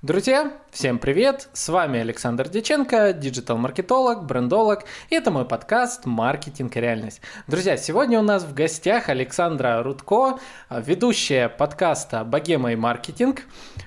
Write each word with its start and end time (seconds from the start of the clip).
Друзья, 0.00 0.52
всем 0.70 1.00
привет! 1.00 1.48
С 1.52 1.68
вами 1.68 1.98
Александр 1.98 2.48
Деченко, 2.48 3.12
диджитал-маркетолог, 3.12 4.26
брендолог, 4.26 4.84
и 5.10 5.16
это 5.16 5.32
мой 5.32 5.44
подкаст 5.44 6.06
«Маркетинг 6.06 6.76
и 6.76 6.80
реальность». 6.80 7.20
Друзья, 7.48 7.76
сегодня 7.76 8.20
у 8.20 8.22
нас 8.22 8.44
в 8.44 8.54
гостях 8.54 9.08
Александра 9.08 9.82
Рудко, 9.82 10.38
ведущая 10.70 11.48
подкаста 11.48 12.22
«Богема 12.22 12.70
и 12.72 12.76
маркетинг». 12.76 13.42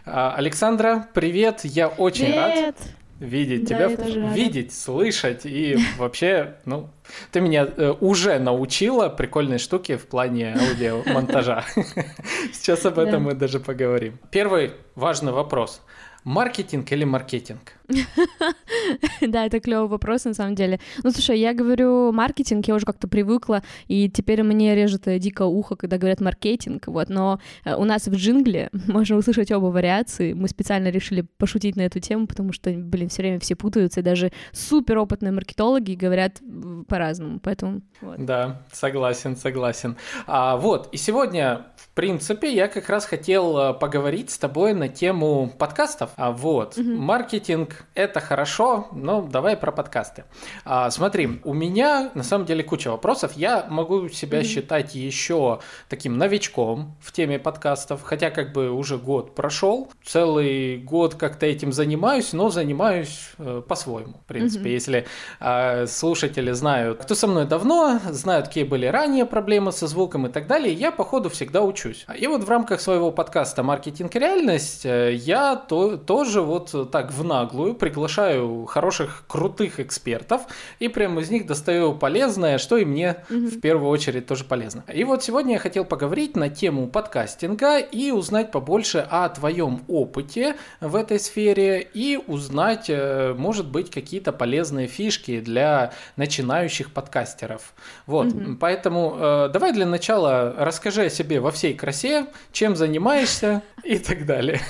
А, 0.05 0.35
Александра, 0.35 1.07
привет! 1.13 1.61
Я 1.63 1.87
очень 1.87 2.25
привет. 2.25 2.75
рад 2.75 2.75
видеть 3.21 3.69
да, 3.69 3.87
тебя, 3.87 4.33
видеть, 4.33 4.73
слышать 4.73 5.45
и 5.45 5.77
вообще, 5.97 6.55
ну, 6.65 6.89
ты 7.31 7.39
меня 7.39 7.65
э, 7.65 7.93
уже 8.01 8.39
научила 8.39 9.09
прикольной 9.09 9.59
штуке 9.59 9.97
в 9.97 10.07
плане 10.07 10.57
аудиомонтажа. 10.59 11.63
Сейчас 12.53 12.85
об 12.85 12.99
этом 12.99 13.23
мы 13.23 13.33
даже 13.33 13.59
поговорим. 13.59 14.19
Первый 14.31 14.71
важный 14.95 15.31
вопрос. 15.31 15.81
Маркетинг 16.23 16.91
или 16.91 17.03
маркетинг? 17.03 17.73
Да, 19.21 19.45
это 19.45 19.59
клевый 19.59 19.87
вопрос, 19.87 20.25
на 20.25 20.33
самом 20.33 20.55
деле. 20.55 20.79
Ну, 21.03 21.11
слушай, 21.11 21.39
я 21.39 21.53
говорю 21.53 22.11
маркетинг, 22.11 22.67
я 22.67 22.75
уже 22.75 22.85
как-то 22.85 23.07
привыкла, 23.07 23.63
и 23.87 24.09
теперь 24.09 24.43
мне 24.43 24.75
режет 24.75 25.07
э, 25.07 25.19
дико 25.19 25.43
ухо, 25.43 25.75
когда 25.75 25.97
говорят 25.97 26.21
маркетинг, 26.21 26.87
вот, 26.87 27.09
но 27.09 27.39
э, 27.65 27.75
у 27.75 27.83
нас 27.83 28.07
в 28.07 28.15
джингле 28.15 28.69
можно 28.87 29.17
услышать 29.17 29.51
оба 29.51 29.67
вариации. 29.67 30.33
Мы 30.33 30.47
специально 30.47 30.89
решили 30.89 31.25
пошутить 31.37 31.75
на 31.75 31.81
эту 31.81 31.99
тему, 31.99 32.27
потому 32.27 32.53
что, 32.53 32.71
блин, 32.71 33.09
все 33.09 33.21
время 33.21 33.39
все 33.39 33.55
путаются, 33.55 33.99
и 33.99 34.03
даже 34.03 34.31
суперопытные 34.51 35.31
маркетологи 35.31 35.93
говорят 35.93 36.39
по-разному, 36.87 37.39
поэтому... 37.39 37.81
Вот. 38.01 38.25
Да, 38.25 38.61
согласен, 38.71 39.35
согласен. 39.35 39.97
А, 40.27 40.57
вот, 40.57 40.89
и 40.91 40.97
сегодня, 40.97 41.67
в 41.75 41.89
принципе, 41.89 42.53
я 42.53 42.67
как 42.67 42.89
раз 42.89 43.05
хотел 43.05 43.57
э, 43.57 43.73
поговорить 43.73 44.31
с 44.31 44.37
тобой 44.37 44.73
на 44.73 44.87
тему 44.87 45.51
подкастов. 45.57 46.11
А, 46.17 46.31
вот, 46.31 46.77
угу. 46.77 46.89
маркетинг 46.89 47.80
это 47.95 48.19
хорошо, 48.19 48.87
но 48.91 49.21
давай 49.21 49.57
про 49.57 49.71
подкасты. 49.71 50.23
А, 50.65 50.89
смотри, 50.89 51.41
у 51.43 51.53
меня 51.53 52.11
на 52.13 52.23
самом 52.23 52.45
деле 52.45 52.63
куча 52.63 52.89
вопросов. 52.89 53.33
Я 53.35 53.65
могу 53.69 54.09
себя 54.09 54.41
mm-hmm. 54.41 54.45
считать 54.45 54.95
еще 54.95 55.59
таким 55.89 56.17
новичком 56.17 56.95
в 57.01 57.11
теме 57.11 57.39
подкастов, 57.39 58.01
хотя 58.03 58.29
как 58.29 58.53
бы 58.53 58.71
уже 58.71 58.97
год 58.97 59.35
прошел, 59.35 59.91
целый 60.03 60.77
год 60.77 61.15
как-то 61.15 61.45
этим 61.45 61.71
занимаюсь, 61.71 62.33
но 62.33 62.49
занимаюсь 62.49 63.31
э, 63.37 63.61
по-своему, 63.67 64.13
в 64.23 64.25
принципе. 64.25 64.69
Mm-hmm. 64.69 64.73
Если 64.73 65.07
э, 65.39 65.85
слушатели 65.87 66.51
знают, 66.51 67.03
кто 67.03 67.15
со 67.15 67.27
мной 67.27 67.45
давно, 67.45 67.99
знают, 68.09 68.47
какие 68.47 68.63
были 68.63 68.85
ранее 68.85 69.25
проблемы 69.25 69.71
со 69.71 69.87
звуком 69.87 70.27
и 70.27 70.29
так 70.29 70.47
далее, 70.47 70.73
я 70.73 70.91
по 70.91 71.03
ходу 71.03 71.29
всегда 71.29 71.61
учусь. 71.61 72.05
И 72.17 72.27
вот 72.27 72.43
в 72.43 72.49
рамках 72.49 72.81
своего 72.81 73.11
подкаста 73.11 73.63
«Маркетинг 73.63 74.15
и 74.15 74.19
реальность» 74.19 74.85
э, 74.85 75.13
я 75.13 75.55
то, 75.55 75.97
тоже 75.97 76.41
вот 76.41 76.91
так 76.91 77.11
в 77.11 77.23
наглую 77.23 77.70
делаю, 77.71 77.73
приглашаю 77.73 78.65
хороших, 78.65 79.23
крутых 79.27 79.79
экспертов 79.79 80.41
и 80.79 80.87
прямо 80.87 81.21
из 81.21 81.29
них 81.29 81.45
достаю 81.45 81.93
полезное, 81.93 82.57
что 82.57 82.77
и 82.77 82.85
мне 82.85 83.17
угу. 83.29 83.47
в 83.47 83.59
первую 83.59 83.89
очередь 83.89 84.27
тоже 84.27 84.43
полезно. 84.43 84.83
И 84.93 85.03
вот 85.03 85.23
сегодня 85.23 85.53
я 85.53 85.59
хотел 85.59 85.85
поговорить 85.85 86.35
на 86.35 86.49
тему 86.49 86.87
подкастинга 86.87 87.79
и 87.79 88.11
узнать 88.11 88.51
побольше 88.51 89.05
о 89.09 89.29
твоем 89.29 89.81
опыте 89.87 90.55
в 90.79 90.95
этой 90.95 91.19
сфере 91.19 91.87
и 91.93 92.19
узнать, 92.27 92.89
э, 92.89 93.33
может 93.37 93.67
быть, 93.67 93.89
какие-то 93.89 94.31
полезные 94.31 94.87
фишки 94.87 95.39
для 95.39 95.91
начинающих 96.15 96.91
подкастеров. 96.91 97.73
Вот, 98.05 98.27
угу. 98.27 98.57
поэтому 98.59 99.15
э, 99.17 99.49
давай 99.53 99.73
для 99.73 99.85
начала 99.85 100.53
расскажи 100.57 101.03
о 101.03 101.09
себе 101.09 101.39
во 101.39 101.51
всей 101.51 101.73
красе, 101.73 102.27
чем 102.51 102.75
занимаешься 102.75 103.61
и 103.83 103.97
так 103.97 104.25
далее. 104.25 104.61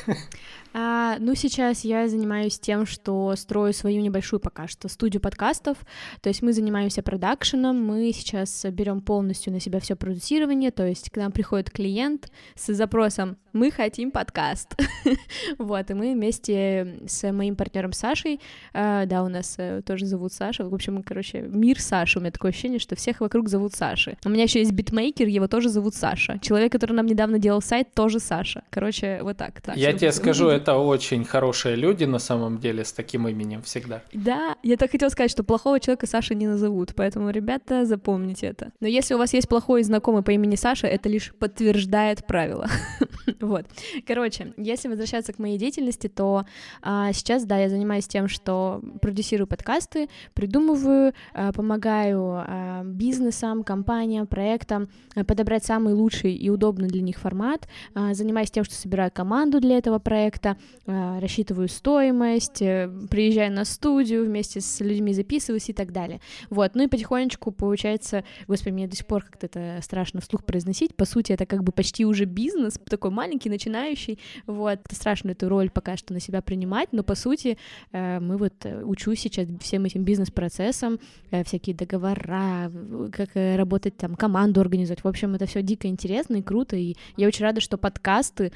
А, 0.74 1.18
ну, 1.20 1.36
сейчас 1.36 1.84
я 1.84 2.08
занимаюсь 2.08 2.60
тем, 2.60 2.86
что 2.86 3.36
строю 3.36 3.74
свою 3.74 4.02
небольшую 4.02 4.40
пока 4.40 4.68
что 4.68 4.88
студию 4.88 5.22
подкастов. 5.22 5.78
То 6.22 6.30
есть 6.30 6.42
мы 6.42 6.54
занимаемся 6.54 7.04
продакшеном, 7.04 7.84
мы 7.84 8.12
сейчас 8.14 8.66
берем 8.72 9.02
полностью 9.02 9.52
на 9.52 9.60
себя 9.60 9.80
все 9.80 9.96
продюсирование. 9.96 10.72
То 10.72 10.86
есть 10.86 11.10
к 11.10 11.18
нам 11.18 11.32
приходит 11.32 11.70
клиент 11.70 12.32
с 12.56 12.74
запросом 12.74 13.38
«Мы 13.54 13.72
хотим 13.72 14.12
подкаст». 14.12 14.76
вот, 15.58 15.90
и 15.90 15.94
мы 15.94 16.14
вместе 16.14 17.00
с 17.08 17.32
моим 17.32 17.56
партнером 17.56 17.92
Сашей, 17.94 18.40
э, 18.74 19.06
да, 19.06 19.24
у 19.24 19.30
нас 19.30 19.56
э, 19.58 19.82
тоже 19.86 20.06
зовут 20.06 20.34
Саша. 20.34 20.64
В 20.64 20.74
общем, 20.74 21.04
короче, 21.04 21.42
мир 21.42 21.80
Саши. 21.80 22.20
У 22.20 22.22
меня 22.22 22.32
такое 22.32 22.52
ощущение, 22.52 22.80
что 22.80 22.96
всех 22.96 23.22
вокруг 23.22 23.50
зовут 23.50 23.74
Саши. 23.74 24.18
У 24.26 24.30
меня 24.30 24.44
еще 24.44 24.60
есть 24.60 24.72
битмейкер, 24.72 25.28
его 25.28 25.48
тоже 25.48 25.70
зовут 25.70 25.96
Саша. 25.96 26.40
Человек, 26.40 26.72
который 26.72 26.94
нам 26.94 27.06
недавно 27.06 27.40
делал 27.40 27.62
сайт, 27.62 27.94
тоже 27.94 28.20
Саша. 28.20 28.64
Короче, 28.70 29.20
вот 29.22 29.38
так. 29.38 29.62
так 29.62 29.76
я 29.76 29.94
тебе 29.94 30.12
скажу, 30.12 30.48
это 30.48 30.76
очень 30.76 31.26
хорошие 31.26 31.76
люди 31.76 32.06
на 32.06 32.20
самом 32.20 32.60
деле 32.60 32.86
с 32.86 32.94
таким 32.94 33.28
именем 33.28 33.62
всегда. 33.62 34.02
Да, 34.14 34.56
я 34.64 34.78
так 34.78 34.92
хотела 34.92 35.10
сказать, 35.10 35.32
что 35.32 35.44
плохого 35.44 35.80
человека 35.80 36.08
Саша 36.08 36.36
не 36.36 36.48
назовут, 36.48 36.94
поэтому, 36.96 37.30
ребята, 37.30 37.86
запомните 37.86 38.48
это. 38.48 38.72
Но 38.80 38.88
если 38.88 39.14
у 39.14 39.18
вас 39.18 39.34
есть 39.34 39.48
плохой 39.48 39.84
знакомый 39.84 40.24
по 40.24 40.32
имени 40.32 40.56
Саша, 40.56 40.88
это 40.88 41.10
лишь 41.10 41.34
подтверждает 41.34 42.26
правило. 42.26 42.68
вот. 43.42 43.66
Короче, 44.08 44.54
если 44.58 44.88
возвращаться 44.88 45.34
к 45.34 45.40
моей 45.40 45.58
деятельности, 45.58 46.08
то 46.08 46.46
а, 46.82 47.12
сейчас, 47.14 47.46
да, 47.46 47.58
я 47.58 47.70
занимаюсь 47.70 48.08
тем, 48.08 48.28
что 48.28 48.82
продюсирую 49.02 49.48
подкасты, 49.48 50.10
придумываю, 50.34 51.14
а, 51.34 51.52
помогаю 51.52 52.44
а, 52.48 52.84
бизнесам, 52.84 53.64
компаниям, 53.64 54.28
проектам 54.28 54.90
а, 55.16 55.24
подобрать 55.24 55.66
самый 55.66 55.94
лучший 55.94 56.34
и 56.34 56.50
удобный 56.50 56.88
для 56.88 57.02
них 57.02 57.18
формат, 57.18 57.68
а, 57.94 58.14
занимаюсь 58.14 58.52
тем, 58.52 58.64
что 58.64 58.76
собираю 58.76 59.12
команду 59.12 59.60
для 59.60 59.78
этого 59.78 60.00
проекта, 60.00 60.58
Э, 60.92 61.20
рассчитываю 61.20 61.70
стоимость, 61.70 62.62
э, 62.62 62.90
приезжаю 63.10 63.52
на 63.54 63.64
студию, 63.66 64.26
вместе 64.26 64.60
с 64.60 64.82
людьми 64.82 65.14
записываюсь 65.14 65.70
и 65.70 65.74
так 65.74 65.92
далее. 65.92 66.20
Вот, 66.50 66.76
ну 66.76 66.84
и 66.84 66.88
потихонечку 66.88 67.52
получается, 67.52 68.24
господи, 68.48 68.74
мне 68.74 68.88
до 68.88 68.96
сих 68.96 69.06
пор 69.06 69.24
как-то 69.24 69.46
это 69.46 69.80
страшно 69.82 70.20
вслух 70.22 70.44
произносить, 70.44 70.96
по 70.96 71.06
сути, 71.06 71.32
это 71.32 71.46
как 71.46 71.64
бы 71.64 71.72
почти 71.72 72.06
уже 72.06 72.26
бизнес, 72.26 72.80
такой 72.90 73.12
маленький, 73.12 73.31
начинающий, 73.50 74.20
вот, 74.48 74.80
это 74.86 74.96
страшно 74.96 75.32
эту 75.32 75.50
роль 75.50 75.70
пока 75.70 75.98
что 75.98 76.14
на 76.14 76.20
себя 76.20 76.42
принимать, 76.42 76.90
но 76.92 77.04
по 77.04 77.16
сути 77.16 77.58
э, 77.92 78.20
мы 78.20 78.38
вот 78.38 78.54
учу 78.84 79.16
сейчас 79.16 79.48
всем 79.60 79.86
этим 79.86 80.04
бизнес-процессам, 80.04 81.00
всякие 81.46 81.76
договора, 81.76 82.72
как 83.12 83.30
работать 83.36 83.98
там, 83.98 84.16
команду 84.16 84.62
организовать, 84.62 85.04
в 85.04 85.08
общем, 85.08 85.36
это 85.36 85.46
все 85.46 85.62
дико 85.62 85.88
интересно 85.88 86.38
и 86.38 86.42
круто, 86.42 86.76
и 86.76 86.96
я 87.18 87.28
очень 87.28 87.46
рада, 87.46 87.62
что 87.62 87.78
подкасты 87.78 88.52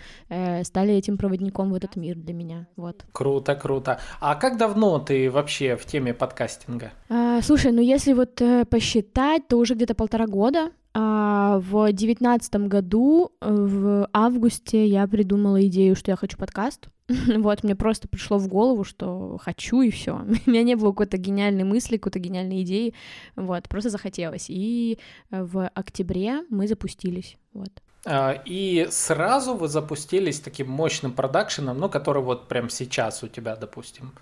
стали 0.64 0.94
этим 0.94 1.18
проводником 1.18 1.72
в 1.72 1.76
этот 1.76 1.96
мир 1.96 2.16
для 2.16 2.34
меня, 2.34 2.68
вот. 2.76 3.06
Круто, 3.12 3.56
круто. 3.56 4.00
А 4.20 4.36
как 4.36 4.58
давно 4.58 5.00
ты 5.00 5.30
вообще 5.30 5.76
в 5.76 5.86
теме 5.86 6.14
подкастинга? 6.14 6.92
А, 7.10 7.42
слушай, 7.42 7.72
ну 7.72 7.82
если 7.82 8.14
вот 8.14 8.42
э, 8.42 8.66
посчитать, 8.66 9.48
то 9.48 9.58
уже 9.58 9.76
где-то 9.76 9.96
полтора 9.96 10.28
года. 10.28 10.72
А, 10.98 11.60
в 11.60 11.92
девятнадцатом 11.92 12.70
году, 12.70 13.34
э, 13.42 13.54
в 13.54 14.10
августе, 14.14 14.88
я 14.88 15.06
придумала 15.08 15.62
идею, 15.68 15.94
что 15.94 16.12
я 16.12 16.16
хочу 16.16 16.38
подкаст. 16.38 16.88
вот, 17.38 17.64
мне 17.66 17.76
просто 17.76 18.08
пришло 18.08 18.38
в 18.38 18.48
голову, 18.48 18.86
что 18.86 19.38
хочу, 19.44 19.82
и 19.82 19.92
все. 19.92 20.16
У 20.48 20.50
меня 20.50 20.64
не 20.64 20.76
было 20.76 20.92
какой-то 20.92 21.18
гениальной 21.18 21.66
мысли, 21.66 21.98
какой-то 21.98 22.20
гениальной 22.20 22.64
идеи. 22.64 22.94
Вот, 23.36 23.68
просто 23.68 23.90
захотелось. 23.90 24.46
И 24.48 24.98
э, 25.32 25.44
в 25.44 25.68
октябре 25.68 26.46
мы 26.50 26.66
запустились. 26.66 27.36
Вот. 27.52 27.72
А, 28.06 28.42
и 28.46 28.88
сразу 28.90 29.54
вы 29.54 29.68
запустились 29.68 30.40
таким 30.40 30.70
мощным 30.70 31.12
продакшеном, 31.12 31.78
ну, 31.78 31.90
который 31.90 32.24
вот 32.24 32.48
прям 32.48 32.70
сейчас 32.70 33.22
у 33.22 33.28
тебя, 33.28 33.58
допустим. 33.58 34.14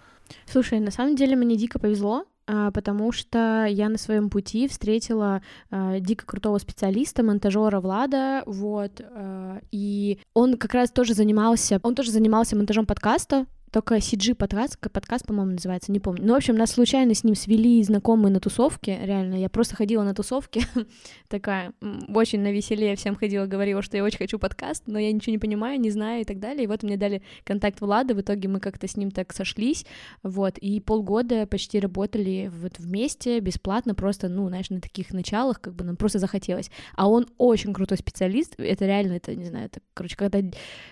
Слушай, 0.47 0.79
на 0.79 0.89
самом 0.89 1.15
деле 1.15 1.35
мне 1.35 1.55
дико 1.55 1.77
повезло, 1.77 2.25
потому 2.45 3.11
что 3.11 3.65
я 3.69 3.89
на 3.89 3.97
своем 3.97 4.29
пути 4.29 4.67
встретила 4.67 5.41
э, 5.71 5.99
дико 5.99 6.25
крутого 6.25 6.57
специалиста, 6.57 7.23
монтажера 7.23 7.79
Влада, 7.79 8.43
вот, 8.45 8.99
э, 8.99 9.59
и 9.71 10.19
он 10.33 10.57
как 10.57 10.73
раз 10.73 10.91
тоже 10.91 11.13
занимался, 11.13 11.79
он 11.83 11.95
тоже 11.95 12.11
занимался 12.11 12.55
монтажом 12.55 12.85
подкаста, 12.85 13.45
только 13.73 13.95
CG 13.95 14.35
подкаст, 14.35 14.77
подкаст, 14.79 15.25
по-моему, 15.25 15.53
называется, 15.53 15.91
не 15.91 15.99
помню. 15.99 16.21
Ну, 16.23 16.33
в 16.33 16.37
общем, 16.37 16.55
нас 16.55 16.69
случайно 16.69 17.15
с 17.15 17.23
ним 17.23 17.33
свели 17.33 17.81
знакомые 17.81 18.31
на 18.31 18.39
тусовке, 18.39 18.99
реально. 19.01 19.33
Я 19.33 19.49
просто 19.49 19.75
ходила 19.75 20.03
на 20.03 20.13
тусовке, 20.13 20.61
такая, 21.27 21.73
очень 22.13 22.41
на 22.41 22.51
веселее 22.51 22.95
всем 22.95 23.15
ходила, 23.15 23.47
говорила, 23.47 23.81
что 23.81 23.97
я 23.97 24.03
очень 24.03 24.19
хочу 24.19 24.37
подкаст, 24.37 24.83
но 24.85 24.99
я 24.99 25.11
ничего 25.11 25.31
не 25.31 25.39
понимаю, 25.39 25.79
не 25.79 25.89
знаю 25.89 26.21
и 26.21 26.23
так 26.23 26.39
далее. 26.39 26.65
И 26.65 26.67
вот 26.67 26.83
мне 26.83 26.97
дали 26.97 27.23
контакт 27.45 27.81
Влада, 27.81 28.13
в 28.13 28.21
итоге 28.21 28.47
мы 28.47 28.59
как-то 28.59 28.87
с 28.87 28.95
ним 28.95 29.09
так 29.09 29.33
сошлись, 29.33 29.87
вот, 30.21 30.59
и 30.59 30.79
полгода 30.79 31.47
почти 31.47 31.79
работали 31.79 32.51
вот 32.53 32.77
вместе, 32.77 33.39
бесплатно, 33.39 33.95
просто, 33.95 34.29
ну, 34.29 34.49
знаешь, 34.49 34.69
на 34.69 34.81
таких 34.81 35.11
началах, 35.13 35.59
как 35.59 35.73
бы 35.73 35.83
нам 35.83 35.95
просто 35.95 36.19
захотелось. 36.19 36.69
А 36.95 37.09
он 37.09 37.25
очень 37.39 37.73
крутой 37.73 37.97
специалист, 37.97 38.53
это 38.59 38.85
реально, 38.85 39.13
это, 39.13 39.35
не 39.35 39.45
знаю, 39.45 39.65
это, 39.65 39.79
короче, 39.95 40.15
когда 40.15 40.41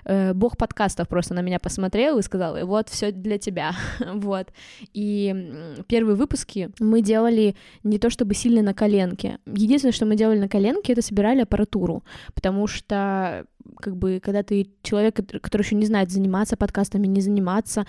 э, 0.05 0.33
бог 0.33 0.57
подкастов 0.57 1.07
просто 1.07 1.35
на 1.35 1.41
меня 1.41 1.59
посмотрел 1.59 2.17
и 2.17 2.23
сказал, 2.23 2.57
вот 2.71 2.89
все 2.89 3.11
для 3.11 3.37
тебя, 3.37 3.73
вот. 4.13 4.47
И 4.93 5.35
первые 5.87 6.15
выпуски 6.15 6.69
мы 6.79 7.01
делали 7.01 7.55
не 7.83 7.99
то 7.99 8.09
чтобы 8.09 8.33
сильно 8.33 8.61
на 8.61 8.73
коленке. 8.73 9.37
Единственное, 9.45 9.93
что 9.93 10.05
мы 10.05 10.15
делали 10.15 10.39
на 10.39 10.47
коленке, 10.47 10.93
это 10.93 11.01
собирали 11.01 11.41
аппаратуру, 11.41 12.03
потому 12.33 12.67
что 12.67 13.45
как 13.79 13.95
бы, 13.95 14.19
когда 14.23 14.43
ты 14.43 14.69
человек, 14.83 15.15
который 15.41 15.63
еще 15.63 15.75
не 15.75 15.85
знает, 15.85 16.11
заниматься 16.11 16.57
подкастами, 16.57 17.07
не 17.07 17.21
заниматься, 17.21 17.85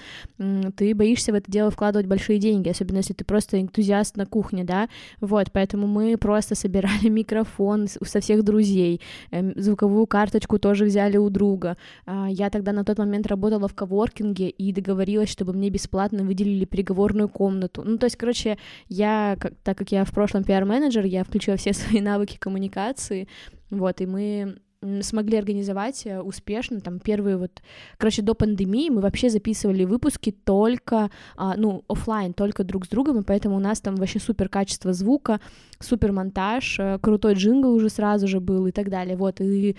ты 0.76 0.94
боишься 0.94 1.32
в 1.32 1.34
это 1.34 1.50
дело 1.50 1.70
вкладывать 1.70 2.06
большие 2.06 2.38
деньги, 2.38 2.68
особенно 2.68 2.98
если 2.98 3.12
ты 3.12 3.24
просто 3.24 3.60
энтузиаст 3.60 4.16
на 4.16 4.26
кухне, 4.26 4.64
да, 4.64 4.88
вот, 5.20 5.52
поэтому 5.52 5.86
мы 5.86 6.16
просто 6.16 6.54
собирали 6.54 7.08
микрофон 7.08 7.88
со 7.88 8.20
всех 8.20 8.42
друзей, 8.42 9.00
эм, 9.30 9.52
звуковую 9.56 10.06
карточку 10.06 10.58
тоже 10.58 10.84
взяли 10.84 11.16
у 11.16 11.28
друга. 11.30 11.76
А, 12.06 12.28
я 12.30 12.50
тогда 12.50 12.72
на 12.72 12.84
тот 12.84 12.98
момент 12.98 13.26
работала 13.26 13.68
в 13.68 13.74
коворкинге 13.74 14.48
и 14.48 14.72
договорилась, 14.72 15.28
чтобы 15.28 15.52
мне 15.52 15.70
бесплатно 15.70 16.24
выделили 16.24 16.64
переговорную 16.64 17.28
комнату. 17.28 17.82
Ну, 17.84 17.98
то 17.98 18.06
есть, 18.06 18.16
короче, 18.16 18.58
я, 18.88 19.36
так 19.62 19.78
как 19.78 19.92
я 19.92 20.04
в 20.04 20.12
прошлом 20.12 20.44
пиар-менеджер, 20.44 21.04
я 21.04 21.24
включила 21.24 21.56
все 21.56 21.72
свои 21.72 22.00
навыки 22.00 22.36
коммуникации, 22.38 23.28
вот, 23.70 24.00
и 24.00 24.06
мы 24.06 24.56
смогли 25.02 25.38
организовать 25.38 26.06
э, 26.06 26.20
успешно, 26.20 26.80
там, 26.80 26.98
первые 26.98 27.36
вот, 27.36 27.62
короче, 27.98 28.22
до 28.22 28.34
пандемии 28.34 28.90
мы 28.90 29.00
вообще 29.00 29.30
записывали 29.30 29.84
выпуски 29.84 30.30
только, 30.30 31.10
а, 31.36 31.56
ну, 31.56 31.84
офлайн, 31.88 32.32
только 32.32 32.64
друг 32.64 32.86
с 32.86 32.88
другом, 32.88 33.20
и 33.20 33.24
поэтому 33.24 33.56
у 33.56 33.60
нас 33.60 33.80
там 33.80 33.96
вообще 33.96 34.18
супер 34.18 34.48
качество 34.48 34.92
звука, 34.92 35.40
супер 35.80 36.12
монтаж, 36.12 36.78
э, 36.78 36.98
крутой 37.00 37.34
джингл 37.34 37.72
уже 37.72 37.88
сразу 37.88 38.26
же 38.26 38.40
был 38.40 38.66
и 38.66 38.72
так 38.72 38.88
далее, 38.88 39.16
вот, 39.16 39.40
и 39.40 39.76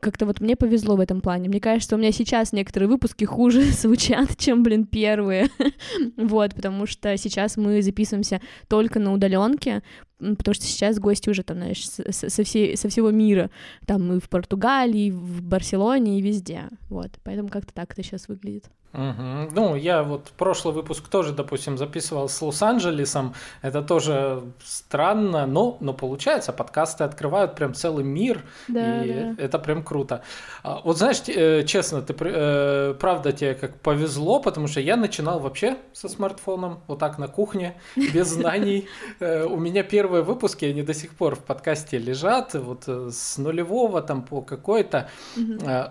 как-то 0.00 0.26
вот 0.26 0.40
мне 0.40 0.56
повезло 0.56 0.96
в 0.96 1.00
этом 1.00 1.20
плане, 1.20 1.48
мне 1.48 1.60
кажется, 1.60 1.96
у 1.96 1.98
меня 1.98 2.12
сейчас 2.12 2.52
некоторые 2.52 2.88
выпуски 2.88 3.24
хуже 3.24 3.62
звучат, 3.72 4.36
чем, 4.36 4.62
блин, 4.62 4.86
первые, 4.86 5.48
вот, 6.16 6.54
потому 6.54 6.86
что 6.86 7.16
сейчас 7.16 7.56
мы 7.56 7.82
записываемся 7.82 8.40
только 8.68 9.00
на 9.00 9.12
удаленке, 9.12 9.82
потому 10.18 10.54
что 10.54 10.64
сейчас 10.64 10.98
гости 10.98 11.30
уже 11.30 11.42
там, 11.42 11.58
знаешь, 11.58 11.84
со, 11.84 12.44
всей, 12.44 12.76
со 12.76 12.88
всего 12.88 13.10
мира, 13.10 13.50
там 13.86 14.12
и 14.12 14.20
в 14.20 14.28
Португалии, 14.28 15.06
и 15.06 15.10
в 15.10 15.42
Барселоне, 15.42 16.18
и 16.18 16.22
везде, 16.22 16.68
вот, 16.88 17.12
поэтому 17.22 17.48
как-то 17.48 17.72
так 17.72 17.92
это 17.92 18.02
сейчас 18.02 18.28
выглядит. 18.28 18.70
Угу. 18.94 19.50
Ну, 19.52 19.74
я 19.74 20.02
вот 20.02 20.32
прошлый 20.38 20.74
выпуск 20.74 21.08
тоже, 21.08 21.32
допустим, 21.32 21.76
записывал 21.76 22.28
с 22.28 22.40
Лос-Анджелесом. 22.40 23.34
Это 23.60 23.82
тоже 23.82 24.42
странно, 24.64 25.46
но, 25.46 25.76
но 25.80 25.92
получается, 25.92 26.54
подкасты 26.54 27.04
открывают 27.04 27.54
прям 27.54 27.74
целый 27.74 28.02
мир, 28.02 28.42
да, 28.66 29.04
и 29.04 29.12
да. 29.12 29.34
это 29.42 29.58
прям 29.58 29.82
круто. 29.82 30.22
А, 30.62 30.80
вот 30.82 30.96
знаешь, 30.96 31.20
э, 31.26 31.64
честно, 31.64 32.00
ты 32.00 32.14
э, 32.18 32.94
правда 32.98 33.32
тебе 33.32 33.54
как 33.54 33.78
повезло, 33.80 34.40
потому 34.40 34.68
что 34.68 34.80
я 34.80 34.96
начинал 34.96 35.38
вообще 35.38 35.76
со 35.92 36.08
смартфоном, 36.08 36.80
вот 36.86 36.98
так 36.98 37.18
на 37.18 37.28
кухне, 37.28 37.76
без 37.96 38.28
знаний. 38.28 38.88
Э, 39.20 39.44
у 39.44 39.58
меня 39.58 39.82
первые 39.82 40.22
выпуски, 40.22 40.64
они 40.64 40.82
до 40.82 40.94
сих 40.94 41.14
пор 41.14 41.36
в 41.36 41.40
подкасте 41.40 41.98
лежат, 41.98 42.54
вот 42.54 42.84
с 42.88 43.36
нулевого 43.36 44.00
там 44.00 44.22
по 44.22 44.40
какой-то, 44.40 45.10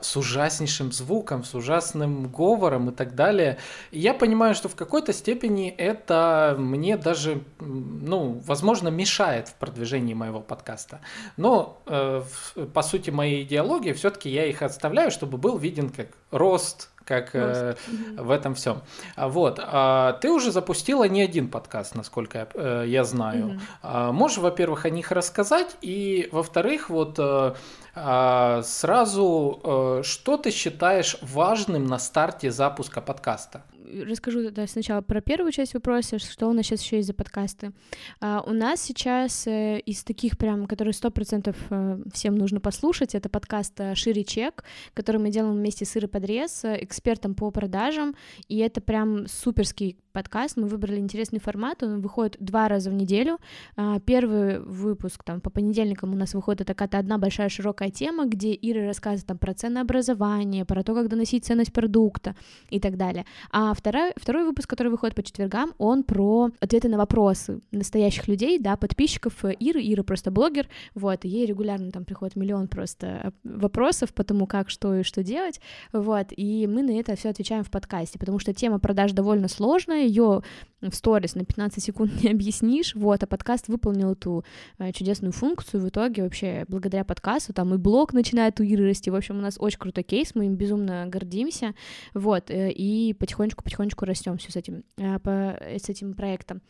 с 0.01 0.17
ужаснейшим 0.17 0.91
звуком, 0.91 1.43
с 1.43 1.53
ужасным 1.53 2.27
говором 2.31 2.86
и 2.89 2.93
так 2.93 3.15
далее. 3.15 3.57
Я 3.91 4.13
понимаю, 4.13 4.55
что 4.55 4.69
в 4.69 4.75
какой-то 4.75 5.13
степени 5.13 5.69
это 5.69 6.55
мне 6.57 6.97
даже, 6.97 7.43
ну, 7.59 8.41
возможно, 8.45 8.89
мешает 8.89 9.47
в 9.49 9.53
продвижении 9.55 10.13
моего 10.13 10.39
подкаста. 10.39 10.99
Но, 11.37 11.81
э, 11.85 12.23
по 12.73 12.81
сути, 12.81 13.09
моей 13.09 13.43
идеологии 13.43 13.93
все-таки 13.93 14.29
я 14.29 14.45
их 14.45 14.61
отставляю, 14.61 15.11
чтобы 15.11 15.37
был 15.37 15.57
виден 15.57 15.89
как 15.89 16.07
рост, 16.31 16.89
как 17.07 17.29
э, 17.33 17.75
в 18.17 18.29
этом 18.29 18.53
всем. 18.53 18.81
Вот. 19.15 19.59
А, 19.63 20.13
ты 20.21 20.29
уже 20.29 20.51
запустила 20.51 21.07
не 21.07 21.21
один 21.21 21.47
подкаст, 21.47 21.95
насколько 21.95 22.37
я, 22.37 22.47
э, 22.53 22.83
я 22.87 23.03
знаю. 23.05 23.47
Угу. 23.47 23.59
А, 23.81 24.11
можешь, 24.11 24.37
во-первых, 24.37 24.85
о 24.85 24.89
них 24.89 25.11
рассказать, 25.11 25.77
и, 25.81 26.27
во-вторых, 26.31 26.89
вот 26.89 27.15
э, 27.17 27.53
а, 27.95 28.61
сразу, 28.63 29.61
э, 29.63 30.01
что 30.03 30.37
ты 30.37 30.51
считаешь 30.51 31.17
важным 31.21 31.87
на 31.87 31.97
старте 31.97 32.51
запуска 32.51 32.99
подкаста? 32.99 33.61
Расскажу 34.05 34.43
тогда 34.43 34.67
сначала 34.67 35.01
про 35.01 35.21
первую 35.21 35.51
часть 35.51 35.73
вопроса, 35.73 36.19
что 36.19 36.47
у 36.47 36.53
нас 36.53 36.65
сейчас 36.65 36.81
еще 36.81 36.97
есть 36.97 37.07
за 37.07 37.13
подкасты. 37.13 37.71
А, 38.19 38.43
у 38.45 38.51
нас 38.51 38.81
сейчас 38.81 39.47
э, 39.47 39.79
из 39.79 40.03
таких 40.03 40.37
прям, 40.37 40.67
которые 40.67 40.93
сто 40.93 41.09
процентов 41.11 41.55
э, 41.69 41.99
всем 42.13 42.35
нужно 42.35 42.59
послушать, 42.59 43.15
это 43.15 43.29
подкаст 43.29 43.79
э, 43.79 43.95
«Шире 43.95 44.23
чек», 44.23 44.63
который 44.93 45.17
мы 45.17 45.29
делаем 45.29 45.55
вместе 45.55 45.85
с 45.85 45.95
Ирой 45.97 46.09
Подрез, 46.09 46.63
экспертом 46.63 47.35
по 47.35 47.51
продажам, 47.51 48.15
и 48.47 48.57
это 48.57 48.81
прям 48.81 49.27
суперский 49.27 49.97
подкаст, 50.17 50.57
мы 50.57 50.65
выбрали 50.65 50.97
интересный 50.97 51.39
формат, 51.39 51.83
он 51.83 52.01
выходит 52.01 52.37
два 52.39 52.67
раза 52.67 52.89
в 52.89 52.93
неделю. 52.93 53.37
А, 53.75 53.99
первый 53.99 54.59
выпуск 54.61 55.23
там 55.23 55.39
по 55.41 55.51
понедельникам 55.51 56.11
у 56.11 56.15
нас 56.15 56.33
выходит 56.33 56.65
такая-то 56.65 56.97
одна 56.97 57.19
большая 57.19 57.49
широкая 57.49 57.91
тема, 57.91 58.25
где 58.25 58.57
Ира 58.59 58.87
рассказывает 58.87 59.27
там 59.27 59.37
про 59.37 59.53
ценообразование, 59.53 60.65
про 60.65 60.81
то, 60.81 60.95
как 60.95 61.07
доносить 61.07 61.45
ценность 61.45 61.71
продукта 61.71 62.35
и 62.71 62.79
так 62.79 62.97
далее. 62.97 63.27
А 63.51 63.75
второй, 63.75 64.13
второй 64.15 64.45
выпуск, 64.45 64.67
который 64.67 64.87
выходит 64.87 65.15
по 65.15 65.21
четвергам, 65.21 65.75
он 65.77 66.01
про 66.01 66.49
ответы 66.61 66.89
на 66.89 66.97
вопросы 66.97 67.61
настоящих 67.69 68.27
людей, 68.27 68.57
да, 68.57 68.75
подписчиков 68.75 69.45
Иры. 69.45 69.81
Ира 69.83 70.01
просто 70.01 70.31
блогер, 70.31 70.67
вот, 70.95 71.25
и 71.25 71.29
ей 71.29 71.45
регулярно 71.45 71.91
там 71.91 72.05
приходит 72.05 72.35
миллион 72.35 72.69
просто 72.69 73.33
вопросов 73.43 74.15
по 74.15 74.23
тому, 74.23 74.47
как, 74.47 74.71
что 74.71 74.95
и 74.95 75.03
что 75.03 75.21
делать, 75.21 75.61
вот, 75.93 76.29
и 76.35 76.65
мы 76.65 76.81
на 76.81 76.99
это 76.99 77.15
все 77.15 77.29
отвечаем 77.29 77.63
в 77.63 77.69
подкасте, 77.69 78.17
потому 78.17 78.39
что 78.39 78.51
тема 78.51 78.79
продаж 78.79 79.11
довольно 79.11 79.47
сложная, 79.47 80.06
ее 80.07 80.41
в 80.81 80.93
сторис 80.93 81.35
на 81.35 81.43
15 81.43 81.83
секунд 81.83 82.23
не 82.23 82.29
объяснишь, 82.29 82.93
вот, 82.95 83.23
а 83.23 83.27
подкаст 83.27 83.67
выполнил 83.67 84.11
эту 84.11 84.45
э, 84.77 84.91
чудесную 84.91 85.31
функцию, 85.31 85.81
в 85.81 85.89
итоге 85.89 86.23
вообще 86.23 86.65
благодаря 86.67 87.03
подкасту 87.03 87.53
там 87.53 87.73
и 87.73 87.77
блог 87.77 88.13
начинает 88.13 88.59
у 88.59 88.63
Иры 88.63 88.85
расти, 88.85 89.09
в 89.09 89.15
общем, 89.15 89.39
у 89.39 89.41
нас 89.41 89.55
очень 89.59 89.79
крутой 89.79 90.03
кейс, 90.03 90.35
мы 90.35 90.45
им 90.45 90.55
безумно 90.55 91.05
гордимся, 91.07 91.73
вот, 92.13 92.51
э, 92.51 92.71
и 92.71 93.13
потихонечку-потихонечку 93.13 94.05
растем 94.05 94.37
все 94.37 94.51
с 94.51 94.55
этим, 94.55 94.83
э, 94.97 95.19
по, 95.19 95.59
с 95.61 95.89
этим 95.89 96.13
проектом. 96.13 96.61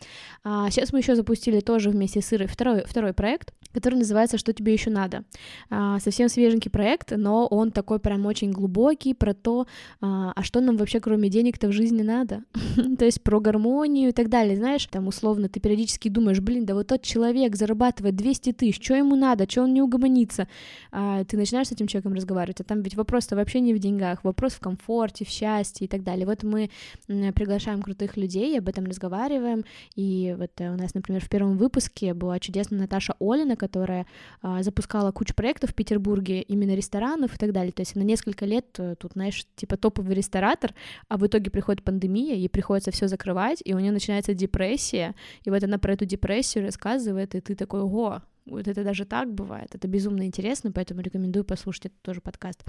А 0.43 0.69
сейчас 0.71 0.93
мы 0.93 0.99
еще 0.99 1.15
запустили 1.15 1.59
тоже 1.59 1.89
вместе 1.89 2.21
с 2.21 2.31
Ирой 2.31 2.47
второй, 2.47 2.85
второй 2.85 3.13
проект, 3.13 3.53
который 3.73 3.95
называется 3.95 4.37
«Что 4.37 4.53
тебе 4.53 4.73
еще 4.73 4.89
надо?». 4.89 5.23
А, 5.69 5.99
совсем 5.99 6.29
свеженький 6.29 6.71
проект, 6.71 7.11
но 7.15 7.45
он 7.45 7.71
такой 7.71 7.99
прям 7.99 8.25
очень 8.25 8.51
глубокий 8.51 9.13
про 9.13 9.33
то, 9.33 9.67
а, 10.01 10.31
а 10.35 10.43
что 10.43 10.61
нам 10.61 10.77
вообще 10.77 10.99
кроме 10.99 11.29
денег-то 11.29 11.67
в 11.67 11.71
жизни 11.71 12.01
надо, 12.01 12.43
то 12.97 13.05
есть 13.05 13.21
про 13.27 13.41
гармонию 13.41 14.09
и 14.09 14.11
так 14.13 14.29
далее, 14.29 14.55
знаешь, 14.55 14.85
там 14.85 15.05
условно 15.07 15.49
ты 15.49 15.59
периодически 15.59 16.07
думаешь, 16.07 16.39
блин, 16.39 16.65
да 16.65 16.73
вот 16.73 16.87
тот 16.87 17.01
человек 17.01 17.57
зарабатывает 17.57 18.15
200 18.15 18.53
тысяч, 18.53 18.81
что 18.81 18.95
ему 18.95 19.17
надо, 19.17 19.49
что 19.49 19.63
он 19.63 19.73
не 19.73 19.81
угомонится, 19.81 20.47
а 20.93 21.25
ты 21.25 21.35
начинаешь 21.35 21.67
с 21.67 21.73
этим 21.73 21.87
человеком 21.87 22.13
разговаривать, 22.13 22.61
а 22.61 22.63
там 22.63 22.81
ведь 22.83 22.95
вопрос-то 22.95 23.35
вообще 23.35 23.59
не 23.59 23.73
в 23.73 23.79
деньгах, 23.79 24.23
вопрос 24.23 24.53
в 24.53 24.61
комфорте, 24.61 25.25
в 25.25 25.27
счастье 25.27 25.83
и 25.83 25.87
так 25.89 26.03
далее. 26.03 26.25
Вот 26.25 26.43
мы 26.43 26.69
приглашаем 27.07 27.81
крутых 27.81 28.15
людей, 28.15 28.57
об 28.57 28.69
этом 28.69 28.85
разговариваем, 28.85 29.65
и 29.97 30.33
вот 30.39 30.51
э, 30.59 30.73
у 30.73 30.77
нас, 30.77 30.93
например, 30.93 31.21
в 31.21 31.27
первом 31.27 31.57
выпуске 31.57 32.13
была 32.13 32.39
чудесная 32.39 32.79
Наташа 32.79 33.13
Олина, 33.19 33.57
которая 33.57 34.05
а, 34.41 34.63
запускала 34.63 35.11
кучу 35.11 35.35
проектов 35.35 35.71
в 35.71 35.73
Петербурге, 35.73 36.43
именно 36.43 36.73
ресторанов 36.75 37.35
и 37.35 37.37
так 37.37 37.51
далее, 37.51 37.73
то 37.73 37.81
есть 37.81 37.93
она 37.97 38.05
несколько 38.05 38.45
лет 38.45 38.67
э, 38.77 38.95
тут, 38.97 39.11
знаешь, 39.15 39.45
типа 39.57 39.75
топовый 39.75 40.15
ресторатор, 40.15 40.73
а 41.09 41.17
в 41.17 41.27
итоге 41.27 41.51
приходит 41.51 41.83
пандемия, 41.83 42.33
ей 42.33 42.47
приходится 42.47 42.91
все 42.91 43.06
закрывать, 43.07 43.61
и 43.63 43.73
у 43.73 43.79
нее 43.79 43.91
начинается 43.91 44.33
депрессия, 44.33 45.15
и 45.43 45.49
вот 45.49 45.63
она 45.63 45.77
про 45.77 45.93
эту 45.93 46.05
депрессию 46.05 46.65
рассказывает, 46.65 47.35
и 47.35 47.41
ты 47.41 47.55
такой, 47.55 47.81
ого, 47.81 48.21
вот 48.47 48.67
это 48.67 48.83
даже 48.83 49.05
так 49.05 49.33
бывает. 49.33 49.73
Это 49.73 49.87
безумно 49.87 50.23
интересно, 50.25 50.71
поэтому 50.71 51.01
рекомендую 51.01 51.43
послушать 51.43 51.87
этот 51.87 52.01
тоже 52.01 52.21
подкаст. 52.21 52.63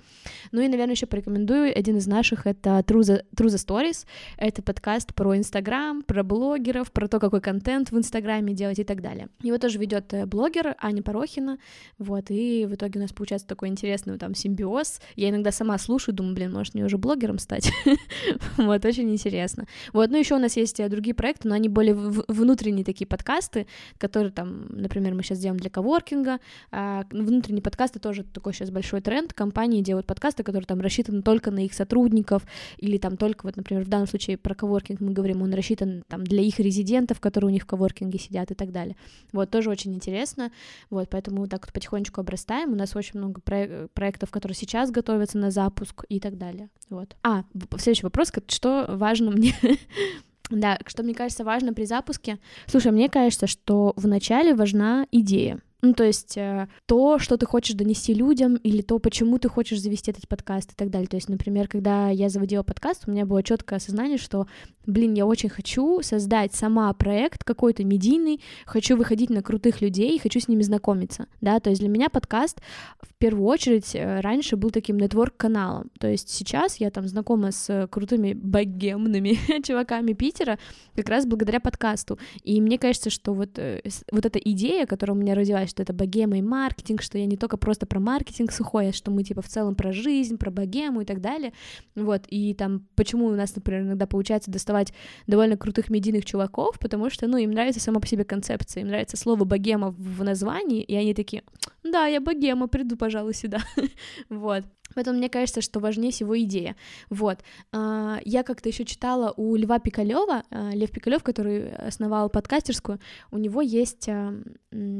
Ну 0.52 0.60
и, 0.60 0.68
наверное, 0.68 0.94
еще 0.94 1.06
порекомендую 1.06 1.76
один 1.76 1.96
из 1.96 2.06
наших, 2.06 2.46
это 2.46 2.80
True 2.80 3.00
the, 3.00 3.24
True 3.36 3.46
Stories. 3.46 4.06
Это 4.36 4.62
подкаст 4.62 5.14
про 5.14 5.36
Инстаграм, 5.36 6.02
про 6.02 6.22
блогеров, 6.22 6.92
про 6.92 7.08
то, 7.08 7.20
какой 7.20 7.40
контент 7.40 7.90
в 7.90 7.98
Инстаграме 7.98 8.54
делать 8.54 8.78
и 8.78 8.84
так 8.84 9.00
далее. 9.00 9.28
Его 9.42 9.58
тоже 9.58 9.78
ведет 9.78 10.12
э, 10.12 10.26
блогер 10.26 10.74
Аня 10.78 11.02
Порохина, 11.02 11.58
вот, 11.98 12.30
и 12.30 12.66
в 12.66 12.74
итоге 12.74 12.98
у 12.98 13.02
нас 13.02 13.12
получается 13.12 13.46
такой 13.46 13.68
интересный 13.68 14.18
там 14.18 14.34
симбиоз. 14.34 15.00
Я 15.16 15.30
иногда 15.30 15.52
сама 15.52 15.78
слушаю, 15.78 16.14
думаю, 16.14 16.34
блин, 16.34 16.52
может 16.52 16.74
мне 16.74 16.84
уже 16.84 16.98
блогером 16.98 17.38
стать? 17.38 17.72
вот, 18.56 18.84
очень 18.84 19.10
интересно. 19.10 19.66
Вот, 19.92 20.10
ну 20.10 20.18
еще 20.18 20.34
у 20.34 20.38
нас 20.38 20.56
есть 20.56 20.80
э, 20.80 20.88
другие 20.88 21.14
проекты, 21.14 21.48
но 21.48 21.54
они 21.54 21.68
более 21.68 21.94
внутренние 21.94 22.84
такие 22.84 23.06
подкасты, 23.06 23.66
которые 23.98 24.32
там, 24.32 24.66
например, 24.70 25.14
мы 25.14 25.22
сейчас 25.22 25.38
делаем 25.38 25.58
для 25.58 25.67
для 25.68 25.70
коворкинга. 25.70 26.40
А, 26.70 27.04
внутренние 27.10 27.62
подкасты 27.62 27.98
тоже 27.98 28.24
такой 28.24 28.52
сейчас 28.52 28.70
большой 28.70 29.00
тренд. 29.00 29.32
Компании 29.32 29.82
делают 29.82 30.06
подкасты, 30.06 30.42
которые 30.42 30.66
там 30.66 30.80
рассчитаны 30.80 31.22
только 31.22 31.50
на 31.50 31.64
их 31.64 31.74
сотрудников, 31.74 32.42
или 32.78 32.98
там 32.98 33.16
только, 33.16 33.46
вот, 33.46 33.56
например, 33.56 33.84
в 33.84 33.88
данном 33.88 34.06
случае 34.06 34.38
про 34.38 34.54
коворкинг 34.54 35.00
мы 35.00 35.12
говорим, 35.12 35.42
он 35.42 35.52
рассчитан 35.52 36.02
там 36.08 36.24
для 36.24 36.42
их 36.42 36.58
резидентов, 36.58 37.20
которые 37.20 37.48
у 37.50 37.52
них 37.52 37.64
в 37.64 37.66
коворкинге 37.66 38.18
сидят 38.18 38.50
и 38.50 38.54
так 38.54 38.72
далее. 38.72 38.96
Вот, 39.32 39.50
тоже 39.50 39.70
очень 39.70 39.94
интересно. 39.94 40.50
Вот, 40.90 41.08
поэтому 41.10 41.46
так 41.46 41.66
вот 41.66 41.72
потихонечку 41.72 42.20
обрастаем. 42.20 42.72
У 42.72 42.76
нас 42.76 42.96
очень 42.96 43.18
много 43.18 43.40
про- 43.40 43.88
проектов, 43.92 44.30
которые 44.30 44.56
сейчас 44.56 44.90
готовятся 44.90 45.38
на 45.38 45.50
запуск 45.50 46.04
и 46.08 46.20
так 46.20 46.38
далее. 46.38 46.70
Вот. 46.88 47.16
А, 47.22 47.44
следующий 47.76 48.04
вопрос, 48.04 48.32
что 48.48 48.86
важно 48.88 49.30
мне 49.30 49.54
Да, 50.50 50.78
что 50.86 51.02
мне 51.02 51.14
кажется 51.14 51.44
важно 51.44 51.74
при 51.74 51.84
запуске. 51.84 52.38
Слушай, 52.66 52.92
мне 52.92 53.08
кажется, 53.08 53.46
что 53.46 53.92
вначале 53.96 54.54
важна 54.54 55.06
идея. 55.10 55.60
Ну, 55.80 55.92
то 55.92 56.02
есть 56.02 56.36
э, 56.36 56.66
то, 56.86 57.20
что 57.20 57.36
ты 57.36 57.46
хочешь 57.46 57.76
донести 57.76 58.12
людям, 58.12 58.56
или 58.56 58.82
то, 58.82 58.98
почему 58.98 59.38
ты 59.38 59.48
хочешь 59.48 59.80
завести 59.80 60.10
этот 60.10 60.26
подкаст 60.26 60.72
и 60.72 60.74
так 60.74 60.90
далее. 60.90 61.06
То 61.06 61.16
есть, 61.16 61.28
например, 61.28 61.68
когда 61.68 62.08
я 62.08 62.28
заводила 62.28 62.64
подкаст, 62.64 63.04
у 63.06 63.12
меня 63.12 63.24
было 63.24 63.44
четкое 63.44 63.76
осознание, 63.76 64.18
что, 64.18 64.48
блин, 64.86 65.14
я 65.14 65.24
очень 65.24 65.48
хочу 65.48 66.02
создать 66.02 66.52
сама 66.52 66.92
проект 66.94 67.44
какой-то 67.44 67.84
медийный, 67.84 68.40
хочу 68.66 68.96
выходить 68.96 69.30
на 69.30 69.40
крутых 69.40 69.80
людей, 69.80 70.18
хочу 70.18 70.40
с 70.40 70.48
ними 70.48 70.62
знакомиться, 70.62 71.28
да, 71.40 71.60
то 71.60 71.70
есть 71.70 71.80
для 71.80 71.88
меня 71.88 72.08
подкаст 72.08 72.60
в 73.00 73.14
первую 73.14 73.46
очередь 73.46 73.94
э, 73.94 74.20
раньше 74.20 74.56
был 74.56 74.70
таким 74.70 74.96
нетворк-каналом, 74.96 75.90
то 76.00 76.08
есть 76.08 76.28
сейчас 76.30 76.76
я 76.76 76.90
там 76.90 77.06
знакома 77.06 77.52
с 77.52 77.86
крутыми 77.88 78.32
богемными 78.32 79.38
чуваками 79.62 80.12
Питера 80.12 80.58
как 80.96 81.08
раз 81.08 81.24
благодаря 81.26 81.60
подкасту, 81.60 82.18
и 82.42 82.60
мне 82.60 82.78
кажется, 82.78 83.10
что 83.10 83.32
вот, 83.32 83.58
э, 83.58 83.82
вот 84.10 84.26
эта 84.26 84.40
идея, 84.40 84.86
которая 84.86 85.16
у 85.16 85.20
меня 85.20 85.34
родилась, 85.34 85.67
что 85.68 85.82
это 85.82 85.92
богема 85.92 86.38
и 86.38 86.42
маркетинг, 86.42 87.02
что 87.02 87.18
я 87.18 87.26
не 87.26 87.36
только 87.36 87.56
просто 87.56 87.86
про 87.86 88.00
маркетинг 88.00 88.50
сухой, 88.52 88.88
а 88.88 88.92
что 88.92 89.10
мы 89.10 89.22
типа 89.22 89.42
в 89.42 89.48
целом 89.48 89.74
про 89.74 89.92
жизнь, 89.92 90.38
про 90.38 90.50
богему 90.50 91.02
и 91.02 91.04
так 91.04 91.20
далее. 91.20 91.52
Вот, 91.94 92.24
и 92.28 92.54
там 92.54 92.86
почему 92.94 93.26
у 93.26 93.34
нас, 93.34 93.54
например, 93.54 93.82
иногда 93.82 94.06
получается 94.06 94.50
доставать 94.50 94.92
довольно 95.26 95.56
крутых 95.56 95.90
медийных 95.90 96.24
чуваков, 96.24 96.78
потому 96.78 97.10
что, 97.10 97.26
ну, 97.26 97.36
им 97.36 97.50
нравится 97.50 97.80
сама 97.80 98.00
по 98.00 98.06
себе 98.06 98.24
концепция, 98.24 98.82
им 98.82 98.88
нравится 98.88 99.16
слово 99.16 99.44
богема 99.44 99.90
в 99.90 100.24
названии, 100.24 100.82
и 100.82 100.96
они 100.96 101.14
такие, 101.14 101.42
да, 101.84 102.06
я 102.06 102.20
богема, 102.20 102.68
приду, 102.68 102.96
пожалуй, 102.96 103.34
сюда. 103.34 103.58
вот. 104.28 104.64
Поэтому 104.98 105.18
мне 105.18 105.28
кажется, 105.28 105.60
что 105.60 105.78
важнее 105.78 106.10
всего 106.10 106.36
идея. 106.40 106.74
Вот. 107.08 107.38
А, 107.70 108.18
я 108.24 108.42
как-то 108.42 108.68
еще 108.68 108.84
читала 108.84 109.32
у 109.36 109.54
Льва 109.54 109.78
Пикалева, 109.78 110.42
а, 110.50 110.70
Лев 110.72 110.90
Пикалев, 110.90 111.22
который 111.22 111.70
основал 111.70 112.28
подкастерскую, 112.28 112.98
у 113.30 113.38
него 113.38 113.62
есть 113.62 114.08
а, 114.08 114.34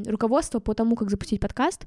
руководство 0.07 0.61
по 0.61 0.73
тому, 0.75 0.95
как 0.95 1.11
запустить 1.11 1.41
подкаст 1.41 1.87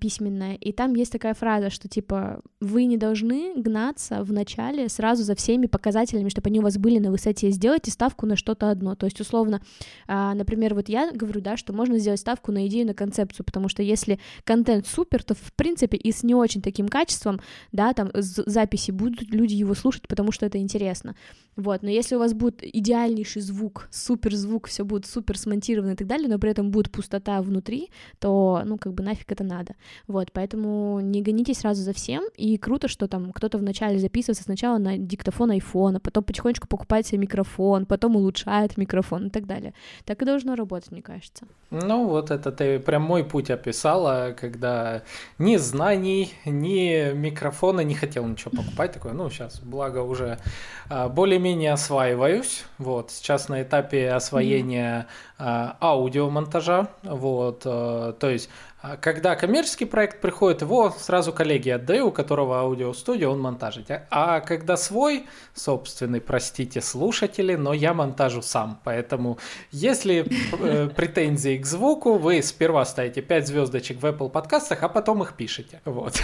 письменное, 0.00 0.56
и 0.56 0.72
там 0.72 0.94
есть 0.94 1.12
такая 1.12 1.34
фраза, 1.34 1.70
что 1.70 1.88
типа 1.88 2.42
вы 2.60 2.84
не 2.84 2.96
должны 2.96 3.54
гнаться 3.56 4.24
в 4.24 4.32
начале 4.32 4.88
сразу 4.88 5.22
за 5.22 5.34
всеми 5.36 5.66
показателями, 5.66 6.28
чтобы 6.28 6.48
они 6.48 6.58
у 6.58 6.62
вас 6.62 6.76
были 6.78 6.98
на 6.98 7.10
высоте. 7.10 7.50
Сделайте 7.50 7.90
ставку 7.90 8.26
на 8.26 8.36
что-то 8.36 8.70
одно. 8.70 8.96
То 8.96 9.06
есть, 9.06 9.20
условно, 9.20 9.62
например, 10.06 10.74
вот 10.74 10.88
я 10.88 11.10
говорю, 11.12 11.40
да, 11.40 11.56
что 11.56 11.72
можно 11.72 11.98
сделать 11.98 12.20
ставку 12.20 12.52
на 12.52 12.66
идею, 12.66 12.86
на 12.86 12.94
концепцию, 12.94 13.46
потому 13.46 13.68
что 13.68 13.82
если 13.82 14.18
контент 14.44 14.86
супер, 14.86 15.22
то 15.22 15.34
в 15.34 15.52
принципе 15.54 15.96
и 15.96 16.12
с 16.12 16.22
не 16.22 16.34
очень 16.34 16.62
таким 16.62 16.88
качеством 16.88 17.35
качеством, 17.36 17.40
да, 17.72 17.92
там 17.92 18.10
записи 18.14 18.90
будут 18.90 19.22
люди 19.30 19.54
его 19.54 19.74
слушать, 19.74 20.08
потому 20.08 20.32
что 20.32 20.46
это 20.46 20.58
интересно. 20.58 21.14
Вот, 21.56 21.82
но 21.82 21.88
если 21.88 22.16
у 22.16 22.18
вас 22.18 22.34
будет 22.34 22.62
идеальнейший 22.62 23.40
звук, 23.42 23.88
супер 23.90 24.34
звук, 24.34 24.66
все 24.66 24.84
будет 24.84 25.06
супер 25.06 25.38
смонтировано 25.38 25.92
и 25.92 25.96
так 25.96 26.06
далее, 26.06 26.28
но 26.28 26.38
при 26.38 26.50
этом 26.50 26.70
будет 26.70 26.90
пустота 26.90 27.40
внутри, 27.40 27.88
то, 28.18 28.62
ну, 28.66 28.76
как 28.76 28.92
бы 28.92 29.02
нафиг 29.02 29.32
это 29.32 29.42
надо. 29.42 29.74
Вот, 30.06 30.32
поэтому 30.32 31.00
не 31.00 31.22
гонитесь 31.22 31.58
сразу 31.58 31.82
за 31.82 31.92
всем, 31.92 32.24
и 32.36 32.58
круто, 32.58 32.88
что 32.88 33.08
там 33.08 33.32
кто-то 33.32 33.56
вначале 33.56 33.98
записывается 33.98 34.44
сначала 34.44 34.78
на 34.78 34.98
диктофон 34.98 35.50
айфона, 35.50 35.98
потом 35.98 36.24
потихонечку 36.24 36.68
покупает 36.68 37.06
себе 37.06 37.18
микрофон, 37.18 37.86
потом 37.86 38.16
улучшает 38.16 38.76
микрофон 38.76 39.28
и 39.28 39.30
так 39.30 39.46
далее. 39.46 39.72
Так 40.04 40.20
и 40.20 40.26
должно 40.26 40.56
работать, 40.56 40.92
мне 40.92 41.02
кажется. 41.02 41.46
Ну, 41.70 42.06
вот 42.06 42.30
это 42.30 42.52
ты 42.52 42.78
прям 42.78 43.02
мой 43.02 43.24
путь 43.24 43.50
описала, 43.50 44.36
когда 44.38 45.02
ни 45.38 45.56
знаний, 45.56 46.34
ни 46.44 47.12
микрофона 47.16 47.80
не 47.80 47.94
хотел 47.94 48.26
ничего 48.26 48.50
покупать, 48.50 48.92
такой, 48.92 49.12
ну, 49.12 49.28
сейчас, 49.30 49.58
благо 49.60 49.98
уже 49.98 50.38
а, 50.88 51.08
более-менее 51.08 51.72
осваиваюсь, 51.72 52.64
вот, 52.78 53.10
сейчас 53.10 53.48
на 53.48 53.62
этапе 53.62 54.10
освоения 54.10 55.06
mm-hmm. 55.38 55.76
аудиомонтажа, 55.80 56.88
вот, 57.02 57.62
а, 57.64 58.12
то 58.12 58.30
есть 58.30 58.48
а 58.75 58.75
когда 59.00 59.34
коммерческий 59.34 59.86
проект 59.86 60.20
приходит, 60.20 60.62
его 60.62 60.90
сразу 60.90 61.32
коллеги 61.32 61.70
отдаю, 61.70 62.08
у 62.08 62.12
которого 62.12 62.60
аудиостудия, 62.60 63.28
он 63.28 63.40
монтажит. 63.40 63.90
А 64.10 64.40
когда 64.40 64.76
свой, 64.76 65.26
собственный, 65.54 66.20
простите, 66.20 66.80
слушатели, 66.80 67.54
но 67.54 67.72
я 67.72 67.94
монтажу 67.94 68.42
сам. 68.42 68.80
Поэтому, 68.84 69.38
если 69.70 70.26
э, 70.60 70.88
претензии 70.88 71.58
к 71.58 71.66
звуку, 71.66 72.18
вы 72.18 72.42
сперва 72.42 72.84
ставите 72.84 73.22
5 73.22 73.46
звездочек 73.46 74.00
в 74.00 74.06
Apple 74.06 74.30
подкастах, 74.30 74.82
а 74.82 74.88
потом 74.88 75.22
их 75.22 75.34
пишете. 75.34 75.80
Вот. 75.84 76.22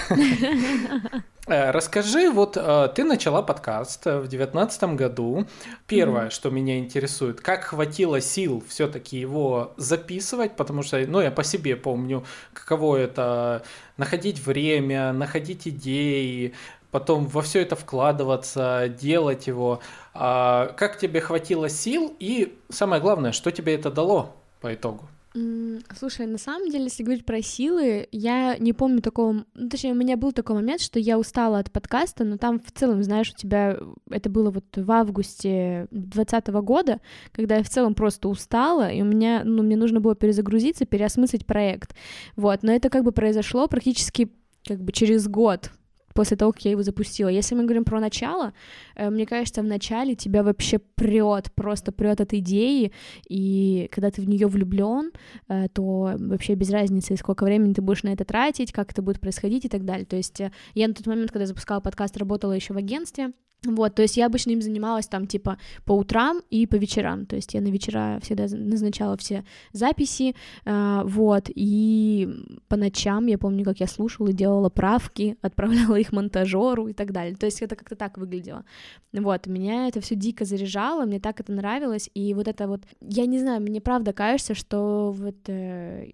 Э, 1.48 1.72
расскажи, 1.72 2.30
вот 2.30 2.56
э, 2.56 2.88
ты 2.94 3.02
начала 3.02 3.42
подкаст 3.42 4.04
в 4.06 4.28
2019 4.28 4.84
году. 4.94 5.44
Первое, 5.88 6.26
mm-hmm. 6.26 6.30
что 6.30 6.50
меня 6.50 6.78
интересует, 6.78 7.40
как 7.40 7.64
хватило 7.64 8.20
сил 8.20 8.62
все-таки 8.68 9.18
его 9.18 9.74
записывать, 9.76 10.54
потому 10.54 10.82
что, 10.82 11.04
ну, 11.04 11.20
я 11.20 11.32
по 11.32 11.42
себе 11.42 11.74
помню, 11.74 12.24
каково 12.52 12.96
это 12.96 13.62
находить 13.96 14.44
время, 14.44 15.12
находить 15.12 15.66
идеи, 15.68 16.54
потом 16.90 17.26
во 17.26 17.42
все 17.42 17.62
это 17.62 17.76
вкладываться, 17.76 18.88
делать 18.88 19.46
его. 19.46 19.80
А 20.14 20.68
как 20.76 20.98
тебе 20.98 21.20
хватило 21.20 21.68
сил 21.68 22.14
и 22.20 22.58
самое 22.68 23.00
главное, 23.02 23.32
что 23.32 23.50
тебе 23.50 23.74
это 23.74 23.90
дало 23.90 24.36
по 24.60 24.72
итогу? 24.74 25.08
Слушай, 25.34 26.26
на 26.26 26.36
самом 26.36 26.68
деле, 26.68 26.84
если 26.84 27.02
говорить 27.02 27.24
про 27.24 27.40
силы, 27.40 28.06
я 28.12 28.56
не 28.58 28.72
помню 28.72 29.00
такого... 29.00 29.44
Ну, 29.54 29.68
точнее, 29.68 29.92
у 29.92 29.96
меня 29.96 30.16
был 30.16 30.32
такой 30.32 30.56
момент, 30.56 30.82
что 30.82 30.98
я 30.98 31.18
устала 31.18 31.58
от 31.58 31.72
подкаста, 31.72 32.24
но 32.24 32.36
там 32.36 32.60
в 32.60 32.70
целом, 32.70 33.02
знаешь, 33.02 33.30
у 33.30 33.36
тебя... 33.36 33.78
Это 34.10 34.28
было 34.28 34.50
вот 34.50 34.64
в 34.76 34.90
августе 34.90 35.86
2020 35.90 36.48
года, 36.62 37.00
когда 37.32 37.56
я 37.56 37.62
в 37.62 37.70
целом 37.70 37.94
просто 37.94 38.28
устала, 38.28 38.90
и 38.90 39.00
у 39.00 39.06
меня... 39.06 39.42
Ну, 39.44 39.62
мне 39.62 39.76
нужно 39.76 40.00
было 40.00 40.14
перезагрузиться, 40.14 40.84
переосмыслить 40.84 41.46
проект. 41.46 41.94
Вот, 42.36 42.62
но 42.62 42.72
это 42.72 42.90
как 42.90 43.04
бы 43.04 43.12
произошло 43.12 43.68
практически 43.68 44.30
как 44.66 44.82
бы 44.82 44.92
через 44.92 45.26
год 45.28 45.70
после 46.14 46.36
того, 46.36 46.52
как 46.52 46.64
я 46.64 46.70
его 46.72 46.82
запустила. 46.82 47.28
Если 47.28 47.54
мы 47.54 47.64
говорим 47.64 47.84
про 47.84 48.00
начало, 48.00 48.52
э, 48.94 49.10
мне 49.10 49.26
кажется, 49.26 49.62
в 49.62 49.66
начале 49.66 50.14
тебя 50.14 50.42
вообще 50.42 50.78
прет, 50.78 51.52
просто 51.54 51.92
прет 51.92 52.20
от 52.20 52.32
идеи, 52.34 52.92
и 53.28 53.88
когда 53.92 54.10
ты 54.10 54.22
в 54.22 54.28
нее 54.28 54.46
влюблен, 54.46 55.12
э, 55.48 55.68
то 55.72 56.14
вообще 56.18 56.54
без 56.54 56.70
разницы, 56.70 57.16
сколько 57.16 57.44
времени 57.44 57.72
ты 57.72 57.82
будешь 57.82 58.02
на 58.02 58.10
это 58.10 58.24
тратить, 58.24 58.72
как 58.72 58.92
это 58.92 59.02
будет 59.02 59.20
происходить 59.20 59.64
и 59.64 59.68
так 59.68 59.84
далее. 59.84 60.06
То 60.06 60.16
есть 60.16 60.40
э, 60.40 60.50
я 60.74 60.88
на 60.88 60.94
тот 60.94 61.06
момент, 61.06 61.30
когда 61.30 61.46
запускала 61.46 61.80
подкаст, 61.80 62.16
работала 62.16 62.52
еще 62.52 62.74
в 62.74 62.76
агентстве, 62.76 63.32
вот, 63.64 63.94
то 63.94 64.02
есть 64.02 64.16
я 64.16 64.26
обычно 64.26 64.50
им 64.50 64.60
занималась 64.60 65.06
там 65.06 65.26
типа 65.26 65.58
по 65.84 65.92
утрам 65.92 66.40
и 66.50 66.66
по 66.66 66.76
вечерам, 66.76 67.26
то 67.26 67.36
есть 67.36 67.54
я 67.54 67.60
на 67.60 67.68
вечера 67.68 68.18
всегда 68.22 68.46
назначала 68.50 69.16
все 69.16 69.44
записи, 69.72 70.34
э, 70.64 71.02
вот, 71.04 71.44
и 71.48 72.28
по 72.68 72.76
ночам 72.76 73.26
я 73.26 73.38
помню, 73.38 73.64
как 73.64 73.78
я 73.78 73.86
слушала 73.86 74.28
и 74.28 74.32
делала 74.32 74.68
правки, 74.68 75.36
отправляла 75.42 75.96
их 75.96 76.12
монтажеру 76.12 76.88
и 76.88 76.92
так 76.92 77.12
далее, 77.12 77.36
то 77.36 77.46
есть 77.46 77.62
это 77.62 77.76
как-то 77.76 77.94
так 77.94 78.18
выглядело, 78.18 78.64
вот, 79.12 79.46
меня 79.46 79.86
это 79.88 80.00
все 80.00 80.16
дико 80.16 80.44
заряжало, 80.44 81.04
мне 81.04 81.20
так 81.20 81.38
это 81.38 81.52
нравилось, 81.52 82.10
и 82.14 82.34
вот 82.34 82.48
это 82.48 82.66
вот, 82.66 82.82
я 83.00 83.26
не 83.26 83.38
знаю, 83.38 83.60
мне 83.60 83.80
правда 83.80 84.12
кажется, 84.12 84.54
что 84.54 85.12
вот 85.12 85.36
э, 85.46 86.10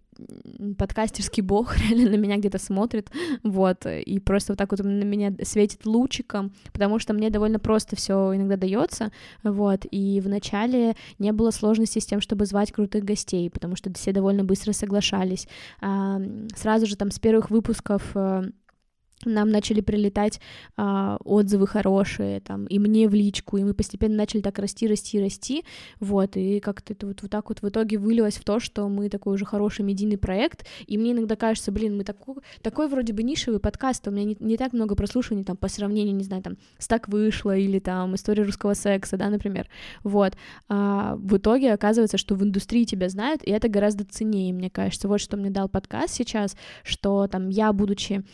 подкастерский 0.76 1.42
бог 1.42 1.76
реально 1.88 2.10
на 2.10 2.16
меня 2.16 2.36
где-то 2.36 2.58
смотрит, 2.58 3.10
вот, 3.42 3.86
и 3.86 4.18
просто 4.20 4.52
вот 4.52 4.58
так 4.58 4.70
вот 4.70 4.80
на 4.80 5.04
меня 5.04 5.34
светит 5.42 5.86
лучиком, 5.86 6.52
потому 6.72 6.98
что 6.98 7.14
мне 7.14 7.30
довольно 7.30 7.58
просто 7.58 7.96
все 7.96 8.34
иногда 8.34 8.56
дается, 8.56 9.12
вот, 9.42 9.86
и 9.90 10.20
вначале 10.24 10.96
не 11.18 11.32
было 11.32 11.50
сложности 11.50 11.98
с 11.98 12.06
тем, 12.06 12.20
чтобы 12.20 12.46
звать 12.46 12.72
крутых 12.72 13.04
гостей, 13.04 13.50
потому 13.50 13.76
что 13.76 13.92
все 13.94 14.12
довольно 14.12 14.44
быстро 14.44 14.72
соглашались. 14.72 15.48
Сразу 15.80 16.86
же 16.86 16.96
там 16.96 17.10
с 17.10 17.18
первых 17.18 17.50
выпусков 17.50 18.02
э, 18.14 18.50
нам 19.24 19.50
начали 19.50 19.80
прилетать 19.80 20.40
а, 20.76 21.16
отзывы 21.24 21.66
хорошие, 21.66 22.40
там, 22.40 22.66
и 22.66 22.78
мне 22.78 23.08
в 23.08 23.14
личку, 23.14 23.56
и 23.56 23.64
мы 23.64 23.74
постепенно 23.74 24.16
начали 24.16 24.40
так 24.40 24.58
расти, 24.58 24.86
расти, 24.86 25.20
расти, 25.20 25.64
вот, 25.98 26.36
и 26.36 26.60
как-то 26.60 26.92
это 26.92 27.06
вот, 27.06 27.22
вот 27.22 27.30
так 27.30 27.48
вот 27.48 27.62
в 27.62 27.68
итоге 27.68 27.98
вылилось 27.98 28.36
в 28.36 28.44
то, 28.44 28.60
что 28.60 28.88
мы 28.88 29.08
такой 29.08 29.34
уже 29.34 29.44
хороший 29.44 29.84
медийный 29.84 30.18
проект, 30.18 30.66
и 30.86 30.96
мне 30.96 31.12
иногда 31.12 31.36
кажется, 31.36 31.72
блин, 31.72 31.96
мы 31.96 32.04
такой, 32.04 32.36
такой 32.62 32.88
вроде 32.88 33.12
бы 33.12 33.22
нишевый 33.22 33.60
подкаст, 33.60 34.06
у 34.06 34.10
меня 34.10 34.24
не, 34.24 34.36
не 34.38 34.56
так 34.56 34.72
много 34.72 34.94
прослушиваний, 34.94 35.44
там, 35.44 35.56
по 35.56 35.68
сравнению, 35.68 36.14
не 36.14 36.24
знаю, 36.24 36.42
там, 36.42 36.56
«Стак 36.78 37.08
вышло» 37.08 37.56
или 37.56 37.80
там 37.80 38.14
«История 38.14 38.44
русского 38.44 38.74
секса», 38.74 39.16
да, 39.16 39.30
например, 39.30 39.68
вот, 40.04 40.34
а 40.68 41.16
в 41.16 41.36
итоге 41.36 41.72
оказывается, 41.72 42.18
что 42.18 42.34
в 42.36 42.44
индустрии 42.44 42.84
тебя 42.84 43.08
знают, 43.08 43.42
и 43.42 43.50
это 43.50 43.68
гораздо 43.68 44.04
ценнее, 44.04 44.52
мне 44.52 44.70
кажется, 44.70 45.08
вот 45.08 45.20
что 45.20 45.36
мне 45.36 45.50
дал 45.50 45.68
подкаст 45.68 46.14
сейчас, 46.14 46.56
что 46.84 47.26
там 47.26 47.48
я, 47.48 47.72
будучи 47.72 48.24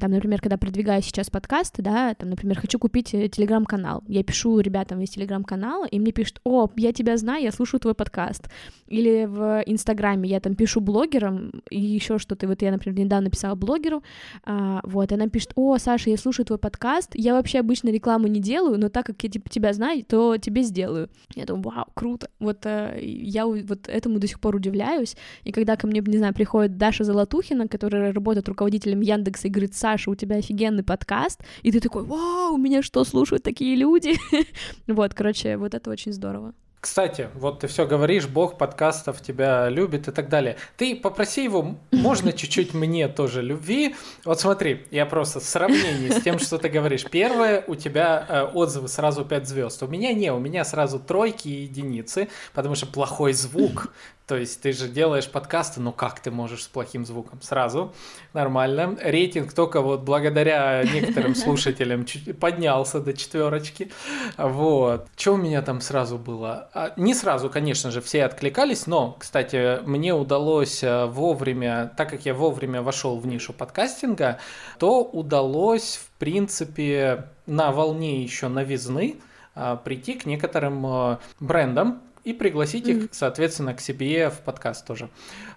там, 0.00 0.10
например, 0.10 0.40
когда 0.40 0.56
продвигаю 0.56 1.02
сейчас 1.02 1.30
подкасты, 1.30 1.82
да, 1.82 2.14
там, 2.14 2.30
например, 2.30 2.60
хочу 2.60 2.78
купить 2.78 3.14
э, 3.14 3.28
телеграм-канал, 3.28 4.02
я 4.08 4.22
пишу 4.22 4.60
ребятам 4.60 5.00
из 5.00 5.10
телеграм-канала, 5.10 5.86
и 5.86 5.98
мне 5.98 6.12
пишут, 6.12 6.40
о, 6.44 6.68
я 6.76 6.92
тебя 6.92 7.16
знаю, 7.16 7.42
я 7.42 7.52
слушаю 7.52 7.80
твой 7.80 7.94
подкаст, 7.94 8.48
или 8.86 9.24
в 9.24 9.62
Инстаграме 9.66 10.28
я 10.28 10.40
там 10.40 10.54
пишу 10.54 10.80
блогерам, 10.80 11.62
и 11.70 11.80
еще 11.80 12.18
что-то, 12.18 12.46
вот 12.46 12.62
я, 12.62 12.70
например, 12.70 12.98
недавно 12.98 13.30
писала 13.30 13.54
блогеру, 13.54 14.02
а, 14.44 14.80
вот, 14.84 15.10
и 15.12 15.14
она 15.14 15.28
пишет, 15.28 15.52
о, 15.54 15.78
Саша, 15.78 16.10
я 16.10 16.16
слушаю 16.16 16.46
твой 16.46 16.58
подкаст, 16.58 17.10
я 17.14 17.34
вообще 17.34 17.60
обычно 17.60 17.88
рекламу 17.88 18.26
не 18.26 18.40
делаю, 18.40 18.78
но 18.78 18.88
так 18.88 19.06
как 19.06 19.22
я 19.22 19.28
типа, 19.28 19.48
тебя 19.48 19.72
знаю, 19.72 20.04
то 20.04 20.36
тебе 20.38 20.62
сделаю. 20.62 21.08
Я 21.34 21.44
думаю, 21.44 21.62
вау, 21.64 21.86
круто, 21.94 22.28
вот 22.38 22.66
э, 22.66 22.98
я 23.02 23.46
вот 23.46 23.88
этому 23.88 24.18
до 24.18 24.26
сих 24.26 24.40
пор 24.40 24.56
удивляюсь, 24.56 25.16
и 25.44 25.52
когда 25.52 25.76
ко 25.76 25.86
мне, 25.86 26.02
не 26.04 26.18
знаю, 26.18 26.34
приходит 26.34 26.76
Даша 26.76 27.04
Золотухина, 27.04 27.68
которая 27.68 28.12
работает 28.12 28.48
руководителем 28.48 29.00
Яндекса 29.00 29.48
и 29.48 29.50
говорит, 29.50 29.73
Саша, 29.74 30.10
у 30.10 30.14
тебя 30.14 30.36
офигенный 30.36 30.84
подкаст, 30.84 31.42
и 31.62 31.72
ты 31.72 31.80
такой, 31.80 32.04
вау, 32.04 32.54
у 32.54 32.58
меня 32.58 32.82
что, 32.82 33.04
слушают 33.04 33.42
такие 33.42 33.76
люди? 33.76 34.14
вот, 34.86 35.14
короче, 35.14 35.56
вот 35.56 35.74
это 35.74 35.90
очень 35.90 36.12
здорово. 36.12 36.54
Кстати, 36.84 37.30
вот 37.34 37.60
ты 37.60 37.66
все 37.66 37.86
говоришь, 37.86 38.26
бог 38.26 38.58
подкастов 38.58 39.22
тебя 39.22 39.70
любит 39.70 40.06
и 40.06 40.12
так 40.12 40.28
далее. 40.28 40.58
Ты 40.76 40.94
попроси 40.94 41.42
его, 41.42 41.76
можно 41.92 42.30
чуть-чуть 42.30 42.74
мне 42.74 43.08
тоже 43.08 43.40
любви. 43.40 43.96
Вот 44.26 44.38
смотри, 44.38 44.84
я 44.90 45.06
просто 45.06 45.40
в 45.40 45.44
сравнении 45.44 46.10
с 46.10 46.20
тем, 46.20 46.38
что 46.38 46.58
ты 46.58 46.68
говоришь. 46.68 47.06
Первое, 47.10 47.64
у 47.66 47.74
тебя 47.74 48.26
э, 48.28 48.42
отзывы 48.42 48.88
сразу 48.88 49.24
5 49.24 49.48
звезд. 49.48 49.82
У 49.82 49.86
меня 49.86 50.12
не, 50.12 50.30
у 50.30 50.38
меня 50.38 50.62
сразу 50.66 50.98
тройки 50.98 51.48
и 51.48 51.62
единицы, 51.62 52.28
потому 52.52 52.74
что 52.74 52.86
плохой 52.86 53.32
звук. 53.32 53.90
То 54.26 54.36
есть 54.36 54.62
ты 54.62 54.72
же 54.72 54.88
делаешь 54.88 55.28
подкасты, 55.28 55.80
ну 55.80 55.92
как 55.92 56.20
ты 56.20 56.30
можешь 56.30 56.62
с 56.62 56.68
плохим 56.68 57.04
звуком? 57.04 57.42
Сразу 57.42 57.92
нормально. 58.32 58.96
Рейтинг 59.02 59.52
только 59.52 59.82
вот 59.82 60.00
благодаря 60.00 60.82
некоторым 60.82 61.34
слушателям 61.34 62.06
поднялся 62.40 63.00
до 63.00 63.12
четверочки. 63.12 63.92
Вот. 64.38 65.08
Что 65.16 65.34
у 65.34 65.36
меня 65.36 65.60
там 65.60 65.82
сразу 65.82 66.16
было? 66.16 66.70
А, 66.72 66.94
не 66.96 67.12
сразу, 67.12 67.50
конечно 67.50 67.90
же, 67.90 68.00
все 68.00 68.24
откликались, 68.24 68.86
но, 68.86 69.14
кстати, 69.18 69.80
мне 69.84 70.14
удалось 70.14 70.82
э, 70.82 71.04
вовремя, 71.04 71.92
так 71.94 72.08
как 72.08 72.24
я 72.24 72.32
вовремя 72.32 72.80
вошел 72.80 73.18
в 73.18 73.26
нишу 73.26 73.52
подкастинга, 73.52 74.38
то 74.78 75.02
удалось, 75.02 76.00
в 76.02 76.18
принципе, 76.18 77.26
на 77.44 77.72
волне 77.72 78.22
еще 78.22 78.48
новизны 78.48 79.16
э, 79.54 79.76
прийти 79.84 80.14
к 80.14 80.24
некоторым 80.24 80.86
э, 80.86 81.18
брендам, 81.40 82.00
и 82.24 82.32
пригласить 82.32 82.86
mm-hmm. 82.86 83.04
их, 83.04 83.08
соответственно, 83.12 83.74
к 83.74 83.80
себе 83.80 84.30
в 84.30 84.40
подкаст 84.40 84.86
тоже. 84.86 85.08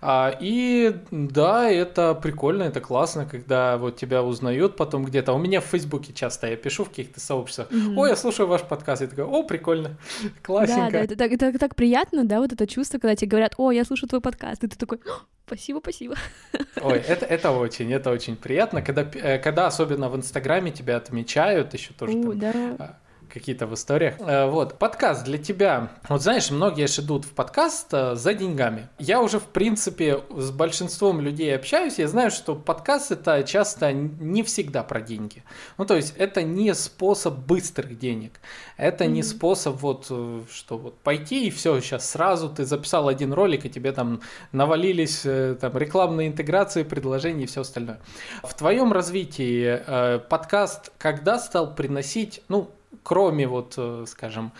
А, 0.01 0.35
и 0.39 0.95
да, 1.11 1.69
это 1.69 2.13
прикольно, 2.13 2.63
это 2.63 2.81
классно, 2.81 3.25
когда 3.25 3.77
вот 3.77 3.95
тебя 3.95 4.23
узнают 4.23 4.75
потом 4.75 5.05
где-то. 5.05 5.33
У 5.33 5.37
меня 5.37 5.61
в 5.61 5.65
Фейсбуке 5.65 6.13
часто 6.13 6.47
я 6.47 6.55
пишу 6.55 6.83
в 6.83 6.89
каких-то 6.89 7.19
сообществах, 7.19 7.71
mm-hmm. 7.71 7.95
ой, 7.95 8.09
я 8.09 8.15
слушаю 8.15 8.47
ваш 8.47 8.61
подкаст, 8.63 9.01
и 9.01 9.07
такой, 9.07 9.23
о, 9.23 9.43
прикольно, 9.43 9.97
классненько. 10.43 10.91
Да, 10.91 11.15
да, 11.15 11.25
это, 11.25 11.25
это, 11.25 11.45
это 11.45 11.59
так 11.59 11.75
приятно, 11.75 12.25
да, 12.25 12.39
вот 12.39 12.53
это 12.53 12.67
чувство, 12.67 12.99
когда 12.99 13.15
тебе 13.15 13.29
говорят, 13.29 13.53
о, 13.57 13.71
я 13.71 13.85
слушаю 13.85 14.09
твой 14.09 14.21
подкаст, 14.21 14.63
и 14.63 14.67
ты 14.67 14.77
такой, 14.77 14.99
Спасибо, 15.47 15.79
спасибо. 15.79 16.15
Ой, 16.81 16.97
это, 16.97 17.25
это 17.25 17.51
очень, 17.51 17.93
это 17.93 18.11
очень 18.11 18.35
приятно, 18.35 18.81
когда, 18.81 19.03
э, 19.13 19.39
когда 19.39 19.67
особенно 19.67 20.09
в 20.09 20.17
Инстаграме 20.17 20.71
тебя 20.71 20.97
отмечают, 20.97 21.73
еще 21.73 21.93
тоже 21.93 22.17
У, 22.17 22.33
там, 22.33 22.39
да. 22.77 22.99
Какие-то 23.33 23.67
в 23.67 23.73
историях. 23.73 24.15
Э, 24.19 24.49
вот, 24.49 24.77
подкаст 24.77 25.25
для 25.25 25.37
тебя. 25.37 25.89
Вот 26.09 26.21
знаешь, 26.21 26.49
многие 26.51 26.87
же 26.87 27.01
идут 27.01 27.25
в 27.25 27.31
подкаст 27.33 27.87
э, 27.91 28.15
за 28.15 28.33
деньгами. 28.33 28.89
Я 28.99 29.21
уже, 29.21 29.39
в 29.39 29.45
принципе, 29.45 30.21
с 30.29 30.51
большинством 30.51 31.21
людей 31.21 31.55
общаюсь, 31.55 31.99
я 31.99 32.07
знаю, 32.07 32.31
что 32.31 32.55
подкаст 32.55 33.11
это 33.11 33.43
часто 33.43 33.91
не 33.91 34.43
всегда 34.43 34.83
про 34.83 35.01
деньги. 35.01 35.43
Ну, 35.77 35.85
то 35.85 35.95
есть, 35.95 36.13
это 36.17 36.43
не 36.43 36.73
способ 36.73 37.35
быстрых 37.35 37.97
денег. 37.97 38.39
Это 38.77 39.03
mm-hmm. 39.03 39.07
не 39.07 39.23
способ 39.23 39.75
вот, 39.81 40.07
э, 40.09 40.41
что 40.51 40.77
вот 40.77 40.97
пойти 40.99 41.47
и 41.47 41.49
все, 41.49 41.79
сейчас 41.79 42.09
сразу 42.09 42.49
ты 42.49 42.65
записал 42.65 43.07
один 43.07 43.33
ролик, 43.33 43.65
и 43.65 43.69
тебе 43.69 43.91
там 43.91 44.21
навалились 44.51 45.21
там 45.59 45.77
рекламные 45.77 46.27
интеграции, 46.27 46.83
предложения 46.83 47.43
и 47.43 47.47
все 47.47 47.61
остальное. 47.61 47.99
В 48.43 48.53
твоем 48.53 48.93
развитии 48.93 50.19
подкаст 50.29 50.91
когда 50.97 51.39
стал 51.39 51.73
приносить, 51.73 52.41
ну, 52.49 52.69
кроме 53.03 53.47
вот, 53.47 53.75
э, 53.77 54.05
скажем, 54.07 54.51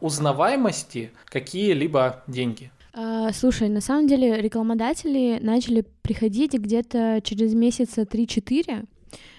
узнаваемости, 0.00 1.10
какие-либо 1.26 2.22
деньги? 2.26 2.70
А, 2.96 3.32
слушай, 3.32 3.68
на 3.68 3.80
самом 3.80 4.06
деле 4.06 4.40
рекламодатели 4.40 5.38
начали 5.42 5.84
приходить 6.02 6.54
где-то 6.54 7.20
через 7.24 7.52
месяца 7.52 8.02
3-4, 8.02 8.86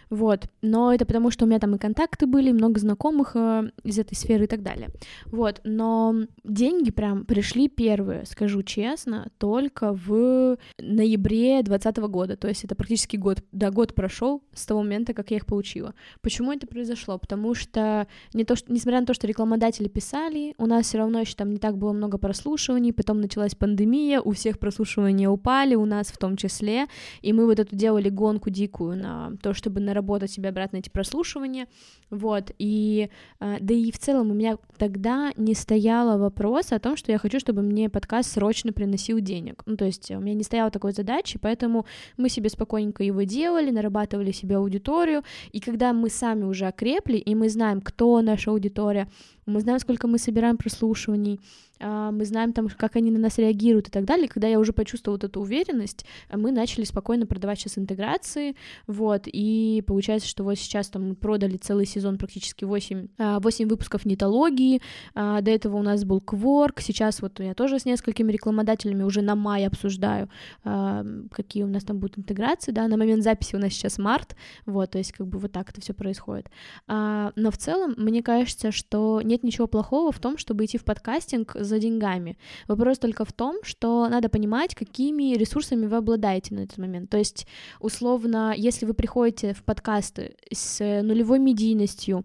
вот, 0.10 0.48
но 0.62 0.94
это 0.94 1.06
потому, 1.06 1.32
что 1.32 1.46
у 1.46 1.48
меня 1.48 1.60
там 1.60 1.76
и 1.76 1.78
контакты 1.78 2.28
были, 2.28 2.52
много 2.52 2.80
знакомых 2.80 3.32
э, 3.36 3.72
из 3.84 4.00
этой 4.00 4.16
сферы 4.16 4.46
и 4.46 4.48
так 4.48 4.62
далее, 4.62 4.90
вот, 5.26 5.62
но 5.64 6.16
деньги 6.44 6.92
прям 6.92 7.26
пришли 7.26 7.68
первые, 7.68 8.26
скажу 8.26 8.64
честно, 8.64 9.30
только 9.38 9.94
в 9.94 10.58
ноябре 10.80 11.62
2020 11.64 11.98
года, 12.10 12.38
то 12.38 12.48
есть 12.48 12.64
это 12.64 12.76
практически 12.76 13.18
год, 13.18 13.44
да, 13.52 13.72
год 13.72 13.94
прошел 13.96 14.44
с 14.54 14.66
того 14.66 14.84
момента, 14.84 15.14
как 15.14 15.32
я 15.32 15.38
их 15.38 15.46
получила. 15.46 15.94
Почему 16.22 16.52
это 16.52 16.68
произошло? 16.68 17.18
Потому 17.18 17.54
что, 17.54 18.08
не 18.34 18.44
то, 18.44 18.56
что 18.56 18.72
несмотря 18.72 19.00
на 19.00 19.06
то, 19.06 19.14
что 19.14 19.28
рекламодатели 19.28 19.88
писали, 19.88 20.54
у 20.58 20.66
нас 20.66 20.86
все 20.86 21.00
равно 21.00 21.20
еще 21.20 21.36
там 21.36 21.52
не 21.52 21.58
так 21.58 21.78
было 21.78 21.94
много 21.94 22.18
прослушиваний, 22.18 22.94
потом 22.94 23.22
началась 23.22 23.56
пандемия, 23.56 24.22
у 24.22 24.32
всех 24.32 24.60
прослушивания 24.60 25.30
упали, 25.30 25.76
у 25.76 25.86
нас 25.86 26.08
в 26.08 26.18
том 26.18 26.38
числе, 26.38 26.86
и 27.22 27.34
мы 27.34 27.46
вот 27.46 27.60
эту 27.60 27.76
делали 27.76 28.10
гонку 28.10 28.50
дикую 28.50 28.98
на 28.98 29.34
то, 29.42 29.54
чтобы 29.54 29.80
на 29.80 29.94
наработать 29.96 30.32
себе 30.32 30.50
обратно 30.50 30.78
эти 30.78 30.90
прослушивания, 30.90 31.68
вот, 32.10 32.52
и, 32.60 33.10
э, 33.40 33.58
да 33.60 33.74
и 33.74 33.92
в 33.92 33.98
целом 33.98 34.32
у 34.32 34.34
меня 34.34 34.58
тогда 34.78 35.32
не 35.38 35.54
стояло 35.56 36.18
вопроса 36.18 36.76
о 36.76 36.80
том, 36.80 36.98
что 36.98 37.12
я 37.12 37.18
хочу, 37.18 37.40
чтобы 37.40 37.62
мне 37.62 37.90
подкаст 37.90 38.32
срочно 38.32 38.74
приносил 38.74 39.20
денег, 39.20 39.64
ну, 39.66 39.78
то 39.78 39.86
есть 39.86 40.12
у 40.12 40.20
меня 40.20 40.36
не 40.36 40.44
стояло 40.44 40.70
такой 40.70 40.92
задачи, 40.92 41.40
поэтому 41.42 41.86
мы 42.18 42.30
себе 42.30 42.50
спокойненько 42.50 43.04
его 43.04 43.24
делали, 43.24 43.72
нарабатывали 43.72 44.32
себе 44.32 44.58
аудиторию, 44.58 45.24
и 45.52 45.60
когда 45.60 45.94
мы 45.94 46.10
сами 46.10 46.44
уже 46.44 46.68
окрепли, 46.68 47.18
и 47.18 47.36
мы 47.36 47.50
знаем, 47.50 47.82
кто 47.82 48.22
наша 48.22 48.52
аудитория, 48.52 49.08
мы 49.46 49.60
знаем, 49.62 49.80
сколько 49.80 50.08
мы 50.08 50.18
собираем 50.18 50.58
прослушиваний, 50.58 51.40
а, 51.80 52.12
мы 52.12 52.26
знаем 52.26 52.54
там, 52.54 52.68
как 52.70 52.96
они 52.96 53.12
на 53.12 53.20
нас 53.20 53.38
реагируют 53.38 53.90
и 53.90 53.92
так 53.92 54.06
далее. 54.06 54.28
Когда 54.28 54.48
я 54.48 54.60
уже 54.60 54.74
почувствовала 54.74 55.18
вот 55.18 55.24
эту 55.24 55.42
уверенность, 55.42 56.06
мы 56.32 56.52
начали 56.52 56.84
спокойно 56.86 57.26
продавать 57.26 57.60
сейчас 57.60 57.78
интеграции, 57.78 58.56
вот, 58.88 59.24
и 59.26 59.84
получается, 59.86 60.28
что 60.28 60.44
вот 60.44 60.56
сейчас 60.56 60.90
там 60.90 61.10
мы 61.10 61.16
продали 61.16 61.58
целый 61.58 61.86
сезон 61.86 62.18
практически 62.18 62.64
8, 62.64 63.08
8 63.18 63.66
а, 63.66 63.70
выпусков 63.70 64.06
нетологии, 64.06 64.82
а, 65.14 65.42
до 65.42 65.52
этого 65.52 65.78
у 65.78 65.84
нас 65.84 66.04
был 66.06 66.22
Кворк, 66.22 66.82
сейчас 66.82 67.22
вот 67.22 67.40
я 67.40 67.54
тоже 67.54 67.80
с 67.80 67.86
несколькими 67.86 68.32
рекламодателями 68.32 69.04
уже 69.04 69.22
на 69.22 69.36
май 69.36 69.66
обсуждаю, 69.68 70.30
какие 70.64 71.64
у 71.64 71.68
нас 71.68 71.84
там 71.84 72.00
будут 72.00 72.20
интеграции, 72.20 72.72
да, 72.72 72.88
на 72.88 72.98
момент 72.98 73.24
записи 73.24 73.56
у 73.56 73.60
нас 73.60 73.74
сейчас 73.74 73.98
март, 73.98 74.36
вот, 74.66 74.92
то 74.92 74.98
есть 74.98 75.12
как 75.12 75.28
бы 75.28 75.38
вот 75.40 75.52
так 75.52 75.70
это 75.70 75.82
все 75.82 75.94
происходит. 75.94 76.50
Но 76.88 77.32
в 77.36 77.58
целом, 77.58 77.94
мне 77.98 78.24
кажется, 78.24 78.72
что 78.72 79.22
нет 79.36 79.44
ничего 79.44 79.68
плохого 79.68 80.12
в 80.12 80.20
том, 80.20 80.38
чтобы 80.38 80.64
идти 80.64 80.78
в 80.78 80.84
подкастинг 80.84 81.56
за 81.60 81.80
деньгами. 81.80 82.38
Вопрос 82.68 83.00
только 83.00 83.26
в 83.26 83.34
том, 83.34 83.58
что 83.64 84.08
надо 84.10 84.30
понимать, 84.30 84.76
какими 84.76 85.36
ресурсами 85.36 85.88
вы 85.88 85.98
обладаете 85.98 86.56
на 86.56 86.62
этот 86.62 86.78
момент. 86.78 87.10
То 87.10 87.18
есть, 87.18 87.48
условно, 87.82 88.54
если 88.56 88.86
вы 88.86 88.94
приходите 88.94 89.54
в 89.54 89.64
подкасты 89.64 90.36
с 90.54 90.80
нулевой 91.04 91.40
медийностью, 91.40 92.24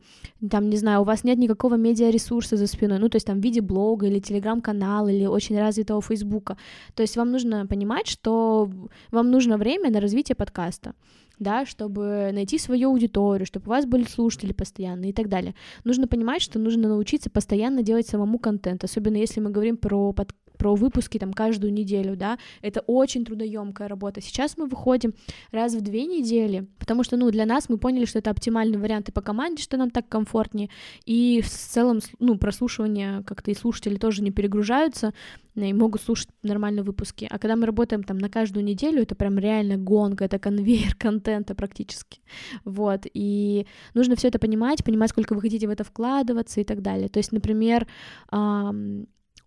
там, 0.50 0.70
не 0.70 0.76
знаю, 0.76 1.00
у 1.00 1.04
вас 1.04 1.24
нет 1.24 1.38
никакого 1.38 1.74
медиаресурса 1.74 2.56
за 2.56 2.66
спиной, 2.66 2.98
ну, 2.98 3.08
то 3.08 3.16
есть 3.16 3.26
там 3.26 3.40
в 3.40 3.44
виде 3.44 3.60
блога 3.60 4.06
или 4.06 4.20
телеграм-канала 4.20 5.08
или 5.08 5.26
очень 5.26 5.58
развитого 5.58 6.00
фейсбука, 6.00 6.56
то 6.94 7.02
есть 7.02 7.16
вам 7.16 7.32
нужно 7.32 7.66
понимать, 7.66 8.06
что 8.06 8.70
вам 9.10 9.30
нужно 9.30 9.58
время 9.58 9.90
на 9.90 10.00
развитие 10.00 10.36
подкаста 10.36 10.94
да, 11.40 11.66
чтобы 11.66 12.30
найти 12.32 12.58
свою 12.58 12.90
аудиторию, 12.90 13.46
чтобы 13.46 13.66
у 13.66 13.70
вас 13.70 13.86
были 13.86 14.04
слушатели 14.04 14.52
постоянно 14.52 15.06
и 15.06 15.12
так 15.12 15.28
далее. 15.28 15.54
Нужно 15.84 16.06
понимать, 16.06 16.42
что 16.42 16.58
нужно 16.58 16.88
научиться 16.88 17.30
постоянно 17.30 17.82
делать 17.82 18.06
самому 18.06 18.38
контент, 18.38 18.84
особенно 18.84 19.16
если 19.16 19.40
мы 19.40 19.50
говорим 19.50 19.76
про 19.76 20.12
под 20.12 20.32
про 20.60 20.74
выпуски 20.74 21.16
там 21.16 21.32
каждую 21.32 21.72
неделю, 21.72 22.16
да, 22.16 22.38
это 22.60 22.80
очень 22.80 23.24
трудоемкая 23.24 23.88
работа. 23.88 24.20
Сейчас 24.20 24.58
мы 24.58 24.66
выходим 24.66 25.14
раз 25.52 25.74
в 25.74 25.80
две 25.80 26.04
недели, 26.04 26.66
потому 26.78 27.02
что, 27.02 27.16
ну, 27.16 27.30
для 27.30 27.46
нас 27.46 27.70
мы 27.70 27.78
поняли, 27.78 28.04
что 28.04 28.18
это 28.18 28.30
оптимальный 28.30 28.76
вариант 28.76 29.08
и 29.08 29.12
по 29.12 29.22
команде, 29.22 29.62
что 29.62 29.78
нам 29.78 29.90
так 29.90 30.06
комфортнее, 30.06 30.68
и 31.06 31.40
в 31.40 31.48
целом, 31.48 32.00
ну, 32.18 32.36
прослушивание 32.36 33.22
как-то 33.24 33.50
и 33.50 33.54
слушатели 33.54 33.96
тоже 33.96 34.22
не 34.22 34.30
перегружаются, 34.30 35.14
и 35.54 35.72
могут 35.72 36.02
слушать 36.02 36.28
нормальные 36.42 36.82
выпуски. 36.82 37.26
А 37.30 37.38
когда 37.38 37.56
мы 37.56 37.64
работаем 37.64 38.02
там 38.02 38.18
на 38.18 38.28
каждую 38.28 38.62
неделю, 38.62 39.00
это 39.00 39.14
прям 39.14 39.38
реально 39.38 39.78
гонка, 39.78 40.26
это 40.26 40.38
конвейер 40.38 40.94
контента 40.98 41.54
практически. 41.54 42.20
Вот, 42.66 43.06
и 43.14 43.66
нужно 43.94 44.14
все 44.14 44.28
это 44.28 44.38
понимать, 44.38 44.84
понимать, 44.84 45.08
сколько 45.08 45.32
вы 45.32 45.40
хотите 45.40 45.66
в 45.66 45.70
это 45.70 45.84
вкладываться 45.84 46.60
и 46.60 46.64
так 46.64 46.82
далее. 46.82 47.08
То 47.08 47.18
есть, 47.18 47.32
например, 47.32 47.86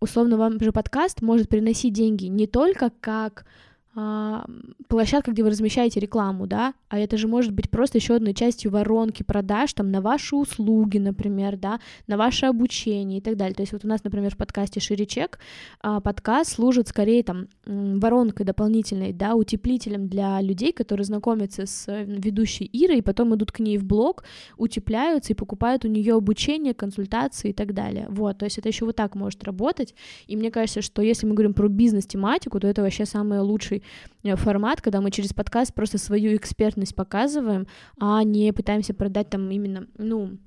условно 0.04 0.38
вам 0.38 0.60
же 0.60 0.74
подкаст 0.74 1.22
может 1.22 1.48
приносить 1.48 1.94
деньги 1.94 2.26
не 2.26 2.46
только 2.46 2.92
как 3.00 3.46
площадка, 3.94 5.32
где 5.32 5.44
вы 5.44 5.52
размещаете 5.52 6.00
рекламу, 6.00 6.48
да, 6.48 6.74
а 6.90 6.98
это 6.98 7.16
же 7.16 7.28
может 7.28 7.52
быть 7.52 7.70
просто 7.70 8.00
еще 8.00 8.16
одной 8.16 8.34
частью 8.34 8.72
воронки 8.72 9.22
продаж, 9.22 9.72
там, 9.74 9.92
на 9.92 10.02
ваши 10.02 10.36
услуги, 10.36 10.98
например, 10.98 11.58
да, 11.58 11.80
на 12.08 12.18
ваше 12.18 12.48
обучение 12.48 13.20
и 13.20 13.22
так 13.22 13.38
далее. 13.38 13.54
То 13.54 13.62
есть 13.62 13.72
вот 13.72 13.86
у 13.86 13.88
нас, 13.88 14.04
например, 14.04 14.34
в 14.34 14.38
подкасте 14.38 14.80
«Шире 14.80 15.06
чек» 15.06 15.38
а, 15.82 16.00
подкаст 16.00 16.54
служит 16.54 16.88
скорее 16.88 17.24
там 17.24 17.48
воронкой 17.66 18.46
дополнительной, 18.48 19.14
да, 19.14 19.36
утеплителем 19.36 20.08
для 20.08 20.42
людей, 20.42 20.74
которые 20.74 21.06
знакомятся 21.06 21.68
с 21.68 21.88
э, 21.88 22.04
ведущей 22.04 22.70
Ирой, 22.74 22.98
и 22.98 23.02
потом 23.02 23.36
идут 23.36 23.52
к 23.52 23.60
ней 23.60 23.78
в 23.78 23.86
блог, 23.86 24.24
утепляются 24.58 25.34
и 25.34 25.36
покупают 25.36 25.86
у 25.86 25.88
нее 25.88 26.16
обучение, 26.16 26.74
консультации 26.74 27.52
и 27.52 27.54
так 27.54 27.74
далее. 27.74 28.08
Вот, 28.10 28.40
то 28.40 28.46
есть 28.46 28.58
это 28.58 28.70
еще 28.70 28.86
вот 28.86 28.96
так 28.96 29.14
может 29.14 29.44
работать. 29.44 29.94
И 30.26 30.36
мне 30.36 30.50
кажется, 30.50 30.82
что 30.82 31.04
если 31.04 31.28
мы 31.28 31.34
говорим 31.34 31.54
про 31.54 31.68
бизнес-тематику, 31.68 32.60
то 32.60 32.68
это 32.68 32.82
вообще 32.82 33.06
самый 33.06 33.40
лучший 33.40 33.83
Э, 34.24 34.36
формат, 34.36 34.82
когда 34.82 35.02
мы 35.02 35.12
через 35.12 35.34
подкаст 35.34 35.74
просто 35.74 35.98
свою 35.98 36.36
экспертность 36.36 36.96
показываем, 36.96 37.68
а 38.00 38.24
не 38.24 38.52
пытаемся 38.54 38.94
продать 38.94 39.30
там 39.30 39.50
именно, 39.52 39.88
ну, 39.98 40.38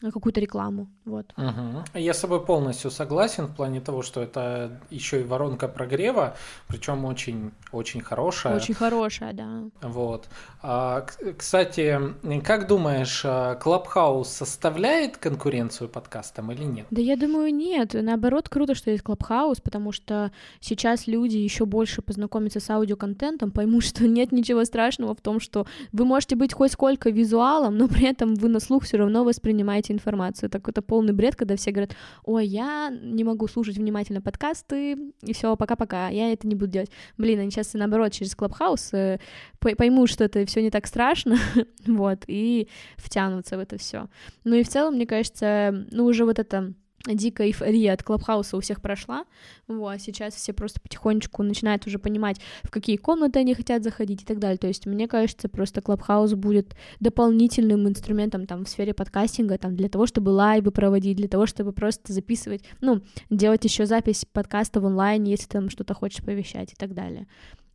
какую-то 0.00 0.40
рекламу. 0.40 0.88
Вот. 1.04 1.32
Угу. 1.36 1.98
Я 1.98 2.14
с 2.14 2.20
тобой 2.20 2.44
полностью 2.44 2.90
согласен 2.90 3.46
в 3.46 3.54
плане 3.54 3.80
того, 3.80 4.02
что 4.02 4.22
это 4.22 4.80
еще 4.90 5.20
и 5.20 5.24
воронка 5.24 5.68
прогрева, 5.68 6.36
причем 6.68 7.04
очень, 7.04 7.52
очень 7.70 8.00
хорошая. 8.00 8.56
Очень 8.56 8.74
хорошая, 8.74 9.32
да. 9.32 9.64
Вот. 9.80 10.28
А, 10.62 11.06
кстати, 11.36 11.98
как 12.44 12.66
думаешь, 12.66 13.24
Clubhouse 13.60 14.28
составляет 14.28 15.16
конкуренцию 15.16 15.88
подкастам 15.88 16.50
или 16.52 16.64
нет? 16.64 16.86
Да 16.90 17.00
я 17.00 17.16
думаю, 17.16 17.54
нет. 17.54 17.94
Наоборот, 17.94 18.48
круто, 18.48 18.74
что 18.74 18.90
есть 18.90 19.02
Clubhouse, 19.02 19.60
потому 19.60 19.92
что 19.92 20.32
сейчас 20.60 21.06
люди 21.06 21.36
еще 21.36 21.64
больше 21.66 22.02
познакомятся 22.02 22.60
с 22.60 22.70
аудиоконтентом, 22.70 23.50
поймут, 23.50 23.84
что 23.92 24.06
нет 24.06 24.32
ничего 24.32 24.64
страшного 24.64 25.14
в 25.14 25.20
том, 25.20 25.40
что 25.40 25.66
вы 25.92 26.04
можете 26.04 26.36
быть 26.36 26.52
хоть 26.52 26.72
сколько 26.72 27.10
визуалом, 27.10 27.76
но 27.76 27.88
при 27.88 28.06
этом 28.06 28.34
вы 28.34 28.48
на 28.48 28.60
слух 28.60 28.84
все 28.84 28.96
равно 28.96 29.24
воспринимаете 29.24 29.81
информацию. 29.90 30.50
Так 30.50 30.68
это 30.68 30.82
полный 30.82 31.12
бред, 31.12 31.36
когда 31.36 31.56
все 31.56 31.70
говорят, 31.70 31.96
ой, 32.24 32.46
я 32.46 32.90
не 32.90 33.24
могу 33.24 33.48
слушать 33.48 33.76
внимательно 33.76 34.20
подкасты, 34.20 34.96
и 35.22 35.32
все, 35.32 35.56
пока-пока, 35.56 36.08
я 36.08 36.32
это 36.32 36.46
не 36.46 36.54
буду 36.54 36.72
делать. 36.72 36.90
Блин, 37.16 37.40
они 37.40 37.50
сейчас, 37.50 37.74
наоборот, 37.74 38.12
через 38.12 38.34
Clubhouse 38.34 38.92
э, 38.92 39.18
поймут, 39.60 40.10
что 40.10 40.24
это 40.24 40.44
все 40.46 40.62
не 40.62 40.70
так 40.70 40.86
страшно, 40.86 41.36
вот, 41.86 42.24
и 42.26 42.68
втянутся 42.96 43.56
в 43.56 43.60
это 43.60 43.78
все. 43.78 44.08
Ну 44.44 44.56
и 44.56 44.62
в 44.62 44.68
целом, 44.68 44.94
мне 44.94 45.06
кажется, 45.06 45.86
ну 45.90 46.04
уже 46.04 46.24
вот 46.24 46.38
это 46.38 46.74
дикая 47.06 47.48
эйфория 47.48 47.92
от 47.92 48.02
Clubhouse 48.02 48.51
а 48.51 48.56
у 48.56 48.60
всех 48.60 48.80
прошла, 48.80 49.24
вот, 49.66 50.00
сейчас 50.00 50.34
все 50.34 50.52
просто 50.52 50.80
потихонечку 50.80 51.42
начинают 51.42 51.86
уже 51.86 51.98
понимать, 51.98 52.40
в 52.62 52.70
какие 52.70 52.96
комнаты 52.96 53.40
они 53.40 53.54
хотят 53.54 53.82
заходить 53.82 54.22
и 54.22 54.24
так 54.24 54.38
далее, 54.38 54.58
то 54.58 54.68
есть 54.68 54.86
мне 54.86 55.08
кажется, 55.08 55.48
просто 55.48 55.80
Clubhouse 55.82 56.34
будет 56.34 56.76
дополнительным 57.00 57.88
инструментом 57.88 58.46
там 58.46 58.64
в 58.64 58.68
сфере 58.68 58.94
подкастинга, 58.94 59.58
там 59.58 59.76
для 59.76 59.88
того, 59.88 60.06
чтобы 60.06 60.30
лайвы 60.30 60.70
проводить, 60.70 61.16
для 61.16 61.28
того, 61.28 61.46
чтобы 61.46 61.72
просто 61.72 62.12
записывать, 62.12 62.64
ну, 62.80 63.02
делать 63.30 63.64
еще 63.64 63.86
запись 63.86 64.24
подкаста 64.32 64.80
в 64.80 64.86
онлайне, 64.86 65.32
если 65.32 65.46
ты 65.46 65.58
там 65.58 65.70
что-то 65.70 65.94
хочешь 65.94 66.24
повещать 66.24 66.72
и 66.72 66.76
так 66.76 66.94
далее. 66.94 67.26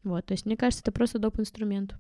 Вот, 0.08 0.26
то 0.26 0.32
есть, 0.32 0.46
мне 0.46 0.56
кажется, 0.56 0.82
это 0.82 0.92
просто 0.94 1.20
доп. 1.20 1.38
инструмент. 1.38 1.94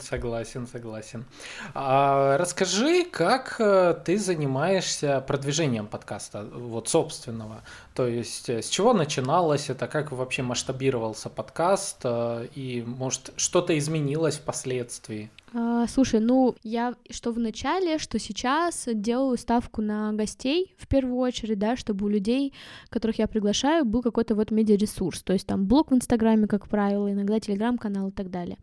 Согласен, 0.00 0.66
согласен. 0.66 1.24
А, 1.72 2.36
расскажи, 2.36 3.04
как 3.04 3.56
э, 3.58 3.94
ты 4.04 4.18
занимаешься 4.18 5.24
продвижением 5.26 5.86
подкаста, 5.86 6.44
вот 6.44 6.88
собственного. 6.88 7.62
То 7.94 8.06
есть, 8.06 8.50
э, 8.50 8.60
с 8.60 8.68
чего 8.68 8.92
начиналось 8.92 9.70
это, 9.70 9.86
как 9.86 10.12
вообще 10.12 10.42
масштабировался 10.42 11.30
подкаст, 11.30 12.00
э, 12.04 12.48
и, 12.54 12.82
может, 12.86 13.32
что-то 13.36 13.76
изменилось 13.78 14.36
впоследствии? 14.36 15.30
А, 15.56 15.86
слушай, 15.86 16.18
ну, 16.18 16.56
я 16.64 16.94
что 17.10 17.30
в 17.30 17.38
начале, 17.38 17.98
что 17.98 18.18
сейчас 18.18 18.88
делаю 18.92 19.38
ставку 19.38 19.82
на 19.82 20.12
гостей 20.12 20.74
в 20.76 20.88
первую 20.88 21.18
очередь, 21.18 21.60
да, 21.60 21.76
чтобы 21.76 22.06
у 22.06 22.08
людей, 22.08 22.52
которых 22.88 23.20
я 23.20 23.28
приглашаю, 23.28 23.84
был 23.84 24.02
какой-то 24.02 24.34
вот 24.34 24.50
медиаресурс, 24.50 25.22
то 25.22 25.32
есть 25.32 25.46
там 25.46 25.66
блог 25.66 25.92
в 25.92 25.94
Инстаграме, 25.94 26.48
как 26.48 26.68
правило, 26.68 27.12
иногда 27.12 27.38
Телеграм-канал 27.38 28.08
и 28.08 28.12
так 28.12 28.30
далее. 28.30 28.58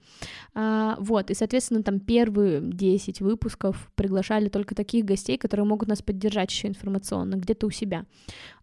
А, 0.54 0.98
вот, 1.00 1.32
и, 1.32 1.34
соответственно, 1.34 1.82
там 1.82 2.02
первые 2.02 2.60
10 2.62 3.22
выпусков 3.22 3.90
приглашали 3.96 4.50
только 4.50 4.76
таких 4.76 5.06
гостей, 5.06 5.38
которые 5.38 5.66
могут 5.66 5.88
нас 5.88 6.02
поддержать 6.02 6.52
еще 6.52 6.68
информационно, 6.68 7.36
где-то 7.36 7.68
у 7.68 7.72
себя. 7.72 8.06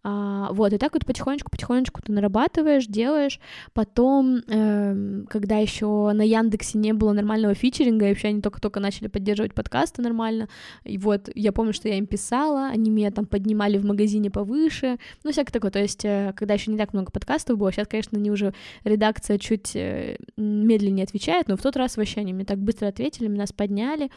А, 0.05 0.53
вот, 0.53 0.73
и 0.73 0.79
так 0.79 0.95
вот 0.95 1.05
потихонечку-потихонечку 1.05 2.03
ты 2.03 2.13
нарабатываешь, 2.13 2.87
делаешь. 2.87 3.41
Потом, 3.73 4.43
э, 4.47 5.25
когда 5.29 5.57
еще 5.59 6.13
на 6.13 6.23
Яндексе 6.23 6.79
не 6.79 6.93
было 6.93 7.13
нормального 7.13 7.55
фичеринга, 7.55 8.07
и 8.07 8.09
вообще 8.11 8.29
они 8.29 8.41
только-только 8.41 8.81
начали 8.81 9.09
поддерживать 9.09 9.55
подкасты 9.55 10.03
нормально, 10.03 10.49
и 10.85 10.99
вот 10.99 11.29
я 11.35 11.53
помню, 11.53 11.73
что 11.73 11.89
я 11.89 11.97
им 11.99 12.07
писала, 12.07 12.69
они 12.69 12.91
меня 12.91 13.11
там 13.11 13.27
поднимали 13.27 13.79
в 13.79 13.85
магазине 13.85 14.31
повыше, 14.31 14.99
ну, 15.25 15.33
всякое 15.33 15.53
такое. 15.53 15.71
То 15.71 15.81
есть, 15.81 16.05
э, 16.05 16.33
когда 16.37 16.55
еще 16.55 16.71
не 16.71 16.79
так 16.79 16.93
много 16.93 17.11
подкастов 17.11 17.59
было, 17.59 17.73
сейчас, 17.73 17.89
конечно, 17.89 18.19
они 18.19 18.31
уже 18.31 18.55
редакция 18.85 19.39
чуть 19.39 19.75
э, 19.75 20.17
медленнее 20.37 21.05
отвечает, 21.05 21.49
но 21.49 21.57
в 21.57 21.63
тот 21.63 21.77
раз 21.77 21.97
вообще 21.97 22.21
они 22.21 22.33
мне 22.33 22.45
так 22.45 22.59
быстро 22.59 22.87
ответили, 22.89 23.29
меня 23.29 23.39
нас 23.39 23.53
подняли. 23.53 24.11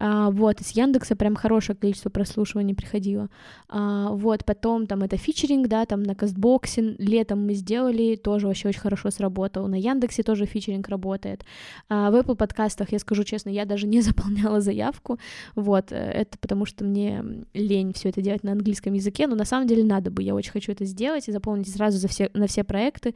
А, 0.00 0.30
вот, 0.30 0.60
из 0.60 0.70
Яндекса 0.70 1.16
прям 1.16 1.34
хорошее 1.34 1.76
количество 1.76 2.10
прослушиваний 2.10 2.74
приходило. 2.74 3.28
А, 3.68 4.10
вот, 4.10 4.44
потом 4.44 4.86
там 4.86 5.02
это 5.02 5.16
фичеринг, 5.16 5.68
да, 5.68 5.86
там 5.86 6.02
на 6.02 6.14
Кастбоксе 6.14 6.96
летом 6.98 7.46
мы 7.46 7.54
сделали, 7.54 8.16
тоже 8.16 8.46
вообще 8.46 8.68
очень 8.68 8.80
хорошо 8.80 9.10
сработал. 9.10 9.66
На 9.68 9.76
Яндексе 9.76 10.22
тоже 10.22 10.46
фичеринг 10.46 10.88
работает. 10.88 11.44
А, 11.88 12.10
в 12.10 12.14
Apple 12.14 12.36
подкастах, 12.36 12.92
я 12.92 12.98
скажу 12.98 13.24
честно, 13.24 13.50
я 13.50 13.64
даже 13.64 13.86
не 13.86 14.00
заполняла 14.02 14.60
заявку, 14.60 15.18
вот, 15.54 15.92
э, 15.92 15.96
это 15.96 16.38
потому 16.38 16.66
что 16.66 16.84
мне 16.84 17.24
лень 17.52 17.92
все 17.92 18.08
это 18.08 18.20
делать 18.20 18.42
на 18.42 18.52
английском 18.52 18.92
языке, 18.92 19.26
но 19.26 19.36
на 19.36 19.44
самом 19.44 19.66
деле 19.66 19.84
надо 19.84 20.10
бы, 20.10 20.22
я 20.22 20.34
очень 20.34 20.52
хочу 20.52 20.72
это 20.72 20.84
сделать 20.84 21.28
и 21.28 21.32
заполнить 21.32 21.68
сразу 21.68 21.98
за 21.98 22.08
все, 22.08 22.30
на 22.34 22.46
все 22.46 22.64
проекты, 22.64 23.14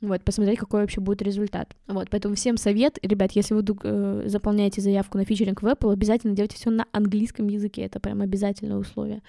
вот, 0.00 0.22
посмотреть, 0.24 0.58
какой 0.58 0.80
вообще 0.80 1.00
будет 1.00 1.20
результат. 1.20 1.76
Вот, 1.86 2.08
поэтому 2.10 2.34
всем 2.34 2.56
совет, 2.56 2.98
ребят, 3.02 3.32
если 3.32 3.54
вы 3.54 3.62
э, 3.82 4.22
заполняете 4.26 4.80
заявку 4.80 5.18
на 5.18 5.24
фичеринг 5.24 5.62
в 5.62 5.66
Apple, 5.66 5.92
обязательно 5.92 6.34
делайте 6.34 6.56
все 6.56 6.70
на 6.70 6.86
английском 6.92 7.48
языке, 7.48 7.82
это 7.82 8.00
прям 8.00 8.22
обязательное 8.22 8.78
условие. 8.78 9.22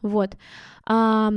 Вот. 0.00 0.36
А, 0.86 1.30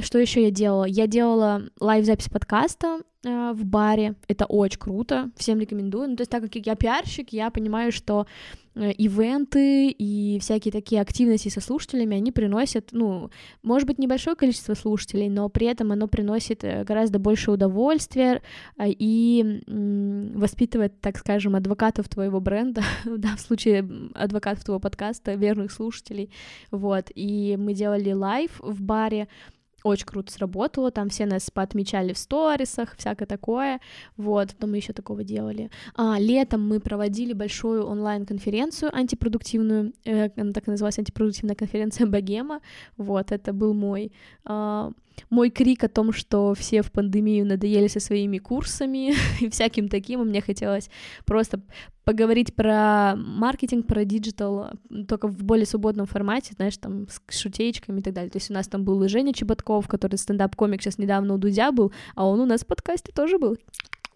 что 0.00 0.18
еще 0.18 0.42
я 0.42 0.50
делала? 0.50 0.84
Я 0.84 1.06
делала 1.06 1.62
лайв-запись 1.80 2.28
подкаста 2.28 3.00
э, 3.24 3.52
в 3.52 3.64
баре, 3.64 4.14
это 4.28 4.44
очень 4.44 4.78
круто, 4.78 5.30
всем 5.36 5.58
рекомендую. 5.58 6.10
Ну, 6.10 6.16
то 6.16 6.22
есть, 6.22 6.30
так 6.30 6.42
как 6.42 6.54
я 6.54 6.74
пиарщик, 6.74 7.32
я 7.32 7.50
понимаю, 7.50 7.92
что 7.92 8.26
ивенты 8.78 9.90
и 9.90 10.38
всякие 10.40 10.72
такие 10.72 11.00
активности 11.00 11.48
со 11.48 11.60
слушателями, 11.60 12.16
они 12.16 12.32
приносят, 12.32 12.90
ну, 12.92 13.30
может 13.62 13.86
быть, 13.86 13.98
небольшое 13.98 14.36
количество 14.36 14.74
слушателей, 14.74 15.28
но 15.28 15.48
при 15.48 15.66
этом 15.66 15.92
оно 15.92 16.08
приносит 16.08 16.64
э, 16.64 16.84
гораздо 16.84 17.18
больше 17.18 17.50
удовольствия 17.50 18.42
а, 18.76 18.84
и 18.86 19.62
воспитывает, 20.34 21.00
так 21.00 21.18
скажем, 21.18 21.56
адвокатов 21.56 22.08
твоего 22.08 22.40
бренда, 22.40 22.82
да, 23.04 23.36
в 23.36 23.40
случае 23.40 23.88
адвокатов 24.14 24.64
твоего 24.64 24.80
подкаста, 24.80 25.34
верных 25.34 25.72
слушателей, 25.72 26.30
вот, 26.70 27.10
и 27.14 27.56
мы 27.58 27.74
делали 27.74 28.12
live 28.12 28.60
в 28.60 28.82
баре, 28.82 29.28
очень 29.88 30.06
круто 30.06 30.32
сработало, 30.32 30.90
там 30.90 31.08
все 31.08 31.26
нас 31.26 31.50
поотмечали 31.50 32.12
в 32.12 32.18
сторисах, 32.18 32.96
всякое 32.96 33.26
такое, 33.26 33.80
вот, 34.16 34.50
что 34.50 34.66
мы 34.66 34.76
еще 34.76 34.92
такого 34.92 35.24
делали. 35.24 35.70
А, 35.94 36.18
летом 36.18 36.66
мы 36.66 36.80
проводили 36.80 37.32
большую 37.32 37.84
онлайн-конференцию 37.86 38.94
антипродуктивную, 38.94 39.92
э, 40.04 40.30
она 40.36 40.52
так 40.52 40.68
и 40.68 40.70
называлась, 40.70 40.98
антипродуктивная 40.98 41.56
конференция 41.56 42.06
Богема, 42.06 42.60
вот, 42.96 43.32
это 43.32 43.52
был 43.52 43.74
мой 43.74 44.12
э, 44.44 44.90
мой 45.30 45.50
крик 45.50 45.84
о 45.84 45.88
том, 45.88 46.12
что 46.12 46.54
все 46.54 46.82
в 46.82 46.90
пандемию 46.90 47.46
надоели 47.46 47.88
со 47.88 48.00
своими 48.00 48.38
курсами 48.38 49.14
и 49.40 49.48
всяким 49.50 49.88
таким, 49.88 50.22
и 50.22 50.24
мне 50.24 50.40
хотелось 50.40 50.90
просто 51.24 51.60
поговорить 52.04 52.54
про 52.54 53.14
маркетинг, 53.16 53.86
про 53.86 54.04
digital, 54.04 54.70
только 55.06 55.28
в 55.28 55.44
более 55.44 55.66
свободном 55.66 56.06
формате, 56.06 56.54
знаешь, 56.56 56.78
там, 56.78 57.06
с 57.28 57.38
шутеечками 57.38 58.00
и 58.00 58.02
так 58.02 58.14
далее. 58.14 58.30
То 58.30 58.38
есть 58.38 58.50
у 58.50 58.54
нас 58.54 58.66
там 58.66 58.84
был 58.84 59.02
и 59.02 59.08
Женя 59.08 59.34
Чеботков, 59.34 59.86
который 59.88 60.16
стендап-комик 60.16 60.80
сейчас 60.80 60.96
недавно 60.96 61.34
у 61.34 61.38
Дудя 61.38 61.70
был, 61.70 61.92
а 62.14 62.26
он 62.26 62.40
у 62.40 62.46
нас 62.46 62.62
в 62.62 62.66
подкасте 62.66 63.12
тоже 63.12 63.38
был. 63.38 63.58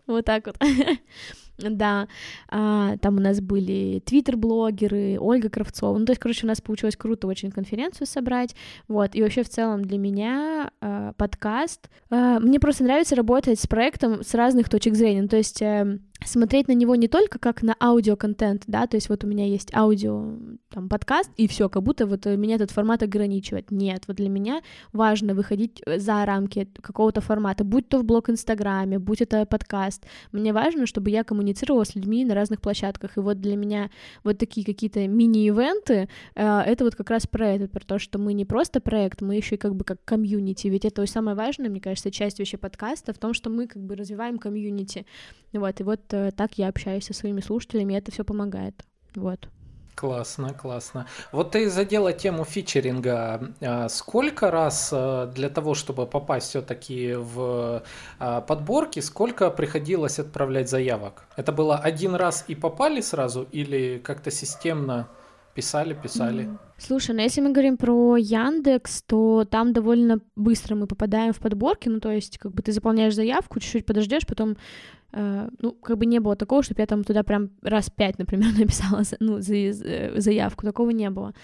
Вот 0.07 0.25
так 0.25 0.47
вот. 0.47 0.57
Да, 1.71 2.09
а, 2.49 2.97
там 2.99 3.17
у 3.17 3.21
нас 3.21 3.41
были 3.41 4.03
твиттер-блогеры, 4.05 5.19
Ольга 5.19 5.49
Кравцова. 5.49 5.99
Ну, 5.99 6.05
то 6.05 6.13
есть, 6.13 6.21
короче, 6.21 6.45
у 6.45 6.49
нас 6.49 6.61
получилось 6.61 6.97
круто 6.97 7.27
очень 7.27 7.51
конференцию 7.51 8.07
собрать. 8.07 8.55
Вот, 8.89 9.15
и 9.15 9.23
вообще 9.23 9.43
в 9.43 9.49
целом 9.49 9.85
для 9.85 9.99
меня 9.99 10.71
а, 10.81 11.13
подкаст... 11.15 11.89
А, 12.11 12.41
мне 12.41 12.61
просто 12.61 12.85
нравится 12.85 13.15
работать 13.15 13.61
с 13.61 13.67
проектом 13.67 14.23
с 14.23 14.35
разных 14.35 14.69
точек 14.69 14.95
зрения. 14.95 15.23
Ну, 15.23 15.29
то 15.29 15.37
есть... 15.37 15.63
А, 15.63 15.99
смотреть 16.27 16.69
на 16.69 16.73
него 16.73 16.95
не 16.95 17.09
только 17.09 17.39
как 17.39 17.63
на 17.63 17.77
аудиоконтент, 17.81 18.65
да, 18.67 18.87
то 18.87 18.97
есть 18.97 19.09
вот 19.09 19.25
у 19.25 19.27
меня 19.27 19.47
есть 19.47 19.75
аудио, 19.75 20.35
там, 20.71 20.89
подкаст, 20.89 21.31
и 21.37 21.47
все, 21.47 21.69
как 21.69 21.83
будто 21.83 22.07
вот 22.07 22.27
меня 22.27 22.57
этот 22.57 22.71
формат 22.71 23.03
ограничивает. 23.03 23.71
Нет, 23.71 24.05
вот 24.07 24.17
для 24.17 24.29
меня 24.29 24.63
важно 24.93 25.35
выходить 25.35 25.83
э, 25.87 25.99
за 25.99 26.25
рамки 26.25 26.69
какого-то 26.81 27.21
формата, 27.21 27.65
будь 27.65 27.89
то 27.89 27.99
в 27.99 28.05
блог 28.05 28.31
Инстаграме, 28.31 28.99
будь 28.99 29.21
это 29.21 29.47
подкаст. 29.47 30.07
Мне 30.33 30.53
важно, 30.53 30.87
чтобы 30.87 31.11
я 31.11 31.25
коммуницировала 31.25 31.85
с 31.85 31.95
людьми 31.95 32.25
на 32.25 32.35
разных 32.35 32.61
площадках, 32.61 33.17
и 33.17 33.21
вот 33.21 33.41
для 33.41 33.57
меня 33.57 33.91
вот 34.25 34.39
такие 34.39 34.65
какие-то 34.65 35.07
мини-ивенты, 35.07 36.09
э, 36.35 36.61
это 36.61 36.85
вот 36.85 36.95
как 36.95 37.11
раз 37.11 37.27
про 37.27 37.49
это, 37.49 37.69
про 37.69 37.85
то, 37.85 37.99
что 37.99 38.19
мы 38.19 38.33
не 38.33 38.45
просто 38.45 38.81
проект, 38.81 39.23
мы 39.23 39.37
еще 39.37 39.57
и 39.57 39.59
как 39.59 39.75
бы 39.75 39.85
как 39.85 40.05
комьюнити, 40.05 40.69
ведь 40.69 40.85
это 40.85 41.05
самое 41.07 41.37
важное, 41.37 41.71
мне 41.71 41.81
кажется, 41.81 42.11
часть 42.11 42.39
вообще 42.39 42.57
подкаста 42.57 43.13
в 43.13 43.19
том, 43.19 43.35
что 43.35 43.51
мы 43.51 43.67
как 43.67 43.83
бы 43.83 43.97
развиваем 43.97 44.39
комьюнити, 44.39 45.07
вот, 45.53 45.81
и 45.81 45.85
вот 45.85 46.01
э, 46.12 46.12
так 46.37 46.59
я 46.59 46.69
общаюсь 46.69 47.07
со 47.07 47.15
своими 47.15 47.41
слушателями, 47.41 47.95
и 47.95 47.97
это 47.97 48.13
все 48.13 48.25
помогает. 48.25 48.75
Вот. 49.15 49.49
Классно, 49.95 50.55
классно. 50.55 51.07
Вот 51.33 51.51
ты 51.51 51.69
задела 51.69 52.13
тему 52.13 52.45
фичеринга. 52.45 53.53
А, 53.61 53.89
сколько 53.89 54.51
раз 54.51 54.91
а, 54.93 55.27
для 55.27 55.51
того, 55.51 55.75
чтобы 55.75 56.07
попасть 56.07 56.49
все-таки 56.49 57.15
в 57.15 57.83
а, 58.19 58.41
подборки, 58.41 59.01
сколько 59.01 59.51
приходилось 59.51 60.19
отправлять 60.19 60.71
заявок? 60.71 61.25
Это 61.37 61.53
было 61.53 61.77
один 61.77 62.15
раз 62.15 62.45
и 62.49 62.55
попали 62.55 63.01
сразу 63.01 63.47
или 63.53 63.99
как-то 63.99 64.31
системно 64.31 65.09
писали, 65.55 65.95
писали? 65.95 66.49
Слушай, 66.79 67.15
ну 67.15 67.23
если 67.23 67.41
мы 67.41 67.53
говорим 67.53 67.77
про 67.77 68.17
Яндекс, 68.17 69.03
то 69.03 69.45
там 69.45 69.73
довольно 69.73 70.21
быстро 70.37 70.75
мы 70.75 70.87
попадаем 70.87 71.33
в 71.33 71.39
подборки, 71.39 71.89
ну 71.89 72.01
то 72.01 72.11
есть 72.11 72.39
как 72.39 72.53
бы 72.53 72.63
ты 72.63 72.73
заполняешь 72.73 73.15
заявку, 73.15 73.61
чуть-чуть 73.61 73.87
подождешь, 73.87 74.27
потом 74.27 74.57
Э, 75.13 75.49
ну, 75.59 75.73
как 75.73 75.99
бы 75.99 76.07
не 76.07 76.21
было 76.21 76.37
такого, 76.37 76.63
чтобы 76.63 76.81
я 76.81 76.87
там 76.87 77.05
туда 77.05 77.23
прям 77.23 77.51
раз 77.63 77.91
пять, 77.91 78.19
например, 78.19 78.53
написала 78.59 79.03
ну, 79.21 79.39
э, 79.39 80.21
заявку, 80.21 80.65
такого 80.65 80.91
не 80.91 81.11
было. 81.11 81.35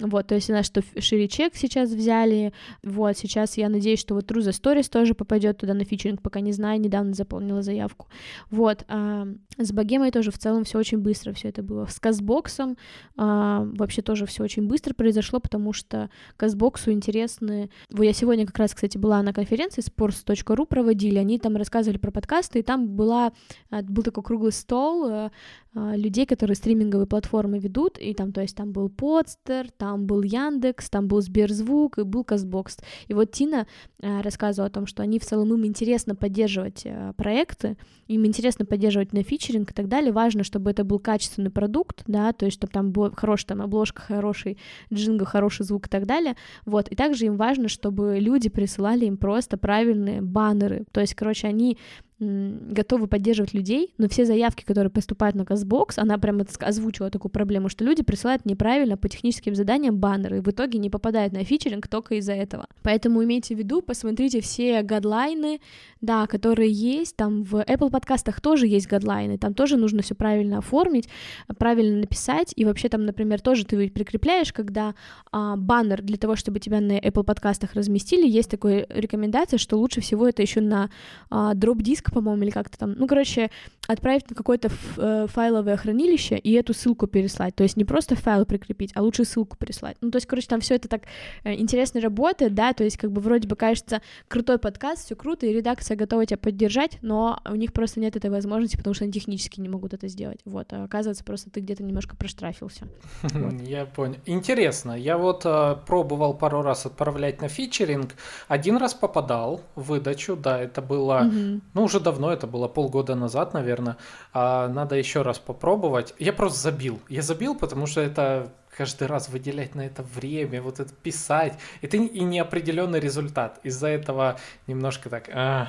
Вот, 0.00 0.26
то 0.26 0.34
есть 0.34 0.48
нас 0.48 0.66
что 0.66 0.82
шире 0.98 1.28
чек 1.28 1.54
сейчас 1.54 1.90
взяли, 1.90 2.52
вот, 2.82 3.16
сейчас 3.16 3.56
я 3.56 3.68
надеюсь, 3.68 4.00
что 4.00 4.14
вот 4.14 4.30
True 4.30 4.40
the 4.40 4.50
Stories 4.50 4.90
тоже 4.90 5.14
попадет 5.14 5.58
туда 5.58 5.74
на 5.74 5.84
фичеринг, 5.84 6.22
пока 6.22 6.40
не 6.40 6.52
знаю, 6.52 6.80
недавно 6.80 7.12
заполнила 7.12 7.62
заявку. 7.62 8.08
Вот, 8.50 8.84
а, 8.88 9.26
с 9.58 9.72
Богемой 9.72 10.10
тоже 10.10 10.30
в 10.30 10.38
целом 10.38 10.64
все 10.64 10.78
очень 10.78 10.98
быстро 10.98 11.32
все 11.32 11.48
это 11.48 11.62
было. 11.62 11.86
С 11.86 11.98
Казбоксом 12.00 12.76
а, 13.16 13.66
вообще 13.74 14.02
тоже 14.02 14.26
все 14.26 14.42
очень 14.42 14.66
быстро 14.66 14.94
произошло, 14.94 15.40
потому 15.40 15.72
что 15.72 16.10
Казбоксу 16.36 16.92
интересны... 16.92 17.70
Вот 17.90 18.04
я 18.04 18.12
сегодня 18.12 18.46
как 18.46 18.58
раз, 18.58 18.74
кстати, 18.74 18.96
была 18.96 19.22
на 19.22 19.32
конференции 19.32 19.82
sports.ru 19.82 20.66
проводили, 20.66 21.18
они 21.18 21.38
там 21.38 21.56
рассказывали 21.56 21.98
про 21.98 22.10
подкасты, 22.10 22.60
и 22.60 22.62
там 22.62 22.88
была, 22.88 23.32
а, 23.70 23.82
был 23.82 24.02
такой 24.02 24.22
круглый 24.22 24.52
стол 24.52 25.08
э, 25.08 25.30
а, 25.74 25.96
людей, 25.96 26.26
которые 26.26 26.56
стриминговые 26.56 27.06
платформы 27.06 27.58
ведут, 27.58 27.98
и 27.98 28.14
там, 28.14 28.32
то 28.32 28.40
есть 28.40 28.56
там 28.56 28.72
был 28.72 28.88
Подстер, 28.88 29.70
там 29.70 29.89
был 29.98 30.22
Яндекс, 30.22 30.90
там 30.90 31.08
был 31.08 31.20
Сберзвук 31.20 31.98
и 31.98 32.02
был 32.02 32.24
Казбокс. 32.24 32.78
И 33.08 33.14
вот 33.14 33.32
Тина 33.32 33.66
а, 34.02 34.22
рассказывала 34.22 34.68
о 34.68 34.70
том, 34.70 34.86
что 34.86 35.02
они 35.02 35.18
в 35.18 35.24
целом 35.24 35.52
им 35.54 35.66
интересно 35.66 36.14
поддерживать 36.14 36.82
а, 36.86 37.12
проекты, 37.14 37.76
им 38.08 38.26
интересно 38.26 38.64
поддерживать 38.64 39.12
на 39.12 39.22
фичеринг 39.22 39.70
и 39.70 39.74
так 39.74 39.88
далее. 39.88 40.12
Важно, 40.12 40.44
чтобы 40.44 40.70
это 40.70 40.84
был 40.84 40.98
качественный 40.98 41.50
продукт, 41.50 42.02
да, 42.06 42.32
то 42.32 42.46
есть 42.46 42.56
чтобы 42.56 42.72
там 42.72 42.92
была 42.92 43.10
хорошая 43.10 43.48
там 43.48 43.62
обложка, 43.62 44.02
хороший 44.02 44.58
джингл, 44.92 45.24
хороший 45.24 45.64
звук 45.64 45.86
и 45.86 45.90
так 45.90 46.06
далее. 46.06 46.36
Вот, 46.64 46.88
и 46.88 46.94
также 46.94 47.26
им 47.26 47.36
важно, 47.36 47.68
чтобы 47.68 48.18
люди 48.20 48.48
присылали 48.48 49.06
им 49.06 49.16
просто 49.16 49.56
правильные 49.56 50.22
баннеры. 50.22 50.84
То 50.92 51.00
есть, 51.00 51.14
короче, 51.14 51.48
они 51.48 51.78
готовы 52.20 53.06
поддерживать 53.06 53.54
людей, 53.54 53.94
но 53.96 54.06
все 54.08 54.26
заявки, 54.26 54.62
которые 54.62 54.90
поступают 54.90 55.34
на 55.36 55.46
Казбокс, 55.46 55.96
она 55.96 56.18
прямо 56.18 56.44
озвучила 56.60 57.10
такую 57.10 57.32
проблему, 57.32 57.70
что 57.70 57.82
люди 57.82 58.02
присылают 58.02 58.44
неправильно 58.44 58.98
по 58.98 59.08
техническим 59.08 59.54
заданиям 59.54 59.96
баннеры, 59.96 60.38
и 60.38 60.40
в 60.40 60.48
итоге 60.48 60.78
не 60.78 60.90
попадают 60.90 61.32
на 61.32 61.44
фичеринг 61.44 61.88
только 61.88 62.16
из-за 62.16 62.34
этого. 62.34 62.66
Поэтому 62.82 63.24
имейте 63.24 63.54
в 63.54 63.58
виду, 63.58 63.80
посмотрите 63.80 64.42
все 64.42 64.82
гадлайны, 64.82 65.60
да, 66.02 66.26
которые 66.26 66.70
есть, 66.70 67.16
там 67.16 67.42
в 67.42 67.54
Apple 67.54 67.90
подкастах 67.90 68.42
тоже 68.42 68.66
есть 68.66 68.86
гадлайны, 68.86 69.38
там 69.38 69.54
тоже 69.54 69.78
нужно 69.78 70.02
все 70.02 70.14
правильно 70.14 70.58
оформить, 70.58 71.08
правильно 71.56 72.00
написать, 72.00 72.52
и 72.54 72.66
вообще 72.66 72.90
там, 72.90 73.06
например, 73.06 73.40
тоже 73.40 73.64
ты 73.64 73.88
прикрепляешь, 73.88 74.52
когда 74.52 74.94
а, 75.32 75.56
баннер 75.56 76.02
для 76.02 76.18
того, 76.18 76.36
чтобы 76.36 76.60
тебя 76.60 76.80
на 76.80 76.98
Apple 76.98 77.24
подкастах 77.24 77.72
разместили, 77.72 78.28
есть 78.28 78.50
такая 78.50 78.86
рекомендация, 78.90 79.56
что 79.56 79.78
лучше 79.78 80.02
всего 80.02 80.28
это 80.28 80.42
еще 80.42 80.60
на 80.60 80.90
а, 81.30 81.54
дроп-диск 81.54 82.09
по-моему, 82.10 82.42
или 82.42 82.50
как-то 82.50 82.78
там. 82.78 82.92
Ну, 82.92 83.06
короче, 83.06 83.50
отправить 83.86 84.28
на 84.30 84.36
какое-то 84.36 84.70
э, 84.96 85.26
файловое 85.28 85.76
хранилище 85.76 86.36
и 86.36 86.52
эту 86.52 86.74
ссылку 86.74 87.06
переслать. 87.06 87.54
То 87.56 87.62
есть 87.62 87.76
не 87.76 87.84
просто 87.84 88.14
файл 88.16 88.44
прикрепить, 88.46 88.92
а 88.94 89.02
лучше 89.02 89.24
ссылку 89.24 89.56
переслать. 89.56 89.96
Ну, 90.00 90.10
то 90.10 90.16
есть, 90.16 90.26
короче, 90.26 90.48
там 90.48 90.60
все 90.60 90.76
это 90.76 90.88
так 90.88 91.02
э, 91.44 91.54
интересно 91.54 92.00
работает, 92.00 92.54
да, 92.54 92.72
то 92.72 92.84
есть, 92.84 92.96
как 92.96 93.12
бы 93.12 93.20
вроде 93.20 93.48
бы 93.48 93.56
кажется, 93.56 94.00
крутой 94.28 94.58
подкаст, 94.58 95.04
все 95.04 95.16
круто, 95.16 95.46
и 95.46 95.52
редакция 95.52 95.96
готова 95.96 96.26
тебя 96.26 96.38
поддержать, 96.38 96.98
но 97.02 97.40
у 97.48 97.54
них 97.54 97.72
просто 97.72 98.00
нет 98.00 98.16
этой 98.16 98.30
возможности, 98.30 98.76
потому 98.76 98.94
что 98.94 99.04
они 99.04 99.12
технически 99.12 99.60
не 99.60 99.68
могут 99.68 99.94
это 99.94 100.08
сделать. 100.08 100.40
Вот, 100.44 100.72
а 100.72 100.84
оказывается, 100.84 101.24
просто 101.24 101.50
ты 101.50 101.60
где-то 101.60 101.82
немножко 101.82 102.16
проштрафился. 102.16 102.86
Я 103.62 103.86
понял. 103.86 104.16
Интересно. 104.26 104.92
Я 104.92 105.18
вот 105.18 105.42
э, 105.44 105.76
пробовал 105.86 106.34
пару 106.34 106.62
раз 106.62 106.86
отправлять 106.86 107.40
на 107.40 107.48
фичеринг. 107.48 108.14
Один 108.48 108.76
раз 108.76 108.94
попадал 108.94 109.60
в 109.74 109.90
выдачу, 109.90 110.36
да, 110.36 110.60
это 110.60 110.80
было, 110.82 111.30
ну, 111.74 111.82
уже 111.82 111.99
давно, 112.00 112.32
это 112.32 112.46
было 112.46 112.68
полгода 112.68 113.14
назад, 113.14 113.54
наверное. 113.54 113.96
А 114.32 114.68
надо 114.68 114.96
еще 114.96 115.22
раз 115.22 115.38
попробовать. 115.38 116.14
Я 116.18 116.32
просто 116.32 116.58
забил. 116.58 117.00
Я 117.08 117.22
забил, 117.22 117.54
потому 117.54 117.86
что 117.86 118.00
это 118.00 118.52
каждый 118.76 119.08
раз 119.08 119.28
выделять 119.28 119.74
на 119.74 119.82
это 119.82 120.02
время, 120.02 120.62
вот 120.62 120.80
это 120.80 120.92
писать. 120.94 121.58
Это 121.82 121.96
и 121.96 122.20
неопределенный 122.20 123.00
результат. 123.00 123.60
Из-за 123.62 123.88
этого 123.88 124.38
немножко 124.66 125.10
так, 125.10 125.28
а, 125.32 125.68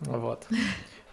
вот. 0.00 0.46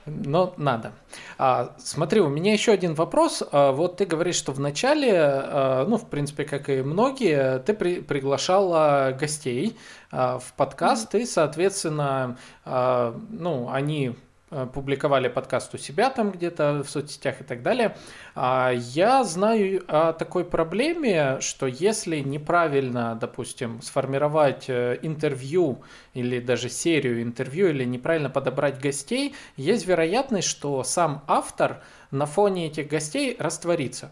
Но 0.06 0.54
надо. 0.58 0.92
А, 1.38 1.76
смотри, 1.80 2.22
у 2.22 2.30
меня 2.30 2.54
еще 2.54 2.72
один 2.72 2.94
вопрос. 2.94 3.44
А, 3.52 3.72
вот 3.72 3.98
ты 3.98 4.06
говоришь, 4.06 4.36
что 4.36 4.52
в 4.52 4.60
начале, 4.60 5.14
а, 5.16 5.86
ну, 5.88 5.98
в 5.98 6.08
принципе, 6.10 6.44
как 6.46 6.70
и 6.70 6.84
многие, 6.84 7.60
ты 7.60 7.74
при, 7.74 8.02
приглашала 8.02 9.16
гостей 9.20 9.78
а, 10.12 10.38
в 10.38 10.54
подкаст, 10.54 11.16
mm-hmm. 11.16 11.22
и, 11.22 11.26
соответственно, 11.26 12.38
а, 12.66 13.20
ну, 13.30 13.70
они 13.72 14.16
публиковали 14.74 15.28
подкаст 15.28 15.74
у 15.74 15.78
себя 15.78 16.10
там 16.10 16.32
где-то 16.32 16.84
в 16.84 16.90
соцсетях 16.90 17.42
и 17.42 17.44
так 17.44 17.62
далее. 17.62 17.96
А 18.36 18.72
я 18.72 19.24
знаю 19.24 19.84
о 19.88 20.14
такой 20.14 20.46
проблеме, 20.46 21.40
что 21.42 21.68
если 21.68 22.20
неправильно, 22.20 23.18
допустим, 23.20 23.82
сформировать 23.82 24.66
э, 24.70 25.00
интервью 25.02 25.84
или 26.14 26.40
даже 26.40 26.70
серию 26.70 27.22
интервью, 27.22 27.70
или 27.70 27.84
неправильно 27.84 28.30
подобрать 28.30 28.80
гостей, 28.80 29.36
есть 29.58 29.86
вероятность, 29.86 30.48
что 30.48 30.84
сам 30.84 31.24
автор 31.28 31.82
на 32.12 32.26
фоне 32.26 32.68
этих 32.68 32.88
гостей 32.88 33.36
растворится. 33.40 34.12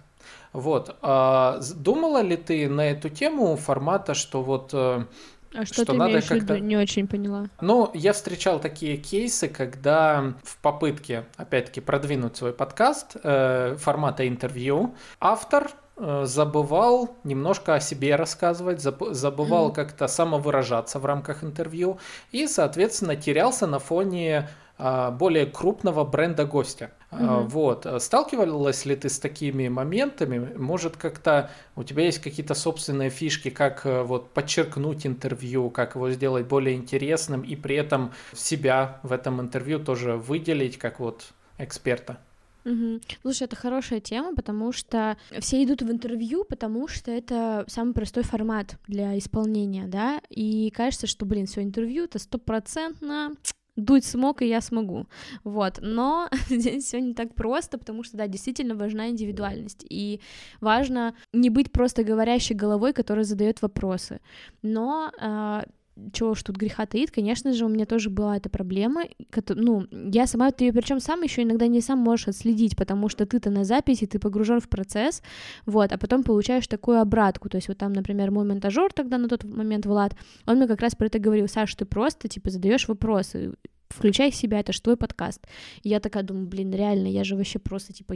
Вот. 0.51 0.95
А 1.01 1.59
думала 1.75 2.21
ли 2.21 2.37
ты 2.37 2.69
на 2.69 2.91
эту 2.91 3.09
тему 3.09 3.55
формата, 3.55 4.13
что 4.13 4.43
вот 4.43 4.69
э, 4.73 5.05
а 5.53 5.65
что, 5.65 5.73
что 5.73 5.85
ты 5.85 5.93
надо 5.93 6.19
виду? 6.19 6.57
Не 6.57 6.77
очень 6.77 7.07
поняла. 7.07 7.45
Ну, 7.61 7.91
я 7.93 8.13
встречал 8.13 8.59
такие 8.59 8.97
кейсы, 8.97 9.47
когда 9.47 10.33
в 10.43 10.57
попытке, 10.57 11.25
опять-таки, 11.37 11.81
продвинуть 11.81 12.35
свой 12.37 12.53
подкаст 12.53 13.17
э, 13.23 13.75
формата 13.77 14.27
интервью, 14.27 14.95
автор 15.19 15.71
э, 15.97 16.23
забывал 16.25 17.15
немножко 17.23 17.75
о 17.75 17.79
себе 17.79 18.15
рассказывать, 18.15 18.81
забывал 18.81 19.69
mm. 19.69 19.75
как-то 19.75 20.07
самовыражаться 20.07 20.99
в 20.99 21.05
рамках 21.05 21.43
интервью 21.43 21.99
и, 22.31 22.47
соответственно, 22.47 23.15
терялся 23.15 23.67
на 23.67 23.79
фоне 23.79 24.49
а, 24.77 25.11
более 25.11 25.45
крупного 25.45 26.03
бренда 26.03 26.45
гостя. 26.45 26.91
Mm-hmm. 27.19 27.47
Вот. 27.47 27.87
Сталкивалась 27.99 28.85
ли 28.85 28.95
ты 28.95 29.09
с 29.09 29.19
такими 29.19 29.67
моментами? 29.67 30.55
Может, 30.57 30.97
как-то 30.97 31.51
у 31.75 31.83
тебя 31.83 32.05
есть 32.05 32.19
какие-то 32.19 32.53
собственные 32.53 33.09
фишки, 33.09 33.49
как 33.49 33.85
э, 33.85 34.03
вот 34.03 34.31
подчеркнуть 34.31 35.05
интервью, 35.05 35.69
как 35.69 35.95
его 35.95 36.09
сделать 36.11 36.45
более 36.45 36.75
интересным 36.75 37.41
и 37.41 37.55
при 37.55 37.75
этом 37.75 38.11
себя 38.33 38.99
в 39.03 39.11
этом 39.11 39.41
интервью 39.41 39.79
тоже 39.79 40.15
выделить 40.15 40.77
как 40.77 40.99
вот 40.99 41.33
эксперта? 41.57 42.17
Угу. 42.65 43.01
Слушай, 43.21 43.43
это 43.43 43.55
хорошая 43.55 43.99
тема, 43.99 44.35
потому 44.35 44.71
что 44.71 45.17
все 45.39 45.63
идут 45.63 45.81
в 45.81 45.91
интервью, 45.91 46.45
потому 46.45 46.87
что 46.87 47.11
это 47.11 47.65
самый 47.67 47.93
простой 47.93 48.23
формат 48.23 48.77
для 48.87 49.17
исполнения, 49.17 49.85
да, 49.87 50.21
и 50.29 50.71
кажется, 50.71 51.07
что, 51.07 51.25
блин, 51.25 51.45
все 51.45 51.61
интервью 51.61 52.05
это 52.05 52.19
стопроцентно 52.19 53.33
дуть 53.75 54.05
смог, 54.05 54.41
и 54.41 54.47
я 54.47 54.61
смогу. 54.61 55.07
Вот. 55.43 55.79
Но 55.81 56.29
здесь 56.49 56.85
все 56.85 57.01
не 57.01 57.13
так 57.13 57.35
просто, 57.35 57.77
потому 57.77 58.03
что, 58.03 58.17
да, 58.17 58.27
действительно 58.27 58.75
важна 58.75 59.09
индивидуальность. 59.09 59.85
И 59.89 60.19
важно 60.61 61.15
не 61.33 61.49
быть 61.49 61.71
просто 61.71 62.03
говорящей 62.03 62.55
головой, 62.55 62.93
которая 62.93 63.25
задает 63.25 63.61
вопросы. 63.61 64.19
Но 64.61 65.11
э, 65.19 65.63
чего 66.11 66.31
уж 66.31 66.43
тут 66.43 66.57
греха 66.57 66.85
таит, 66.85 67.11
конечно 67.11 67.53
же, 67.53 67.65
у 67.65 67.69
меня 67.69 67.85
тоже 67.85 68.09
была 68.09 68.37
эта 68.37 68.49
проблема, 68.49 69.03
ну, 69.49 69.85
я 69.91 70.27
сама, 70.27 70.51
ты 70.51 70.71
причем 70.73 70.99
сам 70.99 71.21
еще 71.21 71.43
иногда 71.43 71.67
не 71.67 71.81
сам 71.81 71.99
можешь 71.99 72.27
отследить, 72.27 72.75
потому 72.75 73.09
что 73.09 73.25
ты-то 73.25 73.49
на 73.49 73.63
записи, 73.63 74.05
ты 74.05 74.19
погружен 74.19 74.59
в 74.59 74.69
процесс, 74.69 75.21
вот, 75.65 75.91
а 75.91 75.97
потом 75.97 76.23
получаешь 76.23 76.67
такую 76.67 76.99
обратку, 76.99 77.49
то 77.49 77.57
есть 77.57 77.67
вот 77.67 77.77
там, 77.77 77.93
например, 77.93 78.31
мой 78.31 78.45
монтажер 78.45 78.91
тогда 78.93 79.17
на 79.17 79.27
тот 79.27 79.43
момент, 79.43 79.85
Влад, 79.85 80.15
он 80.45 80.57
мне 80.57 80.67
как 80.67 80.81
раз 80.81 80.95
про 80.95 81.07
это 81.07 81.19
говорил, 81.19 81.47
Саш, 81.47 81.75
ты 81.75 81.85
просто, 81.85 82.27
типа, 82.27 82.49
задаешь 82.49 82.87
вопросы, 82.87 83.53
включай 83.93 84.31
себя, 84.31 84.59
это 84.59 84.73
же 84.73 84.81
твой 84.81 84.97
подкаст. 84.97 85.45
И 85.83 85.89
я 85.89 85.99
такая 85.99 86.23
думаю, 86.23 86.47
блин, 86.47 86.73
реально, 86.73 87.07
я 87.07 87.23
же 87.23 87.35
вообще 87.35 87.59
просто, 87.59 87.93
типа, 87.93 88.15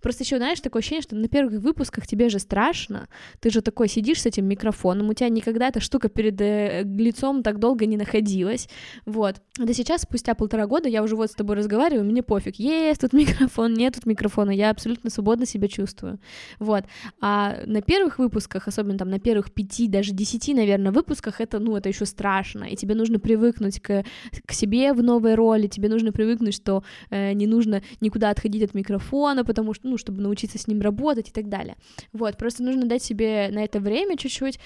просто 0.00 0.24
еще, 0.24 0.38
знаешь, 0.38 0.60
такое 0.60 0.80
ощущение, 0.80 1.02
что 1.02 1.16
на 1.16 1.28
первых 1.28 1.60
выпусках 1.60 2.06
тебе 2.06 2.28
же 2.28 2.38
страшно, 2.38 3.08
ты 3.40 3.50
же 3.50 3.60
такой 3.60 3.88
сидишь 3.88 4.22
с 4.22 4.26
этим 4.26 4.46
микрофоном, 4.46 5.08
у 5.08 5.14
тебя 5.14 5.28
никогда 5.28 5.68
эта 5.68 5.80
штука 5.80 6.08
перед 6.08 6.40
э, 6.40 6.82
лицом 6.84 7.42
так 7.42 7.58
долго 7.58 7.86
не 7.86 7.96
находилась, 7.96 8.68
вот. 9.06 9.36
Да 9.58 9.72
сейчас, 9.72 10.02
спустя 10.02 10.34
полтора 10.34 10.66
года, 10.66 10.88
я 10.88 11.02
уже 11.02 11.16
вот 11.16 11.30
с 11.30 11.34
тобой 11.34 11.56
разговариваю, 11.56 12.04
мне 12.04 12.22
пофиг, 12.22 12.56
есть 12.56 13.00
тут 13.00 13.12
микрофон, 13.12 13.74
нет 13.74 13.94
тут 13.94 14.06
микрофона, 14.06 14.50
я 14.50 14.70
абсолютно 14.70 15.10
свободно 15.10 15.46
себя 15.46 15.68
чувствую, 15.68 16.18
вот. 16.58 16.84
А 17.20 17.58
на 17.66 17.82
первых 17.82 18.18
выпусках, 18.18 18.68
особенно 18.68 18.98
там 18.98 19.10
на 19.10 19.18
первых 19.18 19.52
пяти, 19.52 19.88
даже 19.88 20.12
десяти, 20.12 20.54
наверное, 20.54 20.92
выпусках, 20.92 21.40
это, 21.40 21.58
ну, 21.58 21.76
это 21.76 21.88
еще 21.88 22.06
страшно, 22.06 22.64
и 22.64 22.76
тебе 22.76 22.94
нужно 22.94 23.18
привыкнуть 23.18 23.80
к, 23.80 24.04
к 24.46 24.52
себе 24.52 24.92
в 24.92 25.02
новом 25.02 25.17
новой 25.18 25.34
роли, 25.34 25.66
тебе 25.66 25.88
нужно 25.88 26.12
привыкнуть, 26.12 26.54
что 26.54 26.82
э, 27.10 27.32
не 27.32 27.46
нужно 27.46 27.82
никуда 28.00 28.30
отходить 28.30 28.62
от 28.62 28.74
микрофона, 28.74 29.44
потому 29.44 29.74
что, 29.74 29.88
ну, 29.88 29.98
чтобы 29.98 30.22
научиться 30.22 30.58
с 30.58 30.68
ним 30.68 30.80
работать 30.80 31.28
и 31.28 31.32
так 31.32 31.48
далее. 31.48 31.74
Вот, 32.12 32.36
просто 32.38 32.62
нужно 32.62 32.86
дать 32.86 33.02
себе 33.02 33.48
на 33.52 33.64
это 33.64 33.80
время 33.80 34.16
чуть-чуть. 34.16 34.60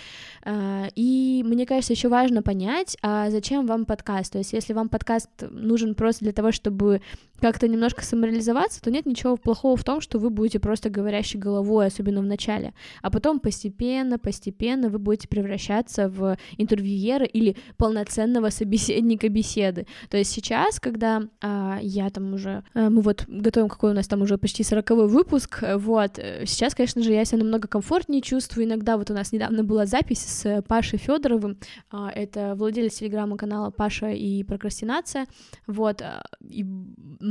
Э, 0.45 0.89
и 0.95 1.43
мне 1.45 1.67
кажется, 1.67 1.95
еще 1.95 2.09
важно 2.09 2.43
понять, 2.43 2.97
а 3.03 3.31
зачем 3.31 3.67
вам 3.67 3.85
подкаст. 3.85 4.33
То 4.33 4.39
есть, 4.39 4.53
если 4.53 4.75
вам 4.75 4.89
подкаст 4.89 5.31
нужен 5.51 5.95
просто 5.95 6.25
для 6.25 6.33
того, 6.33 6.53
чтобы 6.53 7.01
как-то 7.43 7.67
немножко 7.67 8.05
самореализоваться, 8.05 8.81
то 8.81 8.91
нет 8.93 9.05
ничего 9.05 9.37
плохого 9.37 9.77
в 9.77 9.83
том, 9.83 10.01
что 10.01 10.21
вы 10.21 10.31
будете 10.31 10.61
просто 10.61 10.91
говорящей 10.91 11.41
головой, 11.41 11.87
особенно 11.87 12.21
в 12.21 12.25
начале. 12.25 12.73
А 13.03 13.11
потом 13.11 13.41
постепенно, 13.41 14.17
постепенно 14.17 14.89
вы 14.89 15.01
будете 15.01 15.27
превращаться 15.27 16.09
в 16.09 16.39
интервьюера 16.57 17.25
или 17.25 17.57
полноценного 17.77 18.51
собеседника 18.51 19.29
беседы. 19.29 19.89
То 20.09 20.17
есть 20.17 20.31
сейчас, 20.31 20.79
когда 20.79 21.25
а, 21.41 21.81
я 21.83 22.11
там 22.11 22.33
уже, 22.33 22.63
а, 22.75 22.91
мы 22.91 23.03
вот 23.03 23.25
готовим 23.27 23.69
какой 23.69 23.91
у 23.91 23.95
нас 23.95 24.07
там 24.07 24.23
уже 24.23 24.39
почти 24.39 24.63
сороковой 24.63 25.09
выпуск, 25.09 25.65
вот, 25.75 26.21
э, 26.21 26.45
сейчас, 26.47 26.77
конечно 26.77 27.03
же, 27.03 27.13
я 27.13 27.25
себя 27.25 27.39
намного 27.39 27.67
комфортнее 27.67 28.23
чувствую. 28.23 28.67
Иногда 28.67 28.97
вот 28.97 29.11
у 29.11 29.15
нас 29.15 29.33
недавно 29.33 29.65
была 29.65 29.85
запись 29.85 30.21
с 30.21 30.63
Пашей 30.69 31.01
Федоровым, 31.01 31.59
а, 31.91 32.09
это 32.15 32.55
владелец 32.55 32.95
телеграма-канала 32.95 33.71
Паша 33.71 34.11
и 34.11 34.45
прокрастинация, 34.45 35.27
вот, 35.67 36.03
а, 36.03 36.23
и 36.49 36.65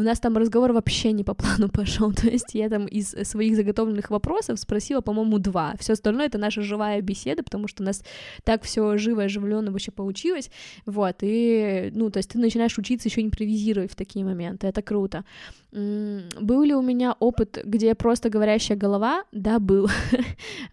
у 0.02 0.04
нас 0.04 0.20
там 0.20 0.38
разговор 0.38 0.74
вообще 0.74 1.12
не 1.12 1.24
по 1.24 1.34
плану 1.34 1.70
пошел, 1.74 2.12
то 2.12 2.28
есть 2.28 2.54
я 2.54 2.70
там 2.70 2.86
из 2.86 3.10
своих 3.10 3.56
заготовленных 3.56 4.10
вопросов 4.10 4.60
спросила, 4.60 5.02
по-моему, 5.02 5.40
два, 5.40 5.76
все 5.80 5.94
остальное 5.94 6.26
это 6.26 6.38
наша 6.38 6.62
живая 6.62 7.02
беседа, 7.02 7.44
потому 7.44 7.68
что 7.68 7.84
у 7.84 7.86
нас 7.86 8.04
так 8.44 8.64
все 8.64 8.98
живо, 8.98 9.24
оживленно 9.24 9.72
вообще 9.72 9.92
получилось, 9.92 10.50
вот, 10.86 11.18
и, 11.22 11.92
ну, 11.94 12.10
то 12.10 12.18
есть 12.18 12.32
ты 12.32 12.40
начинаешь 12.40 12.78
учиться 12.78 13.08
еще 13.08 13.22
импровизировать 13.22 13.92
в 13.92 13.96
такие 13.96 14.26
моменты, 14.26 14.68
это 14.68 14.82
круто. 14.82 15.24
Был 15.72 16.64
ли 16.64 16.74
у 16.74 16.82
меня 16.82 17.16
опыт, 17.20 17.60
где 17.64 17.96
просто 17.96 18.30
говорящая 18.30 18.78
голова? 18.78 19.24
Да, 19.32 19.60
был. 19.60 19.90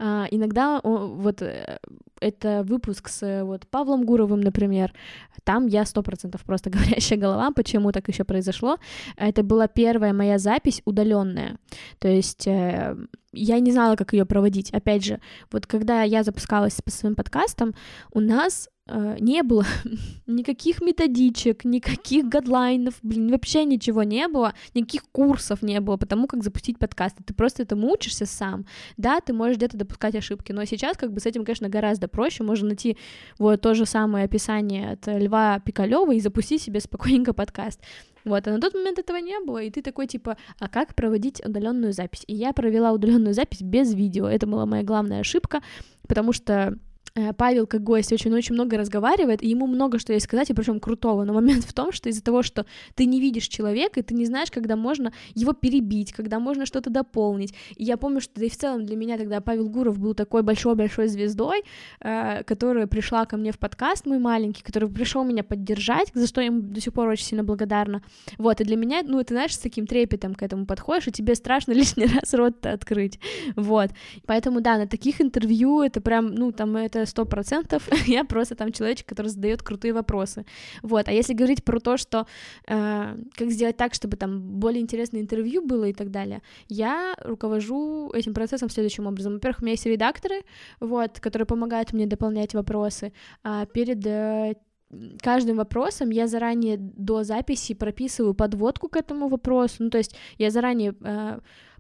А, 0.01 0.27
иногда 0.31 0.81
вот 0.83 1.43
э, 1.43 1.79
это 2.21 2.63
выпуск 2.65 3.09
с 3.09 3.45
вот 3.45 3.67
Павлом 3.69 4.05
Гуровым, 4.05 4.41
например, 4.41 4.93
там 5.45 5.67
я 5.67 5.85
сто 5.85 6.03
процентов 6.03 6.45
просто 6.45 6.71
говорящая 6.75 7.19
голова, 7.19 7.51
почему 7.51 7.93
так 7.93 8.09
еще 8.09 8.25
произошло. 8.25 8.79
Это 9.17 9.43
была 9.43 9.69
первая 9.69 10.13
моя 10.13 10.39
запись 10.39 10.83
удаленная, 10.85 11.59
то 11.99 12.09
есть 12.09 12.47
э, 12.47 12.97
я 13.33 13.61
не 13.61 13.73
знала, 13.73 13.97
как 13.97 14.13
ее 14.13 14.25
проводить. 14.25 14.71
Опять 14.71 15.05
же, 15.05 15.21
вот 15.53 15.67
когда 15.67 16.03
я 16.03 16.23
запускалась 16.23 16.81
по 16.83 16.91
своим 16.91 17.15
подкастам, 17.15 17.75
у 18.13 18.21
нас 18.21 18.69
не 19.19 19.43
было 19.43 19.67
никаких 20.27 20.81
методичек, 20.81 21.65
никаких 21.65 22.27
гадлайнов, 22.27 22.95
блин, 23.03 23.31
вообще 23.31 23.65
ничего 23.65 24.03
не 24.03 24.29
было, 24.29 24.55
никаких 24.75 25.03
курсов 25.11 25.63
не 25.63 25.81
было 25.81 25.97
по 25.97 26.07
тому, 26.07 26.27
как 26.27 26.43
запустить 26.43 26.79
подкасты. 26.79 27.23
Ты 27.23 27.35
просто 27.35 27.63
этому 27.63 27.91
учишься 27.91 28.27
сам. 28.27 28.67
Да, 28.97 29.21
ты 29.21 29.33
можешь 29.33 29.57
где-то 29.57 29.77
допускать 29.77 30.15
ошибки, 30.15 30.53
но 30.53 30.65
сейчас 30.65 30.97
как 30.97 31.13
бы 31.13 31.21
с 31.21 31.27
этим, 31.27 31.45
конечно, 31.45 31.69
гораздо 31.69 32.09
проще. 32.09 32.45
Можно 32.45 32.69
найти 32.69 32.97
вот 33.39 33.61
то 33.61 33.75
же 33.75 33.87
самое 33.87 34.25
описание 34.25 34.93
от 34.93 35.07
Льва 35.07 35.61
Пикалева 35.61 36.15
и 36.15 36.21
запустить 36.21 36.63
себе 36.63 36.81
спокойненько 36.81 37.33
подкаст. 37.35 37.81
Вот, 38.25 38.47
а 38.47 38.53
на 38.53 38.61
тот 38.61 38.75
момент 38.75 38.99
этого 38.99 39.17
не 39.19 39.39
было, 39.41 39.63
и 39.63 39.71
ты 39.71 39.81
такой 39.81 40.07
типа, 40.07 40.37
а 40.59 40.69
как 40.69 40.95
проводить 40.95 41.41
удаленную 41.45 41.93
запись? 41.93 42.25
И 42.27 42.35
я 42.35 42.53
провела 42.53 42.93
удаленную 42.93 43.33
запись 43.33 43.63
без 43.63 43.95
видео. 43.95 44.29
Это 44.29 44.47
была 44.47 44.67
моя 44.67 44.83
главная 44.83 45.21
ошибка, 45.21 45.63
потому 46.07 46.33
что 46.33 46.49
Э, 46.69 46.75
Павел 47.37 47.67
как 47.67 47.83
гость 47.83 48.13
очень-очень 48.13 48.55
много 48.55 48.77
разговаривает, 48.77 49.43
и 49.43 49.49
ему 49.49 49.67
много 49.67 49.99
что 49.99 50.13
есть 50.13 50.25
сказать, 50.25 50.51
и 50.51 50.55
причем 50.55 50.81
крутого, 50.81 51.25
но 51.25 51.33
момент 51.33 51.65
в 51.65 51.73
том, 51.73 51.93
что 51.93 52.09
из-за 52.09 52.23
того, 52.23 52.43
что 52.43 52.67
ты 52.95 53.05
не 53.05 53.21
видишь 53.21 53.49
человека, 53.49 54.01
и 54.01 54.03
ты 54.03 54.15
не 54.15 54.27
знаешь, 54.27 54.51
когда 54.51 54.77
можно 54.77 55.13
его 55.35 55.53
перебить, 55.53 56.13
когда 56.13 56.39
можно 56.39 56.67
что-то 56.67 56.91
дополнить. 56.91 57.55
И 57.77 57.85
я 57.85 57.97
помню, 57.97 58.21
что 58.21 58.39
да 58.41 58.47
и 58.47 58.49
в 58.49 58.57
целом 58.57 58.87
для 58.87 58.97
меня 58.97 59.19
тогда 59.19 59.41
Павел 59.41 59.69
Гуров 59.69 59.99
был 59.99 60.15
такой 60.15 60.43
большой-большой 60.43 61.09
звездой, 61.09 61.63
э, 62.01 62.43
которая 62.45 62.87
пришла 62.87 63.25
ко 63.27 63.37
мне 63.37 63.53
в 63.53 63.59
подкаст 63.59 64.07
мой 64.07 64.19
маленький, 64.19 64.63
который 64.63 64.89
пришел 64.89 65.25
меня 65.25 65.43
поддержать, 65.43 66.11
за 66.15 66.27
что 66.27 66.41
я 66.41 66.47
ему 66.47 66.61
до 66.61 66.81
сих 66.81 66.93
пор 66.93 67.09
очень 67.09 67.25
сильно 67.25 67.45
благодарна. 67.45 68.03
Вот, 68.39 68.61
и 68.61 68.65
для 68.65 68.77
меня, 68.77 69.03
ну, 69.05 69.23
ты 69.23 69.35
знаешь, 69.35 69.55
с 69.55 69.59
таким 69.59 69.87
трепетом 69.87 70.35
к 70.35 70.43
этому 70.43 70.67
подходишь, 70.67 71.09
и 71.09 71.13
тебе 71.13 71.35
страшно 71.35 71.73
лишний 71.79 72.07
раз 72.07 72.35
рот 72.35 72.65
открыть. 72.67 73.19
Вот. 73.57 73.91
Поэтому, 74.27 74.61
да, 74.61 74.79
на 74.79 74.87
таких 74.87 75.21
интервью 75.21 75.83
это 75.83 76.01
прям, 76.01 76.35
ну, 76.35 76.53
там, 76.53 76.77
это 76.77 77.07
сто 77.09 77.25
процентов, 77.25 77.89
я 78.07 78.25
просто 78.25 78.55
там 78.55 78.73
человечек, 78.73 79.07
который 79.07 79.29
задает 79.29 79.63
крутые 79.63 79.93
вопросы, 79.93 80.45
вот, 80.83 81.09
а 81.09 81.13
если 81.13 81.35
говорить 81.35 81.65
про 81.65 81.81
то, 81.81 81.97
что 81.97 82.27
э, 82.67 83.17
как 83.35 83.51
сделать 83.51 83.77
так, 83.77 83.95
чтобы 83.95 84.17
там 84.17 84.41
более 84.41 84.81
интересное 84.81 85.21
интервью 85.21 85.67
было 85.67 85.85
и 85.85 85.93
так 85.93 86.11
далее, 86.11 86.43
я 86.69 87.15
руковожу 87.25 88.11
этим 88.15 88.35
процессом 88.35 88.71
следующим 88.71 89.07
образом, 89.07 89.35
во-первых, 89.35 89.61
у 89.61 89.65
меня 89.65 89.73
есть 89.73 89.87
редакторы, 89.87 90.43
вот, 90.81 91.21
которые 91.21 91.47
помогают 91.47 91.93
мне 91.93 92.07
дополнять 92.07 92.55
вопросы, 92.55 93.13
а 93.43 93.67
перед 93.67 94.07
э, 94.07 94.55
каждым 95.23 95.57
вопросом 95.57 96.11
я 96.11 96.27
заранее 96.27 96.77
до 96.79 97.23
записи 97.23 97.75
прописываю 97.75 98.35
подводку 98.35 98.89
к 98.89 98.97
этому 98.97 99.29
вопросу, 99.29 99.85
ну, 99.85 99.91
то 99.91 99.99
есть 99.99 100.17
я 100.39 100.51
заранее 100.51 100.95
э, 101.01 101.39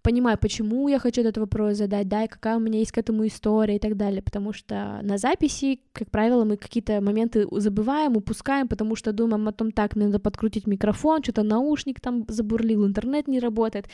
понимаю, 0.09 0.38
почему 0.38 0.88
я 0.88 0.99
хочу 0.99 1.21
этот 1.21 1.38
вопрос 1.38 1.77
задать, 1.77 2.09
да, 2.09 2.25
и 2.25 2.29
какая 2.29 2.57
у 2.57 2.61
меня 2.61 2.79
есть 2.79 2.92
к 2.92 2.99
этому 2.99 3.27
история 3.27 3.77
и 3.77 3.79
так 3.79 3.94
далее, 3.97 4.23
потому 4.23 4.55
что 4.55 5.01
на 5.03 5.18
записи, 5.18 5.81
как 5.92 6.11
правило, 6.11 6.44
мы 6.44 6.57
какие-то 6.57 7.01
моменты 7.01 7.47
забываем, 7.53 8.16
упускаем, 8.16 8.68
потому 8.68 8.97
что 8.97 9.12
думаем 9.12 9.47
о 9.49 9.53
том, 9.53 9.71
так, 9.71 9.97
надо 9.97 10.18
подкрутить 10.18 10.66
микрофон, 10.66 11.23
что-то 11.23 11.42
наушник 11.42 12.01
там 12.01 12.25
забурлил, 12.29 12.87
интернет 12.87 13.29
не 13.29 13.40
работает 13.40 13.87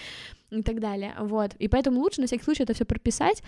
и 0.51 0.63
так 0.63 0.79
далее, 0.79 1.15
вот, 1.19 1.51
и 1.59 1.69
поэтому 1.69 2.01
лучше 2.01 2.21
на 2.21 2.27
всякий 2.27 2.45
случай 2.45 2.63
это 2.63 2.75
все 2.75 2.85
прописать, 2.85 3.43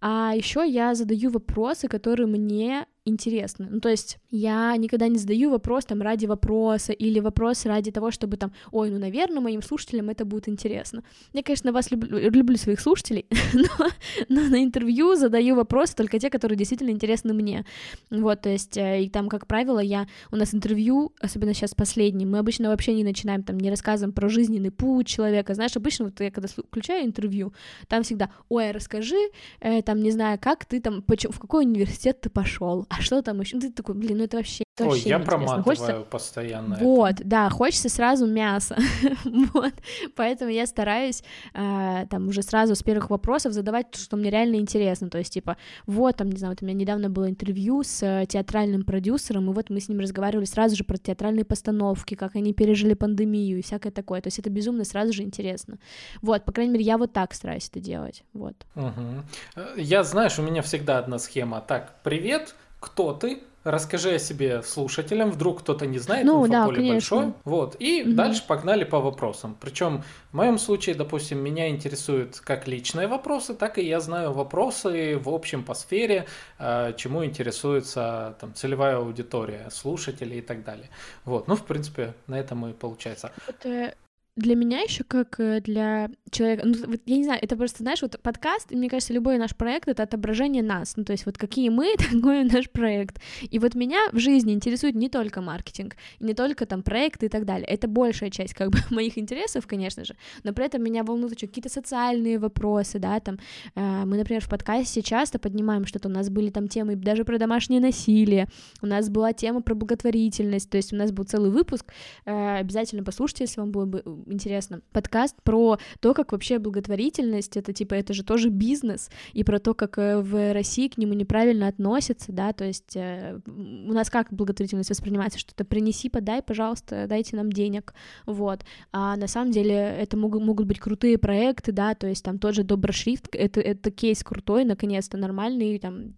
а 0.00 0.32
еще 0.34 0.64
я 0.68 0.94
задаю 0.94 1.30
вопросы, 1.30 1.86
которые 1.86 2.26
мне 2.26 2.86
интересны. 3.08 3.66
Ну, 3.70 3.80
то 3.80 3.88
есть 3.88 4.18
я 4.30 4.76
никогда 4.76 5.08
не 5.08 5.18
задаю 5.18 5.50
вопрос 5.50 5.84
там 5.84 6.02
ради 6.02 6.26
вопроса 6.26 6.92
или 6.92 7.20
вопрос 7.20 7.66
ради 7.66 7.90
того, 7.90 8.10
чтобы 8.10 8.36
там, 8.36 8.52
ой, 8.70 8.90
ну, 8.90 8.98
наверное, 8.98 9.40
моим 9.40 9.62
слушателям 9.62 10.10
это 10.10 10.24
будет 10.24 10.48
интересно. 10.48 11.02
Я, 11.32 11.42
конечно, 11.42 11.72
вас 11.72 11.90
люблю, 11.90 12.18
люблю 12.18 12.56
своих 12.56 12.80
слушателей, 12.80 13.26
но, 13.54 13.88
но 14.28 14.42
на 14.48 14.62
интервью 14.62 15.16
задаю 15.16 15.54
вопросы 15.54 15.96
только 15.96 16.18
те, 16.18 16.30
которые 16.30 16.56
действительно 16.56 16.90
интересны 16.90 17.32
мне. 17.32 17.64
Вот, 18.10 18.42
то 18.42 18.48
есть, 18.48 18.76
э, 18.76 19.02
и 19.02 19.08
там, 19.10 19.28
как 19.28 19.46
правило, 19.46 19.80
я, 19.80 20.06
у 20.30 20.36
нас 20.36 20.54
интервью, 20.54 21.12
особенно 21.20 21.54
сейчас 21.54 21.74
последний, 21.74 22.26
мы 22.26 22.38
обычно 22.38 22.68
вообще 22.68 22.94
не 22.94 23.04
начинаем, 23.04 23.42
там, 23.42 23.58
не 23.58 23.70
рассказываем 23.70 24.12
про 24.12 24.28
жизненный 24.28 24.70
путь 24.70 25.06
человека, 25.06 25.54
знаешь, 25.54 25.76
обычно 25.76 26.06
вот 26.06 26.20
я 26.20 26.30
когда 26.30 26.48
включаю 26.48 27.04
интервью, 27.04 27.52
там 27.88 28.02
всегда, 28.02 28.30
ой, 28.48 28.70
расскажи, 28.70 29.16
э, 29.60 29.82
там, 29.82 30.02
не 30.02 30.10
знаю, 30.10 30.38
как 30.40 30.64
ты 30.64 30.80
там, 30.80 31.02
почему, 31.02 31.32
в 31.32 31.38
какой 31.38 31.64
университет 31.64 32.20
ты 32.20 32.30
пошел, 32.30 32.86
а 32.88 32.97
что 33.02 33.22
там 33.22 33.40
еще, 33.40 33.58
ты 33.58 33.70
такой, 33.70 33.94
блин, 33.94 34.18
ну 34.18 34.24
это 34.24 34.36
вообще 34.36 34.64
это 34.78 34.90
Ой, 34.90 35.00
я 35.00 35.18
проматываю 35.18 35.64
хочется... 35.64 36.06
постоянно. 36.08 36.76
Вот, 36.80 37.14
это. 37.14 37.24
да, 37.24 37.50
хочется 37.50 37.88
сразу 37.88 38.26
мясо. 38.26 38.76
вот. 39.52 39.72
Поэтому 40.14 40.50
я 40.50 40.66
стараюсь 40.66 41.22
э, 41.54 42.06
там 42.08 42.28
уже 42.28 42.42
сразу 42.42 42.74
с 42.74 42.82
первых 42.82 43.10
вопросов 43.10 43.52
задавать 43.52 43.90
то, 43.90 43.98
что 43.98 44.16
мне 44.16 44.30
реально 44.30 44.56
интересно. 44.56 45.10
То 45.10 45.18
есть, 45.18 45.32
типа, 45.32 45.56
вот, 45.86 46.16
там, 46.16 46.30
не 46.30 46.38
знаю, 46.38 46.52
вот 46.52 46.62
у 46.62 46.64
меня 46.64 46.78
недавно 46.78 47.10
было 47.10 47.28
интервью 47.28 47.82
с 47.82 48.02
э, 48.02 48.26
театральным 48.26 48.84
продюсером, 48.84 49.50
и 49.50 49.52
вот 49.52 49.70
мы 49.70 49.80
с 49.80 49.88
ним 49.88 50.00
разговаривали 50.00 50.44
сразу 50.44 50.76
же 50.76 50.84
про 50.84 50.96
театральные 50.96 51.44
постановки, 51.44 52.14
как 52.14 52.36
они 52.36 52.52
пережили 52.52 52.94
пандемию 52.94 53.58
и 53.58 53.62
всякое 53.62 53.90
такое. 53.90 54.20
То 54.20 54.28
есть 54.28 54.38
это 54.38 54.50
безумно 54.50 54.84
сразу 54.84 55.12
же 55.12 55.22
интересно. 55.22 55.78
Вот, 56.22 56.44
по 56.44 56.52
крайней 56.52 56.74
мере, 56.74 56.84
я 56.84 56.98
вот 56.98 57.12
так 57.12 57.34
стараюсь 57.34 57.68
это 57.68 57.80
делать. 57.80 58.22
Вот. 58.32 58.54
Угу. 58.76 59.76
Я, 59.76 60.04
знаешь, 60.04 60.38
у 60.38 60.42
меня 60.42 60.62
всегда 60.62 60.98
одна 60.98 61.18
схема. 61.18 61.60
Так, 61.60 62.02
привет, 62.02 62.54
кто 62.80 63.12
ты? 63.12 63.42
расскажи 63.70 64.14
о 64.14 64.18
себе 64.18 64.62
слушателям, 64.62 65.30
вдруг 65.30 65.60
кто-то 65.60 65.86
не 65.86 65.98
знает, 65.98 66.24
ну, 66.24 66.46
инфополе 66.46 66.82
да, 66.82 66.92
большое. 66.94 67.32
Вот, 67.44 67.76
и 67.78 68.02
угу. 68.02 68.12
дальше 68.12 68.42
погнали 68.46 68.84
по 68.84 69.00
вопросам. 69.00 69.56
Причем 69.60 70.04
в 70.32 70.36
моем 70.36 70.58
случае, 70.58 70.94
допустим, 70.94 71.38
меня 71.38 71.68
интересуют 71.68 72.40
как 72.40 72.66
личные 72.66 73.06
вопросы, 73.08 73.54
так 73.54 73.78
и 73.78 73.84
я 73.84 74.00
знаю 74.00 74.32
вопросы 74.32 75.18
в 75.18 75.28
общем 75.28 75.64
по 75.64 75.74
сфере, 75.74 76.26
э, 76.58 76.94
чему 76.96 77.24
интересуется 77.24 78.36
там, 78.40 78.54
целевая 78.54 78.96
аудитория, 78.96 79.68
слушатели 79.70 80.36
и 80.36 80.40
так 80.40 80.64
далее. 80.64 80.88
Вот, 81.24 81.48
ну, 81.48 81.56
в 81.56 81.64
принципе, 81.64 82.14
на 82.26 82.38
этом 82.38 82.66
и 82.66 82.72
получается. 82.72 83.32
Это 83.46 83.94
для 84.38 84.54
меня 84.54 84.80
еще 84.80 85.02
как 85.02 85.40
э, 85.40 85.60
для 85.60 86.10
человека, 86.30 86.62
ну, 86.64 86.74
вот, 86.86 87.00
я 87.06 87.16
не 87.16 87.24
знаю, 87.24 87.40
это 87.42 87.56
просто, 87.56 87.78
знаешь, 87.82 88.02
вот 88.02 88.20
подкаст, 88.22 88.70
мне 88.70 88.88
кажется, 88.88 89.12
любой 89.12 89.36
наш 89.36 89.56
проект— 89.56 89.88
это 89.90 90.04
отображение 90.04 90.62
нас, 90.62 90.96
ну, 90.96 91.04
то 91.04 91.12
есть 91.12 91.26
вот 91.26 91.36
какие 91.36 91.70
мы, 91.70 91.94
такой 91.98 92.44
наш 92.44 92.70
проект. 92.70 93.20
И 93.42 93.58
вот 93.58 93.74
меня 93.74 93.98
в 94.12 94.18
жизни 94.18 94.52
интересует 94.52 94.94
не 94.94 95.08
только 95.08 95.40
маркетинг, 95.40 95.96
не 96.20 96.34
только 96.34 96.66
там 96.66 96.82
проекты 96.82 97.26
и 97.26 97.28
так 97.28 97.44
далее, 97.44 97.66
это 97.66 97.88
большая 97.88 98.30
часть 98.30 98.54
как 98.54 98.70
бы 98.70 98.78
моих 98.90 99.18
интересов, 99.18 99.66
конечно 99.66 100.04
же, 100.04 100.14
но 100.44 100.52
при 100.52 100.66
этом 100.66 100.82
меня 100.82 101.02
волнуют 101.02 101.34
еще 101.34 101.48
какие-то 101.48 101.68
социальные 101.68 102.38
вопросы, 102.38 103.00
да, 103.00 103.18
там, 103.18 103.38
э, 103.74 104.04
мы, 104.04 104.16
например, 104.18 104.42
в 104.42 104.48
подкасте 104.48 105.02
часто 105.02 105.40
поднимаем 105.40 105.84
что-то, 105.84 106.08
у 106.08 106.12
нас 106.12 106.30
были 106.30 106.50
там 106.50 106.68
темы 106.68 106.94
даже 106.94 107.24
про 107.24 107.38
домашнее 107.38 107.80
насилие, 107.80 108.46
у 108.82 108.86
нас 108.86 109.08
была 109.08 109.32
тема 109.32 109.62
про 109.62 109.74
благотворительность, 109.74 110.70
то 110.70 110.76
есть 110.76 110.92
у 110.92 110.96
нас 110.96 111.10
был 111.10 111.24
целый 111.24 111.50
выпуск, 111.50 111.92
э, 112.24 112.58
обязательно 112.58 113.02
послушайте, 113.02 113.44
если 113.44 113.60
вам 113.60 113.72
было 113.72 113.84
бы 113.84 114.02
интересно, 114.32 114.80
подкаст 114.92 115.36
про 115.42 115.78
то, 116.00 116.14
как 116.14 116.32
вообще 116.32 116.58
благотворительность, 116.58 117.56
это 117.56 117.72
типа, 117.72 117.94
это 117.94 118.14
же 118.14 118.22
тоже 118.24 118.48
бизнес, 118.48 119.10
и 119.32 119.44
про 119.44 119.58
то, 119.58 119.74
как 119.74 119.98
э, 119.98 120.20
в 120.20 120.52
России 120.52 120.88
к 120.88 120.98
нему 120.98 121.14
неправильно 121.14 121.68
относятся, 121.68 122.32
да, 122.32 122.52
то 122.52 122.64
есть 122.64 122.96
э, 122.96 123.40
у 123.46 123.92
нас 123.92 124.10
как 124.10 124.32
благотворительность 124.32 124.90
воспринимается, 124.90 125.38
что-то 125.38 125.64
принеси, 125.64 126.08
подай, 126.08 126.42
пожалуйста, 126.42 127.06
дайте 127.08 127.36
нам 127.36 127.52
денег, 127.52 127.94
вот, 128.26 128.64
а 128.92 129.16
на 129.16 129.26
самом 129.26 129.50
деле 129.50 129.74
это 129.74 130.16
могут, 130.16 130.42
могут 130.42 130.66
быть 130.66 130.78
крутые 130.78 131.18
проекты, 131.18 131.72
да, 131.72 131.94
то 131.94 132.06
есть 132.06 132.24
там 132.24 132.38
тот 132.38 132.54
же 132.54 132.64
Доброшрифт, 132.64 133.34
это, 133.34 133.60
это 133.60 133.90
кейс 133.90 134.22
крутой, 134.22 134.64
наконец-то 134.64 135.16
нормальный, 135.16 135.78
там, 135.78 136.14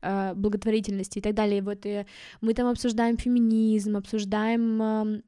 э, 0.00 0.34
благотворительности 0.34 1.18
и 1.18 1.22
так 1.22 1.34
далее, 1.34 1.62
вот 1.62 1.84
и 1.84 2.06
мы 2.40 2.54
там 2.54 2.68
обсуждаем 2.68 3.16
феминизм, 3.16 3.96
обсуждаем 3.96 5.22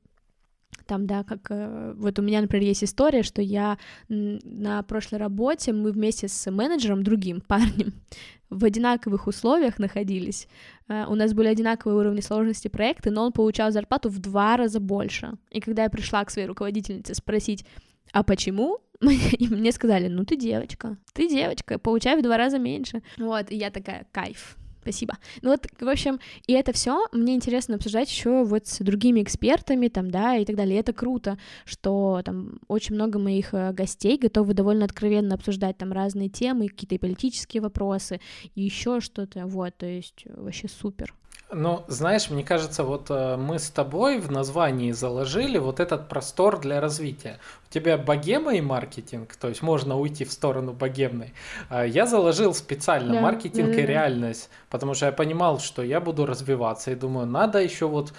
там, 0.87 1.07
да, 1.07 1.25
как 1.25 1.51
э, 1.51 1.95
вот 1.97 2.19
у 2.19 2.23
меня, 2.23 2.41
например, 2.41 2.67
есть 2.67 2.85
история, 2.85 3.23
что 3.23 3.43
я 3.43 3.79
на 4.09 4.83
прошлой 4.83 5.19
работе, 5.19 5.73
мы 5.73 5.93
вместе 5.93 6.29
с 6.29 6.51
менеджером, 6.51 7.03
другим 7.03 7.41
парнем, 7.41 7.93
в 8.51 8.65
одинаковых 8.65 9.27
условиях 9.27 9.79
находились. 9.79 10.49
Э, 10.89 11.07
у 11.07 11.15
нас 11.15 11.33
были 11.33 11.49
одинаковые 11.49 11.99
уровни 11.99 12.21
сложности 12.21 12.69
проекта, 12.69 13.11
но 13.11 13.25
он 13.25 13.33
получал 13.33 13.73
зарплату 13.73 14.09
в 14.09 14.19
два 14.19 14.57
раза 14.57 14.81
больше. 14.81 15.33
И 15.51 15.61
когда 15.61 15.85
я 15.85 15.91
пришла 15.91 16.25
к 16.25 16.31
своей 16.31 16.49
руководительнице 16.49 17.15
спросить, 17.15 17.65
а 18.13 18.23
почему? 18.23 18.79
И 19.01 19.49
мне 19.49 19.73
сказали, 19.73 20.09
ну 20.09 20.25
ты 20.25 20.37
девочка, 20.37 20.97
ты 21.13 21.29
девочка, 21.29 21.79
получай 21.79 22.17
в 22.17 22.23
два 22.23 22.37
раза 22.37 22.59
меньше. 22.59 23.03
Вот, 23.19 23.51
и 23.51 23.57
я 23.57 23.71
такая, 23.71 24.07
кайф, 24.13 24.57
Спасибо. 24.85 25.17
Ну 25.41 25.51
вот, 25.51 25.67
в 25.81 25.89
общем, 25.89 26.21
и 26.47 26.53
это 26.53 26.75
все 26.75 27.07
мне 27.13 27.35
интересно 27.35 27.77
обсуждать 27.77 28.11
еще 28.11 28.45
вот 28.45 28.67
с 28.67 28.81
другими 28.81 29.23
экспертами, 29.23 29.89
там, 29.89 30.11
да, 30.11 30.37
и 30.37 30.45
так 30.45 30.57
далее. 30.57 30.77
И 30.77 30.81
это 30.81 30.93
круто, 30.93 31.39
что 31.65 32.21
там 32.23 32.61
очень 32.69 32.95
много 32.95 33.19
моих 33.19 33.55
э, 33.55 33.73
гостей 33.73 34.19
готовы 34.19 34.53
довольно 34.53 34.85
откровенно 34.85 35.37
обсуждать 35.37 35.79
там 35.79 35.91
разные 35.91 36.29
темы, 36.29 36.69
какие-то 36.69 36.99
политические 36.99 37.63
вопросы, 37.63 38.21
и 38.55 38.61
еще 38.61 39.01
что-то, 39.01 39.47
вот, 39.47 39.75
то 39.79 39.87
есть 39.87 40.25
вообще 40.27 40.69
супер. 40.69 41.15
Ну, 41.53 41.85
знаешь, 41.89 42.31
мне 42.31 42.43
кажется, 42.43 42.83
вот 42.83 43.11
э, 43.11 43.37
мы 43.37 43.59
с 43.59 43.71
тобой 43.71 44.19
в 44.19 44.31
названии 44.31 44.93
заложили 44.93 45.59
вот 45.59 45.79
этот 45.79 46.09
простор 46.09 46.59
для 46.59 46.81
развития. 46.81 47.39
Тебя 47.75 47.99
богема 47.99 48.55
и 48.55 48.61
маркетинг, 48.61 49.35
то 49.35 49.49
есть 49.49 49.61
можно 49.61 49.99
уйти 49.99 50.25
в 50.25 50.31
сторону 50.31 50.73
богемной. 50.73 51.35
А 51.69 51.85
я 51.85 52.07
заложил 52.07 52.55
специально 52.55 53.15
да, 53.15 53.21
маркетинг 53.21 53.71
да, 53.71 53.75
да, 53.75 53.83
и 53.83 53.87
реальность, 53.87 54.49
потому 54.71 54.95
что 54.95 55.07
я 55.07 55.13
понимал, 55.13 55.59
что 55.59 55.83
я 55.83 56.01
буду 56.01 56.25
развиваться 56.25 56.93
и 56.93 56.95
думаю, 56.95 57.27
надо 57.27 57.61
еще 57.61 57.89
вот 57.89 58.13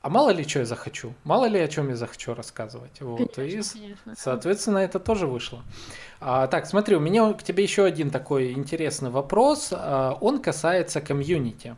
а 0.00 0.10
мало 0.10 0.30
ли 0.30 0.44
что 0.46 0.60
я 0.60 0.64
захочу, 0.64 1.14
мало 1.24 1.46
ли 1.46 1.58
о 1.58 1.68
чем 1.68 1.88
я 1.88 1.96
захочу 1.96 2.34
рассказывать. 2.34 3.00
Вот. 3.00 3.34
Конечно, 3.34 3.78
и, 3.78 3.80
конечно. 3.80 4.14
соответственно, 4.16 4.78
это 4.78 5.00
тоже 5.00 5.26
вышло. 5.26 5.62
А, 6.20 6.46
так, 6.46 6.66
смотри, 6.66 6.96
у 6.96 7.00
меня 7.00 7.32
к 7.32 7.42
тебе 7.42 7.62
еще 7.62 7.84
один 7.84 8.10
такой 8.10 8.52
интересный 8.52 9.10
вопрос. 9.10 9.68
А, 9.72 10.16
он 10.20 10.40
касается 10.40 11.00
комьюнити. 11.00 11.76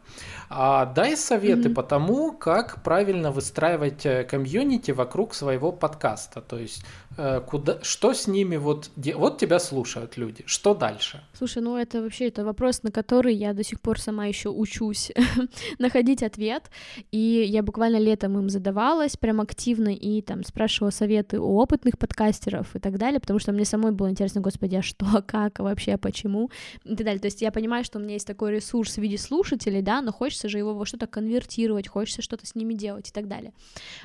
А, 0.48 0.86
дай 0.86 1.16
советы 1.16 1.68
mm-hmm. 1.68 1.74
по 1.74 1.82
тому, 1.82 2.32
как 2.32 2.82
правильно 2.82 3.30
выстраивать 3.30 4.06
э, 4.06 4.24
комьюнити 4.24 4.90
вокруг 4.90 5.34
своего 5.34 5.72
подкаста. 5.72 6.40
То 6.40 6.58
есть, 6.58 6.82
э, 7.18 7.40
куда, 7.46 7.78
что 7.82 8.14
с 8.14 8.26
ними 8.26 8.56
вот... 8.56 8.90
Вот 9.14 9.38
тебя 9.38 9.58
слушают 9.58 10.16
люди. 10.16 10.42
Что 10.46 10.74
дальше? 10.74 11.20
Слушай, 11.34 11.62
ну 11.62 11.76
это 11.76 12.02
вообще 12.02 12.28
это 12.28 12.44
вопрос, 12.44 12.82
на 12.82 12.90
который 12.90 13.34
я 13.34 13.52
до 13.52 13.62
сих 13.62 13.80
пор 13.80 14.00
сама 14.00 14.26
еще 14.26 14.48
учусь 14.48 15.12
находить 15.78 16.22
ответ. 16.22 16.70
И 17.12 17.44
я 17.46 17.62
буквально 17.62 17.98
летом 17.98 18.38
им 18.38 18.48
задавалась 18.48 19.16
прям 19.16 19.40
активно 19.40 19.94
и 19.94 20.22
там 20.22 20.44
спрашивала 20.44 20.90
советы 20.90 21.38
у 21.38 21.58
опытных 21.58 21.98
подкастеров 21.98 22.74
и 22.74 22.78
так 22.78 22.98
далее, 22.98 23.20
потому 23.20 23.38
что 23.38 23.52
мне 23.52 23.64
самой 23.64 23.92
было 23.92 24.10
интересно 24.10 24.29
интересно, 24.30 24.40
господи, 24.40 24.76
а 24.76 24.82
что, 24.82 25.06
а 25.12 25.22
как, 25.26 25.60
а 25.60 25.62
вообще, 25.62 25.94
а 25.94 25.98
почему, 25.98 26.50
и 26.84 26.96
так 26.96 27.04
далее. 27.04 27.20
То 27.20 27.26
есть 27.26 27.42
я 27.42 27.50
понимаю, 27.50 27.84
что 27.84 27.98
у 27.98 28.02
меня 28.02 28.14
есть 28.14 28.26
такой 28.26 28.52
ресурс 28.52 28.94
в 28.94 28.98
виде 28.98 29.18
слушателей, 29.18 29.82
да, 29.82 30.00
но 30.02 30.12
хочется 30.12 30.48
же 30.48 30.58
его 30.58 30.74
во 30.74 30.86
что-то 30.86 31.06
конвертировать, 31.06 31.88
хочется 31.88 32.22
что-то 32.22 32.46
с 32.46 32.54
ними 32.54 32.74
делать 32.74 33.08
и 33.08 33.12
так 33.12 33.28
далее. 33.28 33.52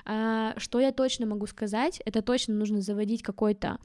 А, 0.06 0.54
что 0.58 0.80
я 0.80 0.92
точно 0.92 1.26
могу 1.26 1.48
сказать, 1.48 2.02
это 2.06 2.22
точно 2.22 2.56
нужно 2.56 2.82
заводить 2.82 3.24
какой-то 3.24 3.78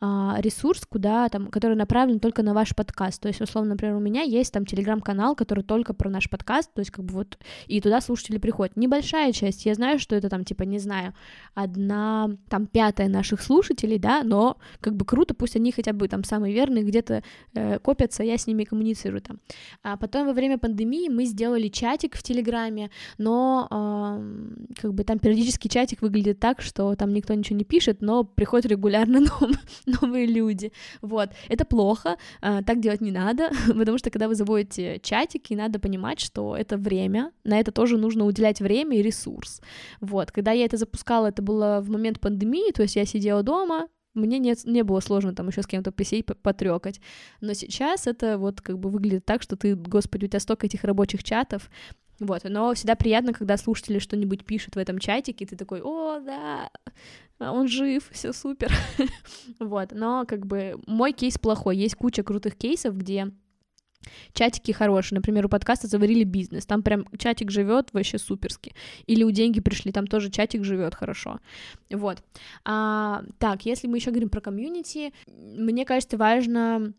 а, 0.00 0.36
ресурс, 0.40 0.86
куда 0.88 1.28
там, 1.28 1.48
который 1.48 1.76
направлен 1.76 2.20
только 2.20 2.42
на 2.42 2.54
ваш 2.54 2.74
подкаст. 2.74 3.20
То 3.20 3.28
есть, 3.28 3.40
условно, 3.40 3.70
например, 3.70 3.96
у 3.96 4.00
меня 4.00 4.22
есть 4.22 4.52
там 4.52 4.64
телеграм-канал, 4.64 5.34
который 5.34 5.64
только 5.64 5.94
про 5.94 6.10
наш 6.10 6.30
подкаст, 6.30 6.72
то 6.72 6.80
есть 6.80 6.90
как 6.90 7.04
бы 7.04 7.14
вот, 7.14 7.38
и 7.66 7.80
туда 7.80 8.00
слушатели 8.00 8.38
приходят. 8.38 8.76
Небольшая 8.76 9.32
часть, 9.32 9.66
я 9.66 9.74
знаю, 9.74 9.98
что 9.98 10.16
это 10.16 10.28
там, 10.28 10.44
типа, 10.44 10.62
не 10.62 10.78
знаю, 10.78 11.14
одна, 11.54 12.30
там, 12.48 12.66
пятая 12.66 13.08
наших 13.08 13.40
слушателей, 13.40 13.98
да, 13.98 14.22
но 14.22 14.58
как 14.80 14.94
бы 14.94 15.04
круто, 15.04 15.34
пусть 15.34 15.56
они 15.56 15.72
хотя 15.72 15.87
хотя 15.88 15.92
бы 15.92 16.08
там 16.08 16.24
самые 16.24 16.54
верные 16.54 16.84
где-то 16.84 17.22
э, 17.54 17.78
копятся, 17.78 18.22
я 18.22 18.36
с 18.36 18.46
ними 18.46 18.64
коммуницирую 18.64 19.20
там. 19.20 19.38
А 19.82 19.96
потом 19.96 20.26
во 20.26 20.32
время 20.32 20.58
пандемии 20.58 21.08
мы 21.08 21.26
сделали 21.26 21.68
чатик 21.68 22.16
в 22.16 22.22
Телеграме, 22.22 22.90
но 23.18 23.66
э, 23.70 24.80
как 24.82 24.92
бы 24.92 25.04
там 25.04 25.18
периодически 25.18 25.68
чатик 25.68 26.02
выглядит 26.02 26.40
так, 26.40 26.62
что 26.62 26.94
там 26.94 27.14
никто 27.14 27.34
ничего 27.34 27.58
не 27.58 27.64
пишет, 27.64 28.02
но 28.02 28.24
приходят 28.24 28.66
регулярно 28.66 29.20
нов- 29.40 30.02
новые 30.02 30.26
люди. 30.26 30.72
Вот, 31.02 31.30
это 31.48 31.64
плохо, 31.64 32.16
э, 32.42 32.62
так 32.66 32.80
делать 32.80 33.00
не 33.00 33.12
надо, 33.12 33.50
потому 33.66 33.98
что 33.98 34.10
когда 34.10 34.28
вы 34.28 34.34
заводите 34.34 34.98
чатики, 35.02 35.54
надо 35.54 35.78
понимать, 35.78 36.20
что 36.20 36.54
это 36.56 36.76
время, 36.76 37.30
на 37.44 37.58
это 37.58 37.72
тоже 37.72 37.96
нужно 37.96 38.24
уделять 38.24 38.60
время 38.60 38.98
и 38.98 39.02
ресурс. 39.02 39.60
Вот, 40.00 40.32
когда 40.32 40.52
я 40.52 40.64
это 40.64 40.76
запускала, 40.76 41.28
это 41.28 41.42
было 41.42 41.80
в 41.80 41.90
момент 41.90 42.20
пандемии, 42.20 42.72
то 42.72 42.82
есть 42.82 42.96
я 42.96 43.06
сидела 43.06 43.42
дома, 43.42 43.88
мне 44.14 44.38
не, 44.38 44.54
не 44.64 44.82
было 44.82 45.00
сложно 45.00 45.34
там 45.34 45.48
еще 45.48 45.62
с 45.62 45.66
кем-то 45.66 45.92
посидеть, 45.92 46.26
потрекать. 46.26 47.00
Но 47.40 47.54
сейчас 47.54 48.06
это 48.06 48.38
вот 48.38 48.60
как 48.60 48.78
бы 48.78 48.90
выглядит 48.90 49.24
так, 49.24 49.42
что 49.42 49.56
ты, 49.56 49.74
господи, 49.74 50.24
у 50.24 50.28
тебя 50.28 50.40
столько 50.40 50.66
этих 50.66 50.84
рабочих 50.84 51.22
чатов, 51.22 51.70
вот, 52.20 52.42
но 52.44 52.74
всегда 52.74 52.96
приятно, 52.96 53.32
когда 53.32 53.56
слушатели 53.56 54.00
что-нибудь 54.00 54.44
пишут 54.44 54.74
в 54.74 54.78
этом 54.78 54.98
чатике, 54.98 55.44
и 55.44 55.48
ты 55.48 55.56
такой, 55.56 55.80
о, 55.82 56.18
да, 56.18 56.68
он 57.38 57.68
жив, 57.68 58.08
все 58.10 58.32
супер. 58.32 58.72
вот, 59.60 59.92
но 59.92 60.24
как 60.26 60.44
бы 60.44 60.80
мой 60.86 61.12
кейс 61.12 61.38
плохой. 61.38 61.76
Есть 61.76 61.94
куча 61.94 62.24
крутых 62.24 62.56
кейсов, 62.56 62.96
где 62.96 63.28
Чатики 64.32 64.72
хорошие, 64.72 65.16
например, 65.16 65.46
у 65.46 65.48
подкаста 65.48 65.86
заварили 65.86 66.24
бизнес, 66.24 66.66
там 66.66 66.82
прям 66.82 67.06
чатик 67.18 67.50
живет 67.50 67.92
вообще 67.92 68.18
суперски. 68.18 68.74
Или 69.06 69.24
у 69.24 69.30
деньги 69.30 69.60
пришли, 69.60 69.92
там 69.92 70.06
тоже 70.06 70.30
чатик 70.30 70.64
живет 70.64 70.94
хорошо. 70.94 71.40
Вот. 71.90 72.22
А, 72.64 73.22
так, 73.38 73.66
если 73.66 73.86
мы 73.86 73.98
еще 73.98 74.10
говорим 74.10 74.28
про 74.28 74.40
комьюнити, 74.40 75.12
мне 75.26 75.84
кажется, 75.84 76.16
важно 76.16 76.92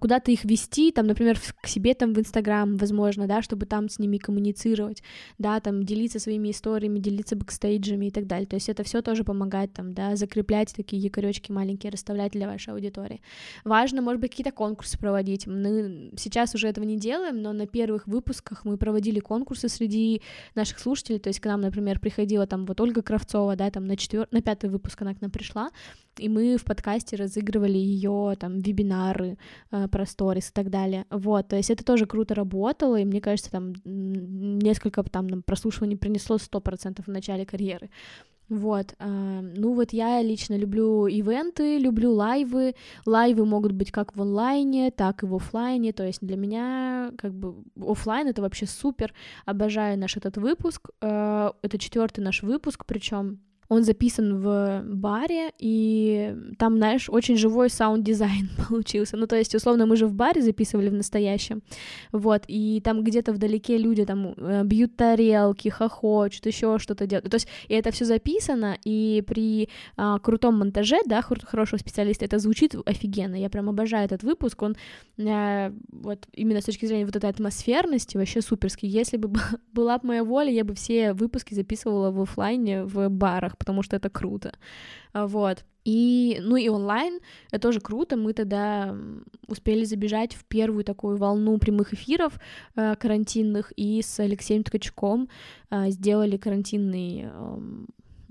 куда-то 0.00 0.30
их 0.30 0.44
вести, 0.44 0.92
там, 0.92 1.06
например, 1.06 1.38
к 1.62 1.66
себе 1.66 1.94
там 1.94 2.12
в 2.12 2.18
Инстаграм, 2.18 2.76
возможно, 2.76 3.26
да, 3.26 3.40
чтобы 3.40 3.66
там 3.66 3.88
с 3.88 3.98
ними 3.98 4.18
коммуницировать, 4.18 5.02
да, 5.38 5.58
там 5.60 5.82
делиться 5.82 6.18
своими 6.18 6.50
историями, 6.50 6.98
делиться 6.98 7.36
бэкстейджами 7.36 8.06
и 8.06 8.10
так 8.10 8.26
далее. 8.26 8.46
То 8.46 8.56
есть 8.56 8.68
это 8.68 8.82
все 8.82 9.00
тоже 9.00 9.24
помогает 9.24 9.72
там, 9.72 9.94
да, 9.94 10.16
закреплять 10.16 10.74
такие 10.74 11.00
якоречки 11.00 11.50
маленькие, 11.52 11.90
расставлять 11.90 12.32
для 12.32 12.46
вашей 12.48 12.74
аудитории. 12.74 13.22
Важно, 13.64 14.02
может 14.02 14.20
быть, 14.20 14.30
какие-то 14.32 14.52
конкурсы 14.52 14.98
проводить. 14.98 15.46
Мы 15.46 16.10
сейчас 16.18 16.54
уже 16.54 16.68
этого 16.68 16.84
не 16.84 16.98
делаем, 16.98 17.40
но 17.40 17.52
на 17.52 17.66
первых 17.66 18.06
выпусках 18.06 18.64
мы 18.64 18.76
проводили 18.76 19.20
конкурсы 19.20 19.68
среди 19.68 20.20
наших 20.54 20.78
слушателей, 20.80 21.18
то 21.18 21.28
есть 21.28 21.40
к 21.40 21.46
нам, 21.46 21.62
например, 21.62 21.98
приходила 21.98 22.46
там 22.46 22.66
вот 22.66 22.80
Ольга 22.80 23.00
Кравцова, 23.00 23.56
да, 23.56 23.70
там 23.70 23.86
на 23.86 23.96
четвер... 23.96 24.28
на 24.30 24.42
пятый 24.42 24.68
выпуск 24.68 25.00
она 25.00 25.14
к 25.14 25.20
нам 25.20 25.30
пришла, 25.30 25.70
и 26.18 26.28
мы 26.28 26.56
в 26.56 26.64
подкасте 26.64 27.16
разыгрывали 27.16 27.78
ее 27.78 28.36
там 28.38 28.58
вебинары, 28.58 29.38
э, 29.70 29.88
про 29.88 30.06
сторис 30.06 30.50
и 30.50 30.52
так 30.52 30.70
далее. 30.70 31.06
Вот, 31.10 31.48
то 31.48 31.56
есть 31.56 31.70
это 31.70 31.84
тоже 31.84 32.06
круто 32.06 32.34
работало, 32.34 32.96
и 32.96 33.04
мне 33.04 33.20
кажется, 33.20 33.50
там 33.50 33.74
несколько 33.84 35.02
там 35.04 35.42
прослушиваний 35.42 35.96
принесло 35.96 36.36
100% 36.36 37.02
в 37.04 37.08
начале 37.08 37.46
карьеры. 37.46 37.90
Вот, 38.52 38.94
э, 38.98 39.40
ну 39.56 39.72
вот 39.72 39.94
я 39.94 40.20
лично 40.20 40.56
люблю 40.58 41.06
ивенты, 41.06 41.78
люблю 41.78 42.12
лайвы. 42.12 42.74
Лайвы 43.06 43.46
могут 43.46 43.72
быть 43.72 43.90
как 43.90 44.14
в 44.14 44.20
онлайне, 44.20 44.90
так 44.90 45.22
и 45.22 45.26
в 45.26 45.34
офлайне. 45.34 45.92
То 45.92 46.04
есть 46.04 46.20
для 46.20 46.36
меня 46.36 47.12
как 47.16 47.32
бы 47.32 47.54
офлайн 47.80 48.28
это 48.28 48.42
вообще 48.42 48.66
супер. 48.66 49.14
Обожаю 49.46 49.98
наш 49.98 50.18
этот 50.18 50.36
выпуск. 50.36 50.90
Э, 51.00 51.52
это 51.62 51.78
четвертый 51.78 52.20
наш 52.20 52.42
выпуск, 52.42 52.84
причем 52.86 53.40
он 53.72 53.84
записан 53.84 54.38
в 54.38 54.82
баре, 54.84 55.50
и 55.58 56.36
там, 56.58 56.76
знаешь, 56.76 57.08
очень 57.08 57.36
живой 57.36 57.70
саунд-дизайн 57.70 58.50
получился. 58.68 59.16
Ну, 59.16 59.26
то 59.26 59.36
есть, 59.36 59.54
условно, 59.54 59.86
мы 59.86 59.96
же 59.96 60.06
в 60.06 60.12
баре 60.12 60.42
записывали 60.42 60.90
в 60.90 60.92
настоящем, 60.92 61.62
вот, 62.12 62.44
и 62.48 62.80
там 62.84 63.02
где-то 63.02 63.32
вдалеке 63.32 63.78
люди 63.78 64.04
там 64.04 64.34
э, 64.36 64.62
бьют 64.64 64.96
тарелки, 64.96 65.68
хохочут, 65.68 66.46
еще 66.46 66.78
что-то 66.78 67.06
делают. 67.06 67.30
То 67.30 67.36
есть, 67.36 67.48
и 67.68 67.74
это 67.74 67.90
все 67.90 68.04
записано, 68.04 68.76
и 68.84 69.22
при 69.26 69.68
а, 69.96 70.18
крутом 70.18 70.58
монтаже, 70.58 70.98
да, 71.06 71.22
хорошего 71.22 71.78
специалиста, 71.78 72.24
это 72.24 72.38
звучит 72.38 72.74
офигенно. 72.84 73.36
Я 73.36 73.48
прям 73.48 73.68
обожаю 73.68 74.04
этот 74.04 74.22
выпуск, 74.22 74.60
он 74.62 74.76
а, 75.18 75.72
вот 75.90 76.26
именно 76.34 76.60
с 76.60 76.64
точки 76.64 76.86
зрения 76.86 77.06
вот 77.06 77.16
этой 77.16 77.30
атмосферности 77.30 78.18
вообще 78.18 78.42
суперский. 78.42 78.88
Если 78.88 79.16
бы 79.16 79.32
была 79.72 79.98
бы 79.98 80.08
моя 80.08 80.24
воля, 80.24 80.50
я 80.50 80.64
бы 80.64 80.74
все 80.74 81.14
выпуски 81.14 81.54
записывала 81.54 82.10
в 82.10 82.20
офлайне, 82.20 82.84
в 82.84 83.08
барах, 83.08 83.56
потому 83.62 83.82
что 83.82 83.96
это 83.96 84.10
круто. 84.10 84.52
А, 85.12 85.26
вот. 85.26 85.64
И, 85.84 86.38
ну 86.42 86.56
и 86.56 86.68
онлайн, 86.68 87.20
это 87.50 87.62
тоже 87.62 87.80
круто, 87.80 88.16
мы 88.16 88.32
тогда 88.32 88.96
успели 89.48 89.84
забежать 89.84 90.34
в 90.34 90.44
первую 90.44 90.84
такую 90.84 91.16
волну 91.16 91.58
прямых 91.58 91.92
эфиров 91.94 92.38
э, 92.76 92.94
карантинных, 92.96 93.72
и 93.76 94.02
с 94.02 94.20
Алексеем 94.20 94.62
Ткачком 94.62 95.28
э, 95.70 95.90
сделали 95.90 96.36
карантинный 96.36 97.26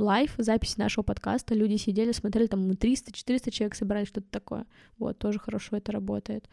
live, 0.01 0.33
запись 0.37 0.77
нашего 0.77 1.03
подкаста, 1.03 1.55
люди 1.55 1.77
сидели, 1.77 2.11
смотрели, 2.11 2.47
там 2.47 2.67
мы 2.67 2.73
300-400 2.73 3.51
человек 3.51 3.75
собрали, 3.75 4.05
что-то 4.05 4.27
такое. 4.29 4.65
Вот, 4.97 5.17
тоже 5.17 5.39
хорошо 5.39 5.77
это 5.77 5.91
работает. 5.91 6.49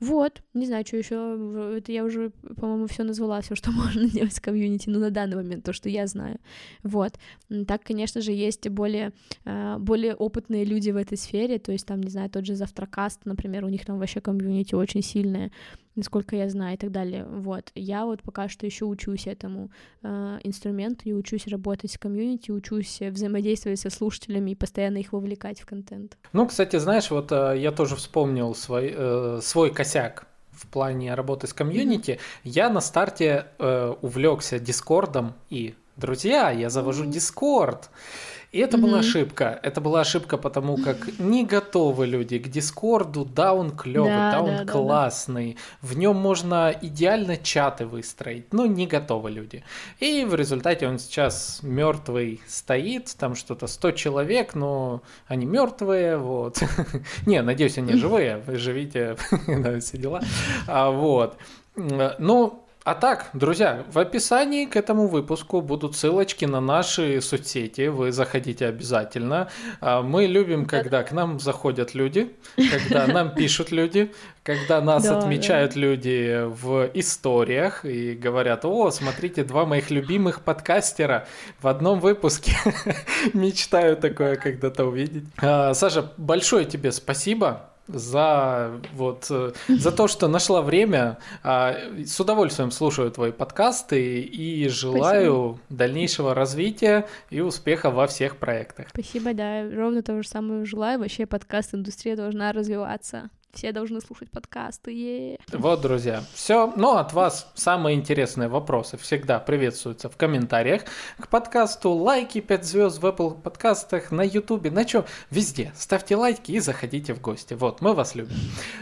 Вот, 0.00 0.42
не 0.54 0.66
знаю, 0.66 0.84
что 0.86 0.96
еще, 0.96 1.76
это 1.78 1.92
я 1.92 2.04
уже, 2.04 2.30
по-моему, 2.56 2.86
все 2.86 3.04
назвала, 3.04 3.40
все, 3.40 3.54
что 3.54 3.70
можно 3.72 4.08
делать 4.08 4.34
с 4.34 4.40
комьюнити, 4.40 4.88
ну, 4.88 4.98
на 4.98 5.10
данный 5.10 5.36
момент, 5.36 5.64
то, 5.64 5.72
что 5.72 5.88
я 5.88 6.06
знаю. 6.06 6.38
Вот. 6.82 7.18
Так, 7.66 7.82
конечно 7.84 8.20
же, 8.20 8.32
есть 8.32 8.68
более, 8.68 9.12
а, 9.44 9.78
более 9.78 10.14
опытные 10.14 10.64
люди 10.64 10.90
в 10.90 10.96
этой 10.96 11.18
сфере, 11.18 11.58
то 11.58 11.72
есть 11.72 11.86
там, 11.86 12.00
не 12.00 12.10
знаю, 12.10 12.30
тот 12.30 12.46
же 12.46 12.54
Завтракаст, 12.54 13.20
например, 13.24 13.64
у 13.64 13.68
них 13.68 13.84
там 13.84 13.98
вообще 13.98 14.20
комьюнити 14.20 14.74
очень 14.74 15.02
сильное, 15.02 15.50
насколько 15.94 16.36
я 16.36 16.48
знаю, 16.48 16.74
и 16.74 16.78
так 16.78 16.90
далее. 16.90 17.24
Вот. 17.24 17.70
Я 17.74 18.04
вот 18.04 18.22
пока 18.22 18.48
что 18.48 18.66
еще 18.66 18.84
учусь 18.84 19.26
этому 19.26 19.70
э, 20.02 20.38
инструменту, 20.44 21.02
и 21.04 21.12
учусь 21.12 21.46
работать 21.46 21.92
с 21.92 21.98
комьюнити, 21.98 22.50
учусь 22.50 23.00
взаимодействовать 23.00 23.80
со 23.80 23.90
слушателями 23.90 24.52
и 24.52 24.54
постоянно 24.54 24.98
их 24.98 25.12
вовлекать 25.12 25.60
в 25.60 25.66
контент. 25.66 26.16
Ну, 26.32 26.46
кстати, 26.46 26.78
знаешь, 26.78 27.10
вот 27.10 27.32
э, 27.32 27.54
я 27.58 27.72
тоже 27.72 27.96
вспомнил 27.96 28.54
свой, 28.54 28.92
э, 28.94 29.40
свой 29.42 29.72
косяк 29.72 30.26
в 30.50 30.66
плане 30.68 31.14
работы 31.14 31.46
с 31.46 31.52
комьюнити. 31.52 32.12
Mm-hmm. 32.12 32.40
Я 32.44 32.70
на 32.70 32.80
старте 32.80 33.46
э, 33.58 33.94
увлекся 34.00 34.58
Дискордом 34.58 35.34
и 35.50 35.74
друзья, 35.96 36.50
я 36.50 36.70
завожу 36.70 37.06
Дискорд. 37.06 37.84
Mm-hmm. 37.84 38.41
И 38.52 38.58
это 38.58 38.76
mm-hmm. 38.76 38.80
была 38.80 38.98
ошибка. 38.98 39.58
Это 39.62 39.80
была 39.80 40.00
ошибка, 40.02 40.36
потому 40.36 40.76
как 40.76 41.18
не 41.18 41.44
готовы 41.44 42.06
люди 42.06 42.38
к 42.38 42.48
Дискорду. 42.48 43.24
Да, 43.24 43.54
он 43.54 43.70
клевый, 43.70 44.10
да, 44.10 44.32
да, 44.32 44.42
он 44.42 44.66
да, 44.66 44.72
классный. 44.72 45.54
Да. 45.54 45.88
В 45.88 45.96
нем 45.96 46.16
можно 46.16 46.74
идеально 46.82 47.38
чаты 47.38 47.86
выстроить, 47.86 48.52
но 48.52 48.66
не 48.66 48.86
готовы 48.86 49.30
люди. 49.30 49.64
И 50.00 50.24
в 50.24 50.34
результате 50.34 50.86
он 50.86 50.98
сейчас 50.98 51.60
мертвый 51.62 52.42
стоит, 52.46 53.14
там 53.18 53.34
что-то 53.34 53.66
100 53.66 53.92
человек, 53.92 54.54
но 54.54 55.00
они 55.26 55.46
мертвые, 55.46 56.18
вот. 56.18 56.62
Не, 57.26 57.40
надеюсь, 57.40 57.78
они 57.78 57.94
живые, 57.94 58.42
вы 58.46 58.56
живите, 58.56 59.16
все 59.80 59.96
дела. 59.96 60.20
А, 60.66 60.90
вот. 60.90 61.38
Ну, 61.74 62.62
а 62.84 62.94
так, 62.94 63.30
друзья, 63.32 63.84
в 63.92 63.98
описании 63.98 64.66
к 64.66 64.76
этому 64.76 65.06
выпуску 65.06 65.60
будут 65.60 65.96
ссылочки 65.96 66.44
на 66.46 66.60
наши 66.60 67.20
соцсети. 67.20 67.86
Вы 67.86 68.10
заходите 68.10 68.66
обязательно. 68.66 69.48
А, 69.80 70.02
мы 70.02 70.26
любим, 70.26 70.66
когда 70.66 71.04
к 71.04 71.12
нам 71.12 71.38
заходят 71.38 71.94
люди, 71.94 72.34
когда 72.56 73.06
нам 73.12 73.34
пишут 73.34 73.70
люди, 73.70 74.12
когда 74.42 74.80
нас 74.80 75.04
да, 75.04 75.18
отмечают 75.18 75.74
да. 75.74 75.80
люди 75.80 76.42
в 76.44 76.90
историях 76.94 77.84
и 77.84 78.14
говорят: 78.14 78.64
О, 78.64 78.90
смотрите, 78.90 79.44
два 79.44 79.64
моих 79.64 79.90
любимых 79.90 80.40
подкастера 80.40 81.28
в 81.60 81.68
одном 81.68 82.00
выпуске. 82.00 82.56
Мечтаю 83.32 83.96
такое 83.96 84.34
когда-то 84.34 84.86
увидеть. 84.86 85.24
А, 85.40 85.72
Саша, 85.74 86.12
большое 86.16 86.64
тебе 86.64 86.90
спасибо 86.90 87.71
за 87.88 88.80
вот 88.94 89.26
э, 89.30 89.52
за 89.68 89.92
то, 89.92 90.08
что 90.08 90.28
нашла 90.28 90.62
время. 90.62 91.18
А, 91.42 91.76
с 92.04 92.18
удовольствием 92.20 92.70
слушаю 92.70 93.10
твои 93.10 93.32
подкасты 93.32 94.20
и 94.20 94.68
желаю 94.68 95.58
Спасибо. 95.58 95.78
дальнейшего 95.78 96.34
развития 96.34 97.06
и 97.30 97.40
успеха 97.40 97.90
во 97.90 98.06
всех 98.06 98.36
проектах. 98.36 98.88
Спасибо, 98.90 99.34
да, 99.34 99.68
ровно 99.70 100.02
того 100.02 100.22
же 100.22 100.28
самого 100.28 100.64
желаю. 100.64 100.98
Вообще 100.98 101.26
подкаст-индустрия 101.26 102.16
должна 102.16 102.52
развиваться. 102.52 103.30
Все 103.52 103.72
должны 103.72 104.00
слушать 104.00 104.30
подкасты. 104.30 104.92
Е-е-е. 104.92 105.38
Вот, 105.52 105.82
друзья, 105.82 106.24
все. 106.32 106.72
Ну, 106.74 106.96
от 106.96 107.12
вас 107.12 107.52
самые 107.54 107.96
интересные 107.96 108.48
вопросы 108.48 108.96
всегда 108.96 109.38
приветствуются 109.38 110.08
в 110.08 110.16
комментариях 110.16 110.84
к 111.18 111.28
подкасту. 111.28 111.90
Лайки 111.90 112.40
5 112.40 112.64
звезд 112.64 113.02
в 113.02 113.04
Apple 113.04 113.38
подкастах, 113.38 114.10
на 114.10 114.22
YouTube, 114.22 114.70
на 114.70 114.86
чем? 114.86 115.04
Везде. 115.30 115.70
Ставьте 115.76 116.16
лайки 116.16 116.52
и 116.52 116.60
заходите 116.60 117.12
в 117.12 117.20
гости. 117.20 117.52
Вот, 117.52 117.82
мы 117.82 117.92
вас 117.92 118.14
любим. 118.14 118.36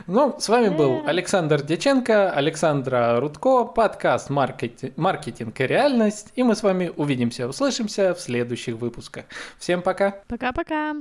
Ну, 0.07 0.37
с 0.39 0.49
вами 0.49 0.69
был 0.69 1.03
Александр 1.05 1.63
Деченко, 1.63 2.31
Александра 2.31 3.19
Рудко, 3.19 3.65
подкаст 3.65 4.31
«Маркетинг 4.31 5.61
и 5.61 5.67
реальность». 5.67 6.29
И 6.37 6.45
мы 6.45 6.55
с 6.55 6.63
вами 6.63 6.93
увидимся, 6.97 7.49
услышимся 7.49 8.15
в 8.15 8.21
следующих 8.21 8.77
выпусках. 8.77 9.25
Всем 9.59 9.83
пока. 9.83 10.23
Пока-пока. 10.29 10.95